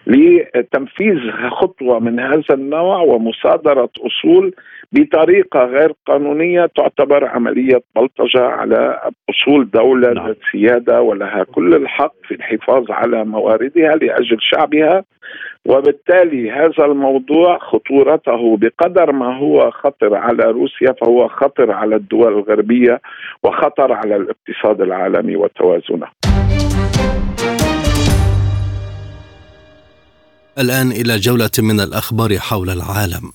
لتنفيذ 0.06 1.30
خطوة 1.50 1.98
من 1.98 2.20
هذا 2.20 2.54
النوع 2.54 3.00
ومصادرة 3.00 3.90
أصول 4.06 4.54
بطريقة 4.92 5.64
غير 5.64 5.92
قانونية 6.06 6.66
تعتبر 6.76 7.24
عملية 7.24 7.82
بلطجة 7.96 8.42
على 8.42 9.00
أصول 9.30 9.70
دولة 9.70 10.12
نعم. 10.12 10.26
ذات 10.26 10.38
سيادة 10.52 11.02
ولها 11.02 11.44
كل 11.44 11.74
الحق 11.74 12.14
في 12.28 12.34
الحفاظ 12.34 12.90
على 12.90 13.24
مواردها 13.24 13.96
لأجل 13.96 14.36
شعبها 14.40 15.04
وبالتالي 15.66 16.50
هذا 16.50 16.84
الموضوع 16.84 17.58
خطورته 17.58 18.56
بقدر 18.56 19.12
ما 19.12 19.38
هو 19.38 19.70
خطر 19.70 20.14
على 20.14 20.44
روسيا 20.44 20.92
فهو 20.92 21.28
خطر 21.28 21.72
على 21.72 21.96
الدول 21.96 22.32
الغربية 22.32 23.00
وخطر 23.42 23.92
على 23.92 24.16
الاقتصاد 24.16 24.80
العالمي 24.80 25.36
وتوازنه. 25.36 26.06
الآن 30.58 30.92
إلى 30.92 31.18
جولة 31.18 31.50
من 31.58 31.80
الأخبار 31.80 32.38
حول 32.38 32.70
العالم. 32.70 33.32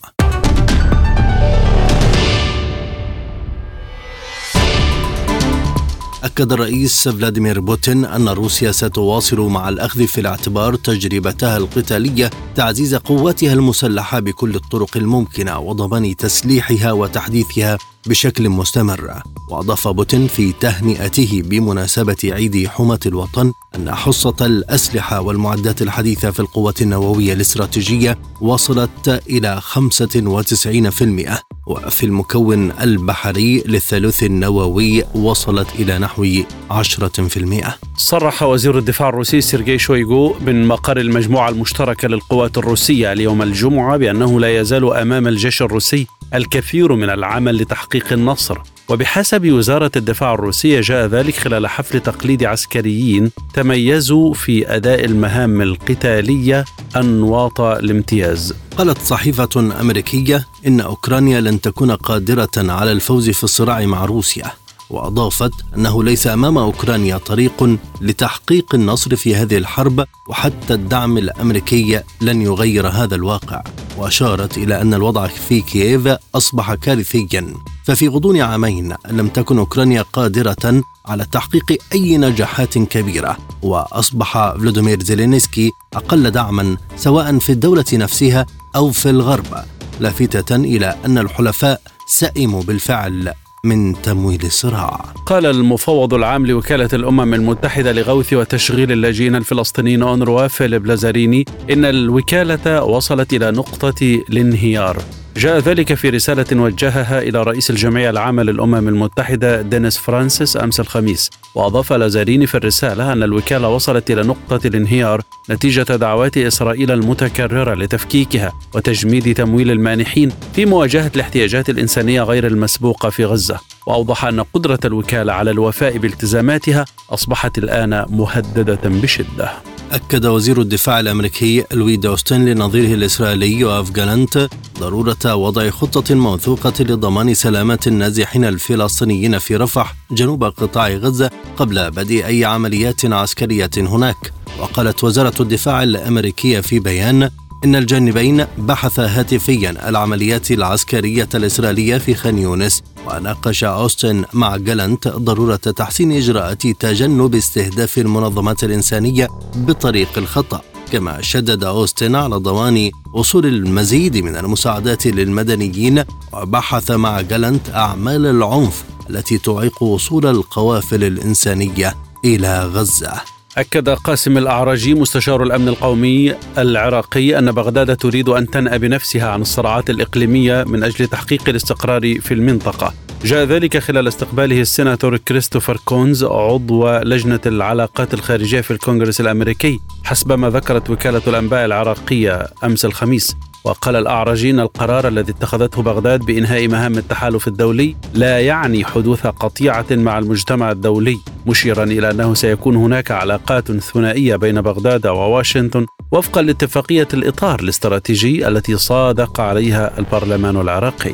أكد 6.23 6.51
الرئيس 6.51 7.07
فلاديمير 7.07 7.59
بوتين 7.59 8.05
أن 8.05 8.29
روسيا 8.29 8.71
ستواصل 8.71 9.39
مع 9.39 9.69
الأخذ 9.69 10.07
في 10.07 10.21
الاعتبار 10.21 10.75
تجربتها 10.75 11.57
القتالية 11.57 12.29
تعزيز 12.55 12.95
قواتها 12.95 13.53
المسلحة 13.53 14.19
بكل 14.19 14.55
الطرق 14.55 14.97
الممكنة 14.97 15.59
وضمان 15.59 16.15
تسليحها 16.15 16.91
وتحديثها 16.91 17.77
بشكل 18.07 18.49
مستمر 18.49 19.21
وأضاف 19.51 19.87
بوتين 19.87 20.27
في 20.27 20.51
تهنئته 20.51 21.41
بمناسبة 21.45 22.17
عيد 22.23 22.67
حماة 22.67 22.99
الوطن 23.05 23.53
أن 23.75 23.95
حصة 23.95 24.35
الأسلحة 24.41 25.21
والمعدات 25.21 25.81
الحديثة 25.81 26.31
في 26.31 26.39
القوات 26.39 26.81
النووية 26.81 27.33
الاستراتيجية 27.33 28.17
وصلت 28.41 29.21
إلى 29.29 29.61
95% 29.61 31.51
وفي 31.67 32.05
المكون 32.05 32.71
البحري 32.71 33.63
للثالوث 33.65 34.23
النووي 34.23 35.03
وصلت 35.15 35.67
إلى 35.79 35.99
نحو 35.99 36.25
10%. 36.71 37.67
صرح 37.97 38.43
وزير 38.43 38.77
الدفاع 38.77 39.09
الروسي 39.09 39.41
سيرجي 39.41 39.77
شويغو 39.77 40.35
من 40.45 40.67
مقر 40.67 40.97
المجموعة 40.97 41.49
المشتركة 41.49 42.07
للقوات 42.07 42.57
الروسية 42.57 43.11
اليوم 43.11 43.41
الجمعة 43.41 43.97
بأنه 43.97 44.39
لا 44.39 44.59
يزال 44.59 44.93
أمام 44.93 45.27
الجيش 45.27 45.61
الروسي 45.61 46.07
الكثير 46.33 46.95
من 46.95 47.09
العمل 47.09 47.57
لتحقيق 47.57 48.13
النصر 48.13 48.57
وبحسب 48.91 49.51
وزارة 49.51 49.91
الدفاع 49.95 50.33
الروسية 50.33 50.81
جاء 50.81 51.07
ذلك 51.07 51.35
خلال 51.35 51.67
حفل 51.67 51.99
تقليدي 51.99 52.47
عسكريين 52.47 53.31
تميزوا 53.53 54.33
في 54.33 54.75
أداء 54.75 55.05
المهام 55.05 55.61
القتالية 55.61 56.65
أنواط 56.95 57.61
الامتياز. 57.61 58.53
قالت 58.77 58.97
صحيفة 58.97 59.49
أمريكية 59.81 60.47
إن 60.67 60.79
أوكرانيا 60.79 61.41
لن 61.41 61.61
تكون 61.61 61.91
قادرة 61.91 62.49
على 62.57 62.91
الفوز 62.91 63.29
في 63.29 63.43
الصراع 63.43 63.85
مع 63.85 64.05
روسيا. 64.05 64.51
وأضافت 64.91 65.51
أنه 65.77 66.03
ليس 66.03 66.27
أمام 66.27 66.57
أوكرانيا 66.57 67.17
طريق 67.17 67.77
لتحقيق 68.01 68.75
النصر 68.75 69.15
في 69.15 69.35
هذه 69.35 69.57
الحرب 69.57 70.05
وحتى 70.29 70.73
الدعم 70.73 71.17
الأمريكي 71.17 72.01
لن 72.21 72.41
يغير 72.41 72.87
هذا 72.87 73.15
الواقع. 73.15 73.63
وأشارت 73.97 74.57
إلى 74.57 74.81
أن 74.81 74.93
الوضع 74.93 75.27
في 75.27 75.61
كييف 75.61 76.15
أصبح 76.35 76.73
كارثيا. 76.73 77.53
ففي 77.85 78.07
غضون 78.07 78.41
عامين 78.41 78.95
لم 79.09 79.27
تكن 79.27 79.57
أوكرانيا 79.57 80.01
قادرة 80.01 80.83
على 81.05 81.25
تحقيق 81.31 81.77
أي 81.93 82.17
نجاحات 82.17 82.77
كبيرة. 82.77 83.37
وأصبح 83.61 84.53
فلاديمير 84.53 85.03
زيلينسكي 85.03 85.71
أقل 85.93 86.31
دعما 86.31 86.77
سواء 86.97 87.39
في 87.39 87.51
الدولة 87.51 87.85
نفسها 87.93 88.45
أو 88.75 88.91
في 88.91 89.09
الغرب. 89.09 89.65
لافته 89.99 90.55
إلى 90.55 90.95
أن 91.05 91.17
الحلفاء 91.17 91.81
سئموا 92.07 92.63
بالفعل. 92.63 93.33
من 93.63 94.01
تمويل 94.01 94.41
الصراع. 94.43 95.05
قال 95.25 95.45
المفوض 95.45 96.13
العام 96.13 96.45
لوكالة 96.45 96.89
الأمم 96.93 97.33
المتحدة 97.33 97.91
لغوث 97.91 98.33
وتشغيل 98.33 98.91
اللاجئين 98.91 99.35
الفلسطينيين 99.35 100.03
أونروا 100.03 100.47
فيليب 100.47 100.85
لازاريني 100.85 101.45
إن 101.71 101.85
الوكالة 101.85 102.83
وصلت 102.83 103.33
إلى 103.33 103.51
نقطة 103.51 104.23
الانهيار. 104.29 104.97
جاء 105.37 105.59
ذلك 105.59 105.93
في 105.93 106.09
رسالة 106.09 106.61
وجهها 106.61 107.21
إلى 107.21 107.43
رئيس 107.43 107.69
الجمعية 107.69 108.09
العامة 108.09 108.43
للأمم 108.43 108.87
المتحدة 108.87 109.61
دينيس 109.61 109.97
فرانسيس 109.97 110.57
أمس 110.57 110.79
الخميس 110.79 111.29
وأضاف 111.55 111.93
لازاريني 111.93 112.47
في 112.47 112.55
الرسالة 112.55 113.13
أن 113.13 113.23
الوكالة 113.23 113.67
وصلت 113.67 114.11
إلى 114.11 114.23
نقطة 114.23 114.67
الانهيار 114.67 115.21
نتيجة 115.49 115.81
دعوات 115.81 116.37
إسرائيل 116.37 116.91
المتكررة 116.91 117.73
لتفكيكها 117.73 118.53
وتجميد 118.75 119.33
تمويل 119.33 119.71
المانحين 119.71 120.31
في 120.53 120.65
مواجهة 120.65 121.11
الاحتياجات 121.15 121.69
الإنسانية 121.69 122.21
غير 122.21 122.47
المسبوقة 122.47 123.09
في 123.09 123.25
غزة. 123.25 123.59
وأوضح 123.85 124.25
أن 124.25 124.41
قدرة 124.41 124.79
الوكالة 124.85 125.33
على 125.33 125.51
الوفاء 125.51 125.97
بالتزاماتها 125.97 126.85
أصبحت 127.09 127.57
الآن 127.57 128.05
مهددة 128.09 128.79
بشدة. 128.85 129.51
أكد 129.91 130.25
وزير 130.25 130.61
الدفاع 130.61 130.99
الأمريكي 130.99 131.63
لوي 131.71 131.95
دوستن 131.95 132.45
لنظيره 132.45 132.93
الإسرائيلي 132.93 133.51
يوآف 133.51 133.91
جالنت 133.91 134.49
ضرورة 134.79 135.35
وضع 135.35 135.69
خطة 135.69 136.15
موثوقة 136.15 136.73
لضمان 136.79 137.33
سلامة 137.33 137.79
النازحين 137.87 138.45
الفلسطينيين 138.45 139.39
في 139.39 139.55
رفح 139.55 139.95
جنوب 140.11 140.43
قطاع 140.43 140.89
غزة 140.89 141.31
قبل 141.57 141.91
بدء 141.91 142.25
أي 142.25 142.45
عمليات 142.45 143.05
عسكرية 143.05 143.69
هناك. 143.77 144.33
وقالت 144.59 145.03
وزارة 145.03 145.41
الدفاع 145.41 145.83
الأمريكية 145.83 146.59
في 146.59 146.79
بيان 146.79 147.29
إن 147.65 147.75
الجانبين 147.75 148.45
بحثا 148.57 149.05
هاتفيا 149.19 149.89
العمليات 149.89 150.51
العسكرية 150.51 151.29
الإسرائيلية 151.35 151.97
في 151.97 152.13
خان 152.13 152.37
يونس 152.37 152.83
وناقش 153.07 153.63
أوستن 153.63 154.23
مع 154.33 154.57
جالنت 154.57 155.07
ضرورة 155.07 155.55
تحسين 155.55 156.11
إجراءات 156.11 156.67
تجنب 156.67 157.35
استهداف 157.35 157.97
المنظمات 157.97 158.63
الإنسانية 158.63 159.27
بطريق 159.55 160.17
الخطأ. 160.17 160.61
كما 160.91 161.21
شدد 161.21 161.63
أوستن 161.63 162.15
على 162.15 162.35
ضمان 162.35 162.91
وصول 163.13 163.45
المزيد 163.45 164.17
من 164.17 164.35
المساعدات 164.35 165.07
للمدنيين 165.07 166.03
وبحث 166.33 166.91
مع 166.91 167.21
جالنت 167.21 167.69
أعمال 167.69 168.25
العنف 168.25 168.83
التي 169.09 169.37
تعيق 169.37 169.83
وصول 169.83 170.25
القوافل 170.25 171.03
الإنسانية 171.03 171.95
إلى 172.25 172.65
غزة. 172.65 173.40
أكد 173.57 173.89
قاسم 173.89 174.37
الأعرجي 174.37 174.93
مستشار 174.93 175.43
الأمن 175.43 175.67
القومي 175.67 176.35
العراقي 176.57 177.39
أن 177.39 177.51
بغداد 177.51 177.97
تريد 177.97 178.29
أن 178.29 178.49
تنأى 178.49 178.79
بنفسها 178.79 179.29
عن 179.29 179.41
الصراعات 179.41 179.89
الإقليمية 179.89 180.63
من 180.63 180.83
أجل 180.83 181.07
تحقيق 181.07 181.49
الاستقرار 181.49 182.19
في 182.19 182.33
المنطقة. 182.33 182.93
جاء 183.23 183.45
ذلك 183.45 183.77
خلال 183.77 184.07
استقباله 184.07 184.61
السيناتور 184.61 185.17
كريستوفر 185.17 185.77
كونز 185.85 186.23
عضو 186.23 186.89
لجنة 186.89 187.39
العلاقات 187.45 188.13
الخارجية 188.13 188.61
في 188.61 188.71
الكونغرس 188.71 189.21
الأمريكي 189.21 189.79
حسب 190.03 190.31
ما 190.31 190.49
ذكرت 190.49 190.89
وكالة 190.89 191.21
الأنباء 191.27 191.65
العراقية 191.65 192.47
أمس 192.63 192.85
الخميس. 192.85 193.35
وقال 193.63 193.95
الأعرجي 193.95 194.49
أن 194.49 194.59
القرار 194.59 195.07
الذي 195.07 195.31
اتخذته 195.31 195.81
بغداد 195.81 196.19
بإنهاء 196.19 196.67
مهام 196.67 196.97
التحالف 196.97 197.47
الدولي 197.47 197.95
لا 198.13 198.39
يعني 198.39 198.85
حدوث 198.85 199.27
قطيعة 199.27 199.85
مع 199.91 200.19
المجتمع 200.19 200.71
الدولي 200.71 201.17
مشيرا 201.47 201.83
إلى 201.83 202.11
أنه 202.11 202.33
سيكون 202.33 202.75
هناك 202.75 203.11
علاقات 203.11 203.71
ثنائية 203.71 204.35
بين 204.35 204.61
بغداد 204.61 205.07
وواشنطن 205.07 205.85
وفقا 206.11 206.41
لاتفاقية 206.41 207.07
الإطار 207.13 207.59
الاستراتيجي 207.59 208.47
التي 208.47 208.77
صادق 208.77 209.39
عليها 209.41 209.99
البرلمان 209.99 210.57
العراقي. 210.57 211.13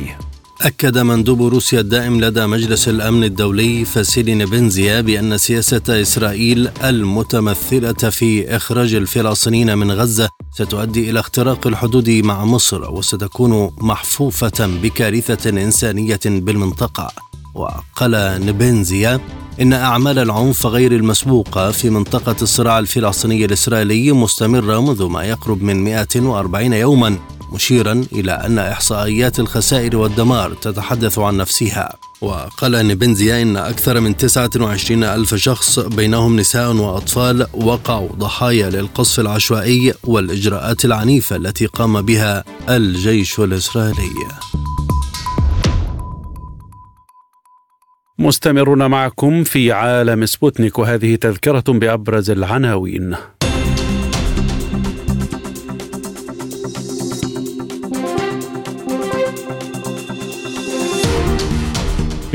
أكد 0.61 0.97
مندوب 0.97 1.41
روسيا 1.41 1.79
الدائم 1.79 2.21
لدى 2.21 2.45
مجلس 2.45 2.87
الأمن 2.89 3.23
الدولي 3.23 3.85
فاسيلي 3.85 4.35
نبنزيا 4.35 5.01
بأن 5.01 5.37
سياسة 5.37 5.81
إسرائيل 5.89 6.69
المتمثلة 6.83 7.93
في 7.93 8.55
إخراج 8.55 8.93
الفلسطينيين 8.93 9.77
من 9.77 9.91
غزة 9.91 10.29
ستؤدي 10.55 11.09
إلى 11.09 11.19
اختراق 11.19 11.67
الحدود 11.67 12.09
مع 12.09 12.45
مصر 12.45 12.91
وستكون 12.91 13.71
محفوفة 13.77 14.79
بكارثة 14.83 15.49
إنسانية 15.49 16.19
بالمنطقة. 16.25 17.11
وقال 17.55 18.45
نبنزيا 18.45 19.19
إن 19.61 19.73
أعمال 19.73 20.19
العنف 20.19 20.65
غير 20.65 20.91
المسبوقة 20.91 21.71
في 21.71 21.89
منطقة 21.89 22.35
الصراع 22.41 22.79
الفلسطيني 22.79 23.45
الإسرائيلي 23.45 24.11
مستمرة 24.11 24.79
منذ 24.79 25.03
ما 25.03 25.23
يقرب 25.23 25.63
من 25.63 25.83
140 25.83 26.73
يوما. 26.73 27.17
مشيرا 27.51 28.05
إلى 28.11 28.31
أن 28.31 28.59
إحصائيات 28.59 29.39
الخسائر 29.39 29.97
والدمار 29.97 30.53
تتحدث 30.53 31.19
عن 31.19 31.37
نفسها. 31.37 31.95
وقال 32.21 32.75
أن 32.75 32.95
بنزيا 32.95 33.41
إن 33.41 33.57
أكثر 33.57 33.99
من 33.99 34.17
29 34.17 35.03
ألف 35.03 35.35
شخص 35.35 35.79
بينهم 35.79 36.35
نساء 36.39 36.71
وأطفال 36.73 37.47
وقعوا 37.53 38.09
ضحايا 38.15 38.69
للقصف 38.69 39.19
العشوائي 39.19 39.93
والإجراءات 40.03 40.85
العنيفة 40.85 41.35
التي 41.35 41.65
قام 41.65 42.01
بها 42.01 42.43
الجيش 42.69 43.39
الإسرائيلي. 43.39 44.27
مستمرون 48.19 48.85
معكم 48.85 49.43
في 49.43 49.71
عالم 49.71 50.25
سبوتنيك 50.25 50.79
وهذه 50.79 51.15
تذكرة 51.15 51.63
بأبرز 51.67 52.29
العناوين. 52.31 53.15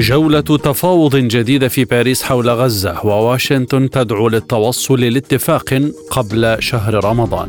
جولة 0.03 0.41
تفاوض 0.41 1.17
جديدة 1.17 1.69
في 1.69 1.85
باريس 1.85 2.23
حول 2.23 2.51
غزة 2.51 3.07
وواشنطن 3.07 3.91
تدعو 3.91 4.29
للتوصل 4.29 5.01
لاتفاق 5.01 5.83
قبل 6.11 6.57
شهر 6.59 7.05
رمضان. 7.05 7.49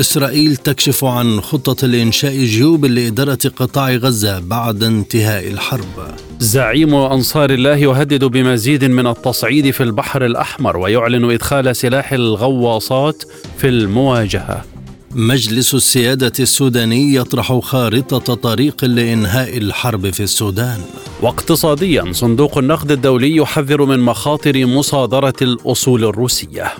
إسرائيل 0.00 0.56
تكشف 0.56 1.04
عن 1.04 1.40
خطة 1.40 1.86
لإنشاء 1.86 2.32
جيوب 2.32 2.84
لإدارة 2.84 3.38
قطاع 3.56 3.90
غزة 3.90 4.40
بعد 4.40 4.82
انتهاء 4.82 5.48
الحرب. 5.48 6.14
زعيم 6.38 6.94
أنصار 6.94 7.50
الله 7.50 7.76
يهدد 7.76 8.24
بمزيد 8.24 8.84
من 8.84 9.06
التصعيد 9.06 9.70
في 9.70 9.82
البحر 9.82 10.26
الأحمر 10.26 10.76
ويعلن 10.76 11.30
إدخال 11.30 11.76
سلاح 11.76 12.12
الغواصات 12.12 13.22
في 13.58 13.68
المواجهة. 13.68 14.71
مجلس 15.14 15.74
السيادة 15.74 16.32
السوداني 16.40 17.14
يطرح 17.14 17.58
خارطة 17.58 18.34
طريق 18.34 18.84
لإنهاء 18.84 19.58
الحرب 19.58 20.10
في 20.10 20.22
السودان. 20.22 20.80
واقتصاديا 21.22 22.12
صندوق 22.12 22.58
النقد 22.58 22.90
الدولي 22.90 23.36
يحذر 23.36 23.84
من 23.84 23.98
مخاطر 23.98 24.66
مصادرة 24.66 25.34
الأصول 25.42 26.04
الروسية. 26.04 26.72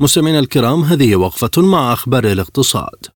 مستمعينا 0.00 0.38
الكرام 0.38 0.82
هذه 0.82 1.16
وقفة 1.16 1.62
مع 1.62 1.92
أخبار 1.92 2.24
الاقتصاد. 2.24 3.06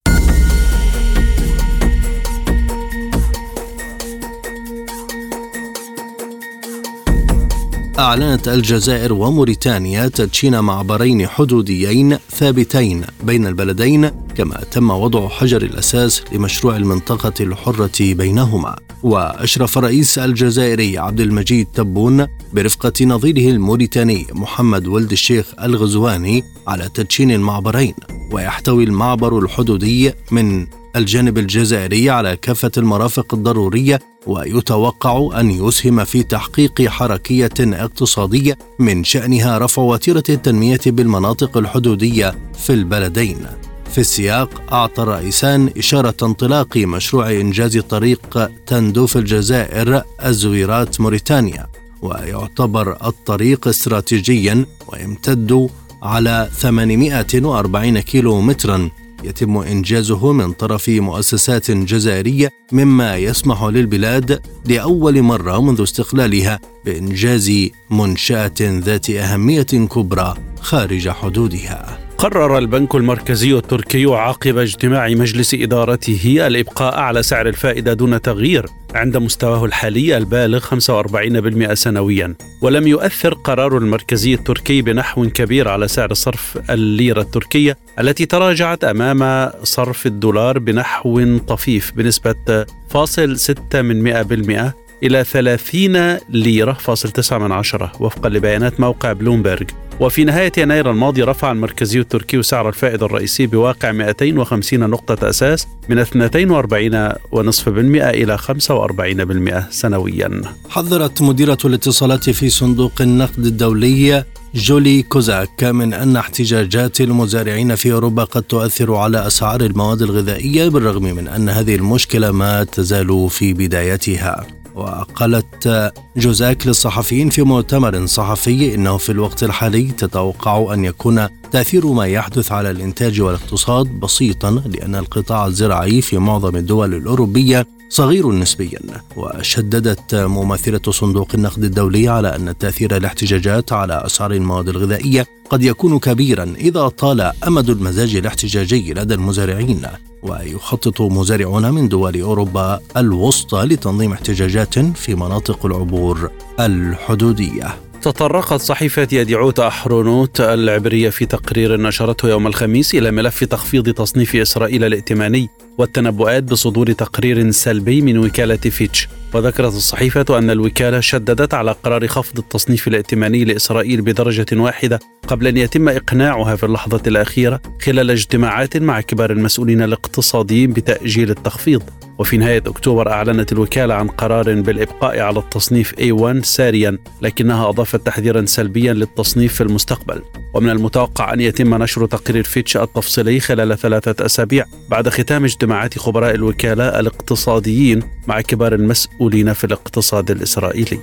أعلنت 7.98 8.48
الجزائر 8.48 9.12
وموريتانيا 9.12 10.08
تدشين 10.08 10.60
معبرين 10.60 11.26
حدوديين 11.26 12.16
ثابتين 12.30 13.04
بين 13.24 13.46
البلدين 13.46 14.10
كما 14.36 14.60
تم 14.70 14.90
وضع 14.90 15.28
حجر 15.28 15.62
الأساس 15.62 16.22
لمشروع 16.32 16.76
المنطقة 16.76 17.32
الحرة 17.40 17.90
بينهما. 18.00 18.76
وأشرف 19.02 19.78
الرئيس 19.78 20.18
الجزائري 20.18 20.98
عبد 20.98 21.20
المجيد 21.20 21.66
تبون 21.74 22.26
برفقة 22.52 23.04
نظيره 23.04 23.50
الموريتاني 23.50 24.26
محمد 24.32 24.86
ولد 24.86 25.12
الشيخ 25.12 25.46
الغزواني 25.62 26.44
على 26.66 26.88
تدشين 26.94 27.30
المعبرين 27.30 27.94
ويحتوي 28.32 28.84
المعبر 28.84 29.38
الحدودي 29.38 30.12
من 30.30 30.66
الجانب 30.96 31.38
الجزائري 31.38 32.10
على 32.10 32.36
كافة 32.36 32.70
المرافق 32.76 33.34
الضرورية 33.34 33.98
ويتوقع 34.26 35.40
أن 35.40 35.50
يسهم 35.50 36.04
في 36.04 36.22
تحقيق 36.22 36.82
حركية 36.82 37.50
اقتصادية 37.60 38.58
من 38.78 39.04
شأنها 39.04 39.58
رفع 39.58 39.82
وتيرة 39.82 40.22
التنمية 40.28 40.80
بالمناطق 40.86 41.56
الحدودية 41.56 42.34
في 42.58 42.72
البلدين. 42.72 43.46
في 43.90 43.98
السياق 43.98 44.72
أعطى 44.72 45.02
الرئيسان 45.02 45.70
إشارة 45.78 46.14
انطلاق 46.22 46.76
مشروع 46.76 47.30
إنجاز 47.30 47.78
طريق 47.78 48.50
تندوف 48.66 49.16
الجزائر 49.16 50.02
الزويرات 50.24 51.00
موريتانيا 51.00 51.66
ويعتبر 52.02 53.06
الطريق 53.06 53.68
استراتيجيا 53.68 54.66
ويمتد 54.88 55.68
على 56.02 56.50
840 56.52 57.98
كيلو 57.98 58.40
مترا 58.40 58.90
يتم 59.24 59.56
إنجازه 59.56 60.32
من 60.32 60.52
طرف 60.52 60.88
مؤسسات 60.88 61.70
جزائرية 61.70 62.50
مما 62.72 63.16
يسمح 63.16 63.64
للبلاد 63.64 64.40
لأول 64.64 65.22
مرة 65.22 65.60
منذ 65.60 65.82
استقلالها 65.82 66.60
بإنجاز 66.84 67.52
منشأة 67.90 68.52
ذات 68.60 69.10
أهمية 69.10 69.62
كبرى 69.62 70.34
خارج 70.60 71.08
حدودها. 71.08 72.09
قرر 72.20 72.58
البنك 72.58 72.94
المركزي 72.94 73.52
التركي 73.52 74.04
عقب 74.04 74.58
اجتماع 74.58 75.08
مجلس 75.08 75.54
إدارته 75.54 76.46
الإبقاء 76.46 76.98
على 76.98 77.22
سعر 77.22 77.48
الفائدة 77.48 77.92
دون 77.92 78.22
تغيير 78.22 78.66
عند 78.94 79.16
مستواه 79.16 79.64
الحالي 79.64 80.16
البالغ 80.16 80.60
45% 80.60 81.74
سنويا. 81.74 82.34
ولم 82.62 82.86
يؤثر 82.86 83.34
قرار 83.34 83.78
المركزي 83.78 84.34
التركي 84.34 84.82
بنحو 84.82 85.28
كبير 85.28 85.68
على 85.68 85.88
سعر 85.88 86.14
صرف 86.14 86.58
الليرة 86.70 87.20
التركية 87.20 87.78
التي 88.00 88.26
تراجعت 88.26 88.84
أمام 88.84 89.50
صرف 89.62 90.06
الدولار 90.06 90.58
بنحو 90.58 91.38
طفيف 91.38 91.92
بنسبة 91.96 92.64
0.6 92.94 93.74
من 93.74 94.02
100% 94.02 94.72
إلى 95.02 95.24
30 95.24 96.16
ليرة 96.28 96.72
فاصل 96.72 97.10
9 97.10 97.38
من 97.38 97.52
عشرة. 97.52 97.92
وفقا 98.00 98.28
لبيانات 98.28 98.80
موقع 98.80 99.12
بلومبرج 99.12 99.70
وفي 100.00 100.24
نهاية 100.24 100.52
يناير 100.58 100.90
الماضي 100.90 101.22
رفع 101.22 101.52
المركزي 101.52 102.00
التركي 102.00 102.42
سعر 102.42 102.68
الفائض 102.68 103.04
الرئيسي 103.04 103.46
بواقع 103.46 103.92
250 103.92 104.90
نقطة 104.90 105.28
أساس 105.30 105.66
من 105.88 106.04
42.5% 106.04 107.68
إلى 107.68 108.38
45% 108.38 109.70
سنويا. 109.70 110.42
حذرت 110.68 111.22
مديرة 111.22 111.58
الاتصالات 111.64 112.30
في 112.30 112.50
صندوق 112.50 112.92
النقد 113.00 113.46
الدولي 113.46 114.24
جولي 114.54 115.02
كوزاك 115.02 115.64
من 115.64 115.94
أن 115.94 116.16
احتجاجات 116.16 117.00
المزارعين 117.00 117.74
في 117.74 117.92
أوروبا 117.92 118.24
قد 118.24 118.42
تؤثر 118.42 118.94
على 118.94 119.26
أسعار 119.26 119.60
المواد 119.60 120.02
الغذائية 120.02 120.68
بالرغم 120.68 121.02
من 121.02 121.28
أن 121.28 121.48
هذه 121.48 121.74
المشكلة 121.74 122.30
ما 122.30 122.64
تزال 122.64 123.30
في 123.30 123.52
بدايتها. 123.52 124.59
وقالت 124.74 125.92
جوزاك 126.16 126.66
للصحفيين 126.66 127.30
في 127.30 127.42
مؤتمر 127.42 128.06
صحفي 128.06 128.74
إنه 128.74 128.96
في 128.96 129.12
الوقت 129.12 129.42
الحالي 129.42 129.82
تتوقع 129.82 130.74
أن 130.74 130.84
يكون 130.84 131.28
تأثير 131.52 131.86
ما 131.86 132.06
يحدث 132.06 132.52
على 132.52 132.70
الإنتاج 132.70 133.20
والاقتصاد 133.20 133.86
بسيطا 133.86 134.50
لأن 134.50 134.94
القطاع 134.94 135.46
الزراعي 135.46 136.00
في 136.00 136.18
معظم 136.18 136.56
الدول 136.56 136.94
الأوروبية 136.94 137.66
صغير 137.90 138.32
نسبيا 138.32 138.80
وشددت 139.16 140.14
ممثله 140.14 140.92
صندوق 140.92 141.28
النقد 141.34 141.64
الدولي 141.64 142.08
على 142.08 142.36
أن 142.36 142.58
تأثير 142.58 142.96
الاحتجاجات 142.96 143.72
على 143.72 144.02
أسعار 144.06 144.32
المواد 144.32 144.68
الغذائية 144.68 145.26
قد 145.50 145.62
يكون 145.62 145.98
كبيرا 145.98 146.54
إذا 146.58 146.88
طال 146.88 147.20
أمد 147.20 147.70
المزاج 147.70 148.16
الاحتجاجي 148.16 148.94
لدى 148.94 149.14
المزارعين 149.14 149.86
ويخطط 150.22 151.00
مزارعون 151.00 151.70
من 151.70 151.88
دول 151.88 152.20
أوروبا 152.20 152.80
الوسطى 152.96 153.62
لتنظيم 153.62 154.12
احتجاجات 154.12 154.78
في 154.78 155.14
مناطق 155.14 155.66
العبور 155.66 156.30
الحدودية. 156.60 157.89
تطرقت 158.02 158.60
صحيفة 158.60 159.08
يديعوت 159.12 159.60
أحرونوت 159.60 160.40
العبرية 160.40 161.10
في 161.10 161.26
تقرير 161.26 161.80
نشرته 161.80 162.28
يوم 162.28 162.46
الخميس 162.46 162.94
إلى 162.94 163.10
ملف 163.10 163.44
تخفيض 163.44 163.88
تصنيف 163.92 164.36
إسرائيل 164.36 164.84
الائتماني 164.84 165.48
والتنبؤات 165.78 166.42
بصدور 166.42 166.92
تقرير 166.92 167.50
سلبي 167.50 168.02
من 168.02 168.18
وكالة 168.18 168.56
فيتش. 168.56 169.08
وذكرت 169.34 169.74
الصحيفة 169.74 170.38
أن 170.38 170.50
الوكالة 170.50 171.00
شددت 171.00 171.54
على 171.54 171.72
قرار 171.84 172.06
خفض 172.06 172.38
التصنيف 172.38 172.88
الائتماني 172.88 173.44
لإسرائيل 173.44 174.02
بدرجة 174.02 174.46
واحدة 174.52 174.98
قبل 175.28 175.46
أن 175.46 175.56
يتم 175.56 175.88
إقناعها 175.88 176.56
في 176.56 176.66
اللحظة 176.66 177.02
الأخيرة 177.06 177.60
خلال 177.82 178.10
اجتماعات 178.10 178.76
مع 178.76 179.00
كبار 179.00 179.30
المسؤولين 179.30 179.82
الاقتصاديين 179.82 180.72
بتأجيل 180.72 181.30
التخفيض. 181.30 181.82
وفي 182.18 182.36
نهاية 182.36 182.62
أكتوبر 182.66 183.10
أعلنت 183.10 183.52
الوكالة 183.52 183.94
عن 183.94 184.08
قرار 184.08 184.60
بالإبقاء 184.60 185.20
على 185.20 185.38
التصنيف 185.38 185.94
A1 185.94 186.44
ساريا 186.44 186.98
لكنها 187.22 187.68
أضافت 187.68 188.06
تحذيرا 188.06 188.44
سلبيا 188.46 188.92
للتصنيف 188.92 189.54
في 189.54 189.60
المستقبل. 189.60 190.22
ومن 190.54 190.70
المتوقع 190.70 191.32
أن 191.32 191.40
يتم 191.40 191.82
نشر 191.82 192.06
تقرير 192.06 192.44
فيتش 192.44 192.76
التفصيلي 192.76 193.40
خلال 193.40 193.78
ثلاثة 193.78 194.26
أسابيع 194.26 194.64
بعد 194.88 195.08
ختام 195.08 195.44
اجتماعات 195.44 195.98
خبراء 195.98 196.34
الوكالة 196.34 197.00
الاقتصاديين 197.00 198.02
مع 198.26 198.40
كبار 198.40 198.74
المسؤولين 198.74 199.19
في 199.52 199.64
الاقتصاد 199.64 200.30
الإسرائيلي. 200.30 201.00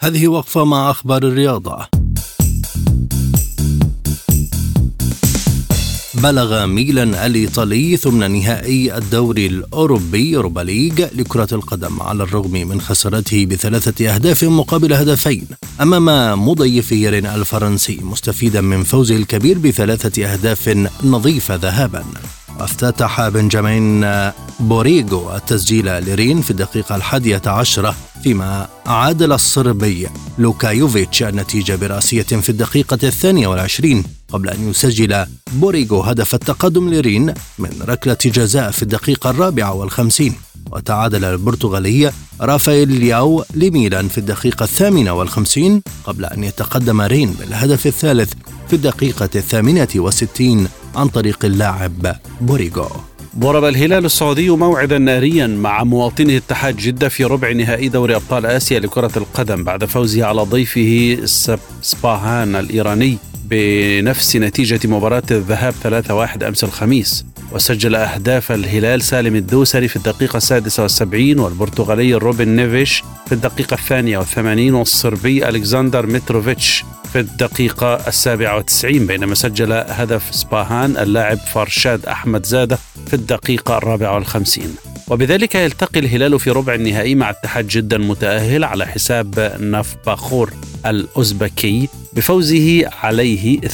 هذه 0.00 0.28
وقفة 0.28 0.64
مع 0.64 0.90
أخبار 0.90 1.22
الرياضة. 1.22 1.97
بلغ 6.22 6.66
ميلان 6.66 7.14
الإيطالي 7.14 7.96
ثمن 7.96 8.30
نهائي 8.30 8.96
الدوري 8.96 9.46
الأوروبي 9.46 10.36
أوروبا 10.36 10.60
ليج 10.60 11.00
لكرة 11.00 11.48
القدم 11.52 12.02
على 12.02 12.22
الرغم 12.22 12.52
من 12.52 12.80
خسارته 12.80 13.46
بثلاثة 13.46 14.14
أهداف 14.14 14.44
مقابل 14.44 14.92
هدفين. 14.92 15.46
أمام 15.80 16.48
مضيفه 16.48 17.10
رين 17.10 17.26
الفرنسي 17.26 18.00
مستفيدا 18.02 18.60
من 18.60 18.82
فوزه 18.84 19.16
الكبير 19.16 19.58
بثلاثة 19.58 20.32
أهداف 20.32 20.88
نظيفة 21.04 21.54
ذهابا. 21.54 22.04
وافتتح 22.60 23.28
بنجامين 23.28 24.06
بوريغو 24.60 25.36
التسجيل 25.36 25.86
لرين 25.86 26.40
في 26.42 26.50
الدقيقة 26.50 26.96
الحادية 26.96 27.42
عشرة 27.46 27.94
فيما 28.22 28.68
عادل 28.86 29.32
الصربي 29.32 30.06
لوكايوفيتش 30.38 31.22
النتيجة 31.22 31.76
برأسية 31.76 32.22
في 32.22 32.48
الدقيقة 32.48 32.98
الثانية 33.02 33.46
والعشرين. 33.46 34.17
قبل 34.32 34.48
أن 34.48 34.70
يسجل 34.70 35.26
بوريغو 35.52 36.00
هدف 36.00 36.34
التقدم 36.34 36.94
لرين 36.94 37.34
من 37.58 37.70
ركلة 37.88 38.18
جزاء 38.24 38.70
في 38.70 38.82
الدقيقة 38.82 39.30
الرابعة 39.30 39.74
والخمسين. 39.74 40.34
وتعادل 40.72 41.24
البرتغالي 41.24 42.12
رافائيل 42.40 42.92
لياو 42.92 43.44
لميلان 43.54 44.08
في 44.08 44.18
الدقيقة 44.18 44.64
الثامنة 44.64 45.12
والخمسين 45.12 45.82
قبل 46.04 46.24
أن 46.24 46.44
يتقدم 46.44 47.00
رين 47.00 47.30
بالهدف 47.40 47.86
الثالث 47.86 48.32
في 48.68 48.76
الدقيقة 48.76 49.28
الثامنة 49.34 49.88
والستين 49.96 50.68
عن 50.96 51.08
طريق 51.08 51.44
اللاعب 51.44 52.16
بوريغو. 52.40 52.88
ضرب 53.38 53.64
الهلال 53.64 54.04
السعودي 54.04 54.50
موعدا 54.50 54.98
ناريا 54.98 55.46
مع 55.46 55.84
مواطنه 55.84 56.36
اتحاد 56.36 56.76
جدة 56.76 57.08
في 57.08 57.24
ربع 57.24 57.52
نهائي 57.52 57.88
دوري 57.88 58.16
أبطال 58.16 58.46
آسيا 58.46 58.80
لكرة 58.80 59.12
القدم 59.16 59.64
بعد 59.64 59.84
فوزه 59.84 60.24
على 60.24 60.42
ضيفه 60.42 61.18
سباهان 61.82 62.56
الإيراني. 62.56 63.18
بنفس 63.50 64.36
نتيجة 64.36 64.80
مباراة 64.88 65.22
الذهاب 65.30 65.74
3-1 66.38 66.42
أمس 66.42 66.64
الخميس 66.64 67.24
وسجل 67.52 67.94
أهداف 67.94 68.52
الهلال 68.52 69.02
سالم 69.02 69.36
الدوسري 69.36 69.88
في 69.88 69.96
الدقيقة 69.96 70.36
السادسة 70.36 70.82
والسبعين 70.82 71.38
والبرتغالي 71.38 72.14
روبن 72.14 72.48
نيفيش 72.48 73.02
في 73.26 73.32
الدقيقة 73.32 73.74
الثانية 73.74 74.18
والثمانين 74.18 74.74
والصربي 74.74 75.48
ألكسندر 75.48 76.06
متروفيتش 76.06 76.84
في 77.12 77.20
الدقيقة 77.20 78.08
السابعة 78.08 78.56
والتسعين 78.56 79.06
بينما 79.06 79.34
سجل 79.34 79.72
هدف 79.72 80.34
سباهان 80.34 80.96
اللاعب 80.96 81.38
فرشاد 81.38 82.06
أحمد 82.06 82.46
زادة 82.46 82.78
في 83.06 83.14
الدقيقة 83.14 83.78
الرابعة 83.78 84.14
والخمسين. 84.14 84.74
وبذلك 85.10 85.54
يلتقي 85.54 86.00
الهلال 86.00 86.40
في 86.40 86.50
ربع 86.50 86.74
النهائي 86.74 87.14
مع 87.14 87.30
اتحاد 87.30 87.68
جدة 87.68 87.96
المتأهل 87.96 88.64
على 88.64 88.86
حساب 88.86 89.56
ناف 89.60 89.96
باخور 90.06 90.52
الأوزبكي 90.86 91.88
بفوزه 92.12 92.84
عليه 93.02 93.60
2-1 93.60 93.66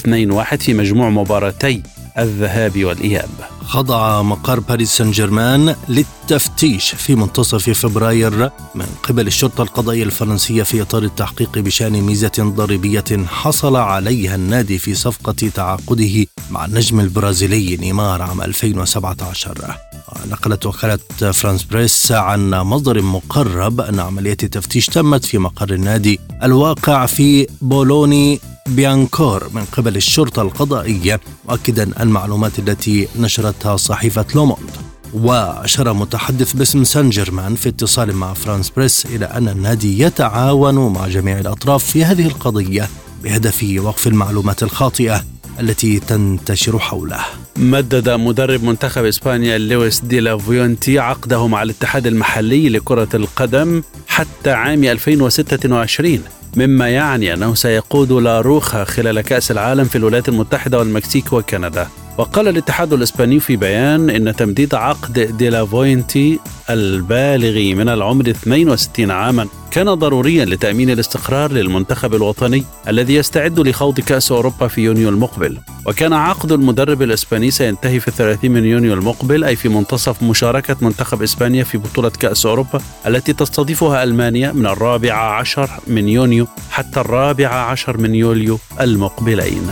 في 0.55 0.75
مجموع 0.75 1.11
مباراتي 1.11 1.83
الذهاب 2.19 2.85
والإياب. 2.85 3.29
خضع 3.61 4.23
مقر 4.23 4.61
باريس 4.61 4.91
سان 4.91 5.11
جيرمان 5.11 5.77
للتفتيش 5.89 6.95
في 6.95 7.15
منتصف 7.15 7.71
فبراير 7.71 8.51
من 8.75 8.87
قبل 9.03 9.27
الشرطة 9.27 9.63
القضائية 9.63 10.05
الفرنسية 10.05 10.63
في 10.63 10.83
إطار 10.83 11.03
التحقيق 11.03 11.59
بشأن 11.59 11.93
ميزة 11.93 12.33
ضريبية 12.39 13.27
حصل 13.27 13.77
عليها 13.77 14.35
النادي 14.35 14.79
في 14.79 14.95
صفقة 14.95 15.51
تعاقده 15.55 16.27
مع 16.51 16.65
النجم 16.65 17.01
البرازيلي 17.01 17.77
نيمار 17.77 18.23
عام 18.23 18.43
2017 18.43 19.94
نقلت 20.31 20.67
وكالة 20.67 20.99
فرانس 21.33 21.63
بريس 21.63 22.13
عن 22.13 22.51
مصدر 22.51 23.03
مقرب 23.03 23.81
أن 23.81 24.01
عملية 24.01 24.37
التفتيش 24.43 24.87
تمت 24.87 25.25
في 25.25 25.39
مقر 25.39 25.73
النادي 25.73 26.21
الواقع 26.43 27.07
في 27.07 27.47
بولوني 27.63 28.41
بيانكور 28.69 29.51
من 29.55 29.65
قبل 29.65 29.97
الشرطة 29.97 30.43
القضائية 30.43 31.21
مؤكدا 31.49 32.03
المعلومات 32.03 32.59
التي 32.59 33.09
نشرتها 33.19 33.77
صحيفة 33.77 34.27
لوموند. 34.35 34.71
وأشار 35.15 35.93
متحدث 35.93 36.53
باسم 36.53 36.85
سان 36.85 37.11
جيرمان 37.11 37.55
في 37.55 37.69
اتصال 37.69 38.17
مع 38.17 38.35
فرانس 38.35 38.71
بريس 38.71 39.07
إلى 39.07 39.25
أن 39.25 39.49
النادي 39.49 40.01
يتعاون 40.03 40.93
مع 40.93 41.09
جميع 41.09 41.39
الأطراف 41.39 41.85
في 41.85 42.05
هذه 42.05 42.27
القضية 42.27 42.89
بهدف 43.23 43.67
وقف 43.79 44.07
المعلومات 44.07 44.63
الخاطئة. 44.63 45.34
التي 45.61 46.01
تنتشر 46.01 46.79
حوله. 46.79 47.21
مدد 47.57 48.11
مدرب 48.11 48.65
منتخب 48.65 49.05
إسبانيا 49.05 49.59
لويس 49.59 50.01
دي 50.01 50.21
لافوينتي 50.21 50.99
عقده 50.99 51.47
مع 51.47 51.63
الاتحاد 51.63 52.07
المحلي 52.07 52.69
لكرة 52.69 53.09
القدم 53.15 53.83
حتى 54.09 54.51
عام 54.51 54.85
2026 54.85 56.19
مما 56.57 56.89
يعني 56.89 57.35
أنه 57.35 57.55
سيقود 57.55 58.13
لاروخا 58.13 58.85
خلال 58.85 59.21
كأس 59.21 59.51
العالم 59.51 59.85
في 59.85 59.99
الولايات 59.99 60.29
المتحدة 60.29 60.79
والمكسيك 60.79 61.33
وكندا. 61.33 61.89
وقال 62.19 62.49
الاتحاد 62.49 62.93
الإسباني 62.93 63.41
في 63.41 63.57
بيان 63.57 64.11
إن 64.11 64.37
تمديد 64.37 64.75
عقد 64.75 65.19
ديلافوينتي 65.19 66.41
البالغ 66.71 67.75
من 67.75 67.89
العمر 67.89 68.31
62 68.31 69.11
عاما 69.11 69.49
كان 69.71 69.95
ضروريا 69.95 70.45
لتأمين 70.45 70.91
الاستقرار 70.91 71.53
للمنتخب 71.53 72.15
الوطني 72.15 72.65
الذي 72.89 73.15
يستعد 73.15 73.61
لخوض 73.61 74.01
كأس 74.01 74.33
أوروبا 74.33 74.69
في 74.69 74.81
يونيو 74.81 75.09
المقبل. 75.09 75.59
وكان 75.87 76.13
عقد 76.13 76.53
المدرب 76.53 77.03
الإسباني 77.03 77.51
سينتهي 77.51 78.01
في 78.01 78.11
30 78.11 78.51
من 78.51 78.65
يونيو 78.65 78.95
المقبل 78.95 79.45
أي 79.45 79.57
في 79.57 79.69
منتصف 79.69 80.23
مشاركة 80.23 80.77
منتخب 80.81 81.23
إسبانيا 81.23 81.65
في 81.65 81.79
بطولة 81.79 82.09
كأس 82.09 82.47
أوروبا 82.47 82.81
التي 83.07 83.33
تستضيفها 83.33 84.03
ألمانيا 84.03 84.53
من 84.53 84.67
الرابع 84.67 85.15
عشر 85.15 85.71
من 85.87 86.09
يونيو 86.09 86.47
حتى 86.71 87.01
الرابع 87.01 87.49
عشر 87.49 87.99
من 87.99 88.15
يوليو 88.15 88.59
المقبلين. 88.81 89.71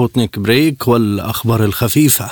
سبوتنيك 0.00 0.38
break 0.38 0.88
والأخبار 0.88 1.64
الخفيفة. 1.64 2.30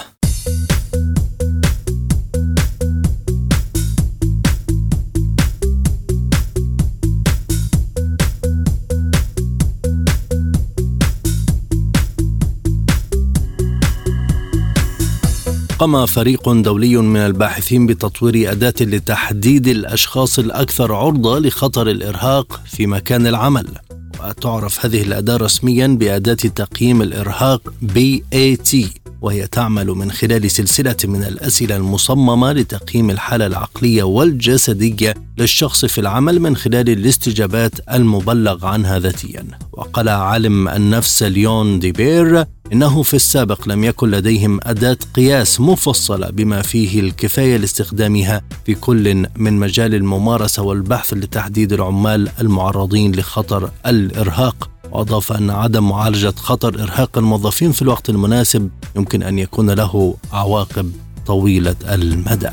قام 15.78 16.06
فريق 16.06 16.52
دولي 16.52 16.96
من 16.96 17.20
الباحثين 17.20 17.86
بتطوير 17.86 18.52
أداة 18.52 18.74
لتحديد 18.80 19.68
الأشخاص 19.68 20.38
الأكثر 20.38 20.94
عرضة 20.94 21.38
لخطر 21.38 21.90
الإرهاق 21.90 22.60
في 22.66 22.86
مكان 22.86 23.26
العمل. 23.26 23.87
وتعرف 24.20 24.86
هذه 24.86 25.02
الأداة 25.02 25.36
رسميا 25.36 25.86
بأداة 25.86 26.34
تقييم 26.34 27.02
الإرهاق 27.02 27.72
BAT 27.82 28.76
وهي 29.20 29.46
تعمل 29.46 29.86
من 29.86 30.10
خلال 30.10 30.50
سلسلة 30.50 30.96
من 31.04 31.24
الأسئلة 31.24 31.76
المصممة 31.76 32.52
لتقييم 32.52 33.10
الحالة 33.10 33.46
العقلية 33.46 34.02
والجسدية 34.02 35.14
للشخص 35.38 35.84
في 35.84 36.00
العمل 36.00 36.40
من 36.40 36.56
خلال 36.56 36.90
الاستجابات 36.90 37.72
المبلغ 37.92 38.66
عنها 38.66 38.98
ذاتيا. 38.98 39.44
وقال 39.72 40.08
عالم 40.08 40.68
النفس 40.68 41.22
ليون 41.22 41.78
ديبير 41.78 42.44
إنه 42.72 43.02
في 43.02 43.14
السابق 43.14 43.68
لم 43.68 43.84
يكن 43.84 44.10
لديهم 44.10 44.60
أداة 44.62 44.98
قياس 45.14 45.60
مفصلة 45.60 46.30
بما 46.30 46.62
فيه 46.62 47.00
الكفاية 47.00 47.56
لاستخدامها 47.56 48.42
في 48.66 48.74
كل 48.74 49.26
من 49.36 49.52
مجال 49.52 49.94
الممارسة 49.94 50.62
والبحث 50.62 51.14
لتحديد 51.14 51.72
العمال 51.72 52.28
المعرضين 52.40 53.14
لخطر 53.14 53.70
الإرهاق. 53.86 54.77
وأضاف 54.92 55.32
أن 55.32 55.50
عدم 55.50 55.88
معالجة 55.88 56.34
خطر 56.36 56.82
إرهاق 56.82 57.18
الموظفين 57.18 57.72
في 57.72 57.82
الوقت 57.82 58.10
المناسب 58.10 58.70
يمكن 58.96 59.22
أن 59.22 59.38
يكون 59.38 59.70
له 59.70 60.14
عواقب 60.32 60.92
طويلة 61.26 61.76
المدى. 61.84 62.50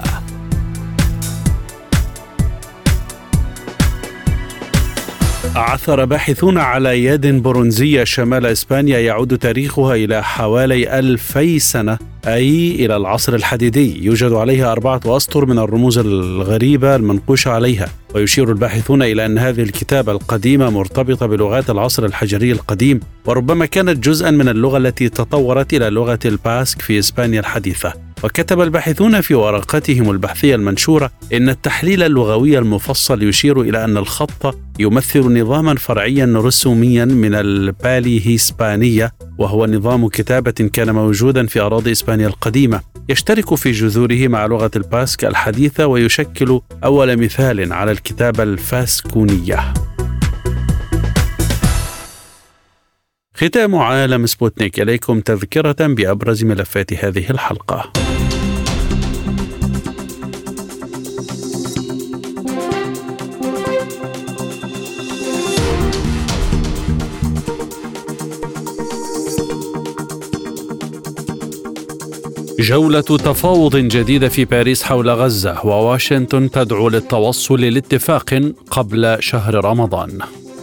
عثر 5.56 6.06
باحثون 6.06 6.58
على 6.58 7.06
يد 7.06 7.28
برونزية 7.28 8.04
شمال 8.04 8.46
إسبانيا 8.46 9.00
يعود 9.00 9.38
تاريخها 9.38 9.96
إلى 9.96 10.24
حوالي 10.24 11.00
ألفي 11.00 11.60
سنة 11.60 11.98
أي 12.28 12.86
إلى 12.86 12.96
العصر 12.96 13.36
الحديدي. 13.36 14.06
يوجد 14.06 14.32
عليها 14.32 14.72
أربعة 14.72 15.02
أسطر 15.06 15.46
من 15.46 15.60
الرموز 15.60 15.98
الغريبة 15.98 16.96
المنقوشة 16.96 17.52
عليها. 17.52 17.88
ويشير 18.16 18.50
الباحثون 18.50 19.02
إلى 19.04 19.26
أن 19.26 19.38
هذه 19.38 19.62
الكتابة 19.62 20.12
القديمة 20.12 20.70
مرتبطة 20.70 21.26
بلغات 21.26 21.70
العصر 21.70 22.06
الحجري 22.06 22.52
القديم 22.52 23.00
وربما 23.26 23.66
كانت 23.66 24.08
جزءا 24.08 24.32
من 24.32 24.50
اللغة 24.50 24.78
التي 24.78 25.10
تطورت 25.10 25.74
إلى 25.74 25.90
لغة 25.90 26.20
الباسك 26.26 26.82
في 26.82 27.00
إسبانيا 27.00 27.40
الحديثة. 27.40 28.05
وكتب 28.24 28.62
الباحثون 28.62 29.22
في 29.22 29.34
ورقتهم 29.34 30.12
البحثية 30.12 30.56
المنشورة 30.56 31.12
إن 31.34 31.50
التحليل 31.50 32.04
اللغوي 32.04 32.58
المفصل 32.58 33.24
يشير 33.24 33.62
إلى 33.62 33.84
أن 33.84 33.98
الخط 33.98 34.58
يمثل 34.80 35.40
نظاما 35.40 35.76
فرعيا 35.76 36.34
رسوميا 36.36 37.06
من 37.06 37.36
البالي 37.36 38.28
هيسبانية 38.28 39.12
وهو 39.38 39.66
نظام 39.66 40.08
كتابة 40.08 40.52
كان 40.52 40.92
موجودا 40.92 41.46
في 41.46 41.60
أراضي 41.60 41.92
إسبانيا 41.92 42.28
القديمة 42.28 42.82
يشترك 43.10 43.56
في 43.56 43.72
جذوره 43.72 44.28
مع 44.28 44.46
لغة 44.46 44.72
الباسك 44.76 45.26
الحديثة 45.26 45.88
ويشكل 45.88 46.62
أول 46.84 47.18
مثال 47.18 47.74
على 47.74 47.92
الكتابة 47.92 48.44
الفاسكونية. 48.44 49.74
ختام 53.36 53.76
عالم 53.76 54.26
سبوتنيك 54.26 54.80
إليكم 54.80 55.20
تذكرة 55.20 55.76
بأبرز 55.80 56.44
ملفات 56.44 56.94
هذه 56.94 57.30
الحلقة. 57.30 58.05
جولة 72.60 73.02
تفاوض 73.02 73.76
جديدة 73.76 74.30
في 74.30 74.46
باريس 74.46 74.84
حول 74.84 75.10
غزة 75.10 75.66
وواشنطن 75.66 76.52
تدعو 76.52 76.90
للتوصل 76.90 77.62
لاتفاق 77.62 78.42
قبل 78.72 79.18
شهر 79.20 79.66
رمضان. 79.66 80.20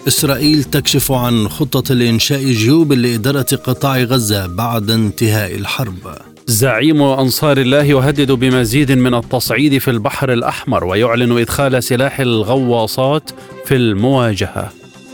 إسرائيل 0.09 0.65
تكشف 0.65 1.13
عن 1.13 1.49
خطة 1.49 1.95
لإنشاء 1.95 2.45
جيوب 2.45 2.93
لإدارة 2.93 3.47
قطاع 3.65 3.99
غزة 3.99 4.47
بعد 4.47 4.91
انتهاء 4.91 5.55
الحرب. 5.55 6.15
زعيم 6.47 7.03
أنصار 7.03 7.59
الله 7.59 7.83
يهدد 7.83 8.33
بمزيد 8.33 8.93
من 8.93 9.15
التصعيد 9.15 9.79
في 9.79 9.91
البحر 9.91 10.33
الأحمر 10.33 10.85
ويعلن 10.85 11.39
إدخال 11.39 11.85
سلاح 11.85 12.21
الغواصات 12.21 13.31
في 13.65 13.77
المواجهة. 13.77 14.73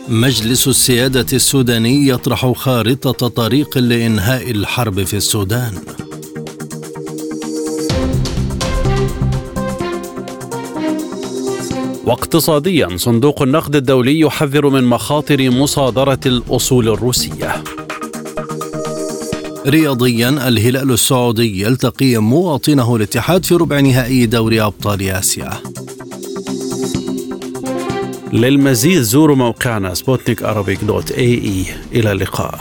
مجلس 0.09 0.69
السيادة 0.69 1.27
السوداني 1.33 2.09
يطرح 2.09 2.53
خارطة 2.53 3.29
طريق 3.29 3.79
لإنهاء 3.79 4.51
الحرب 4.51 5.03
في 5.03 5.17
السودان. 5.17 5.73
واقتصاديا 12.09 12.97
صندوق 12.97 13.43
النقد 13.43 13.77
الدولي 13.77 14.21
يحذر 14.21 14.69
من 14.69 14.85
مخاطر 14.85 15.51
مصادرة 15.51 16.19
الأصول 16.27 16.89
الروسية. 16.89 17.65
رياضيا 19.67 20.29
الهلال 20.29 20.93
السعودي 20.93 21.63
يلتقي 21.63 22.17
مواطنه 22.17 22.97
الاتحاد 22.97 23.47
في 23.47 23.55
ربع 23.55 23.81
نهائي 23.81 24.27
دوري 24.27 24.61
أبطال 24.61 25.11
آسيا. 25.11 25.51
للمزيد 28.33 29.03
زوروا 29.03 29.37
موقعنا 29.37 29.95
سبوتنيك 29.95 30.43
dot 30.83 31.11
ae. 31.11 31.65
إلى 31.93 32.13
اللقاء. 32.13 32.61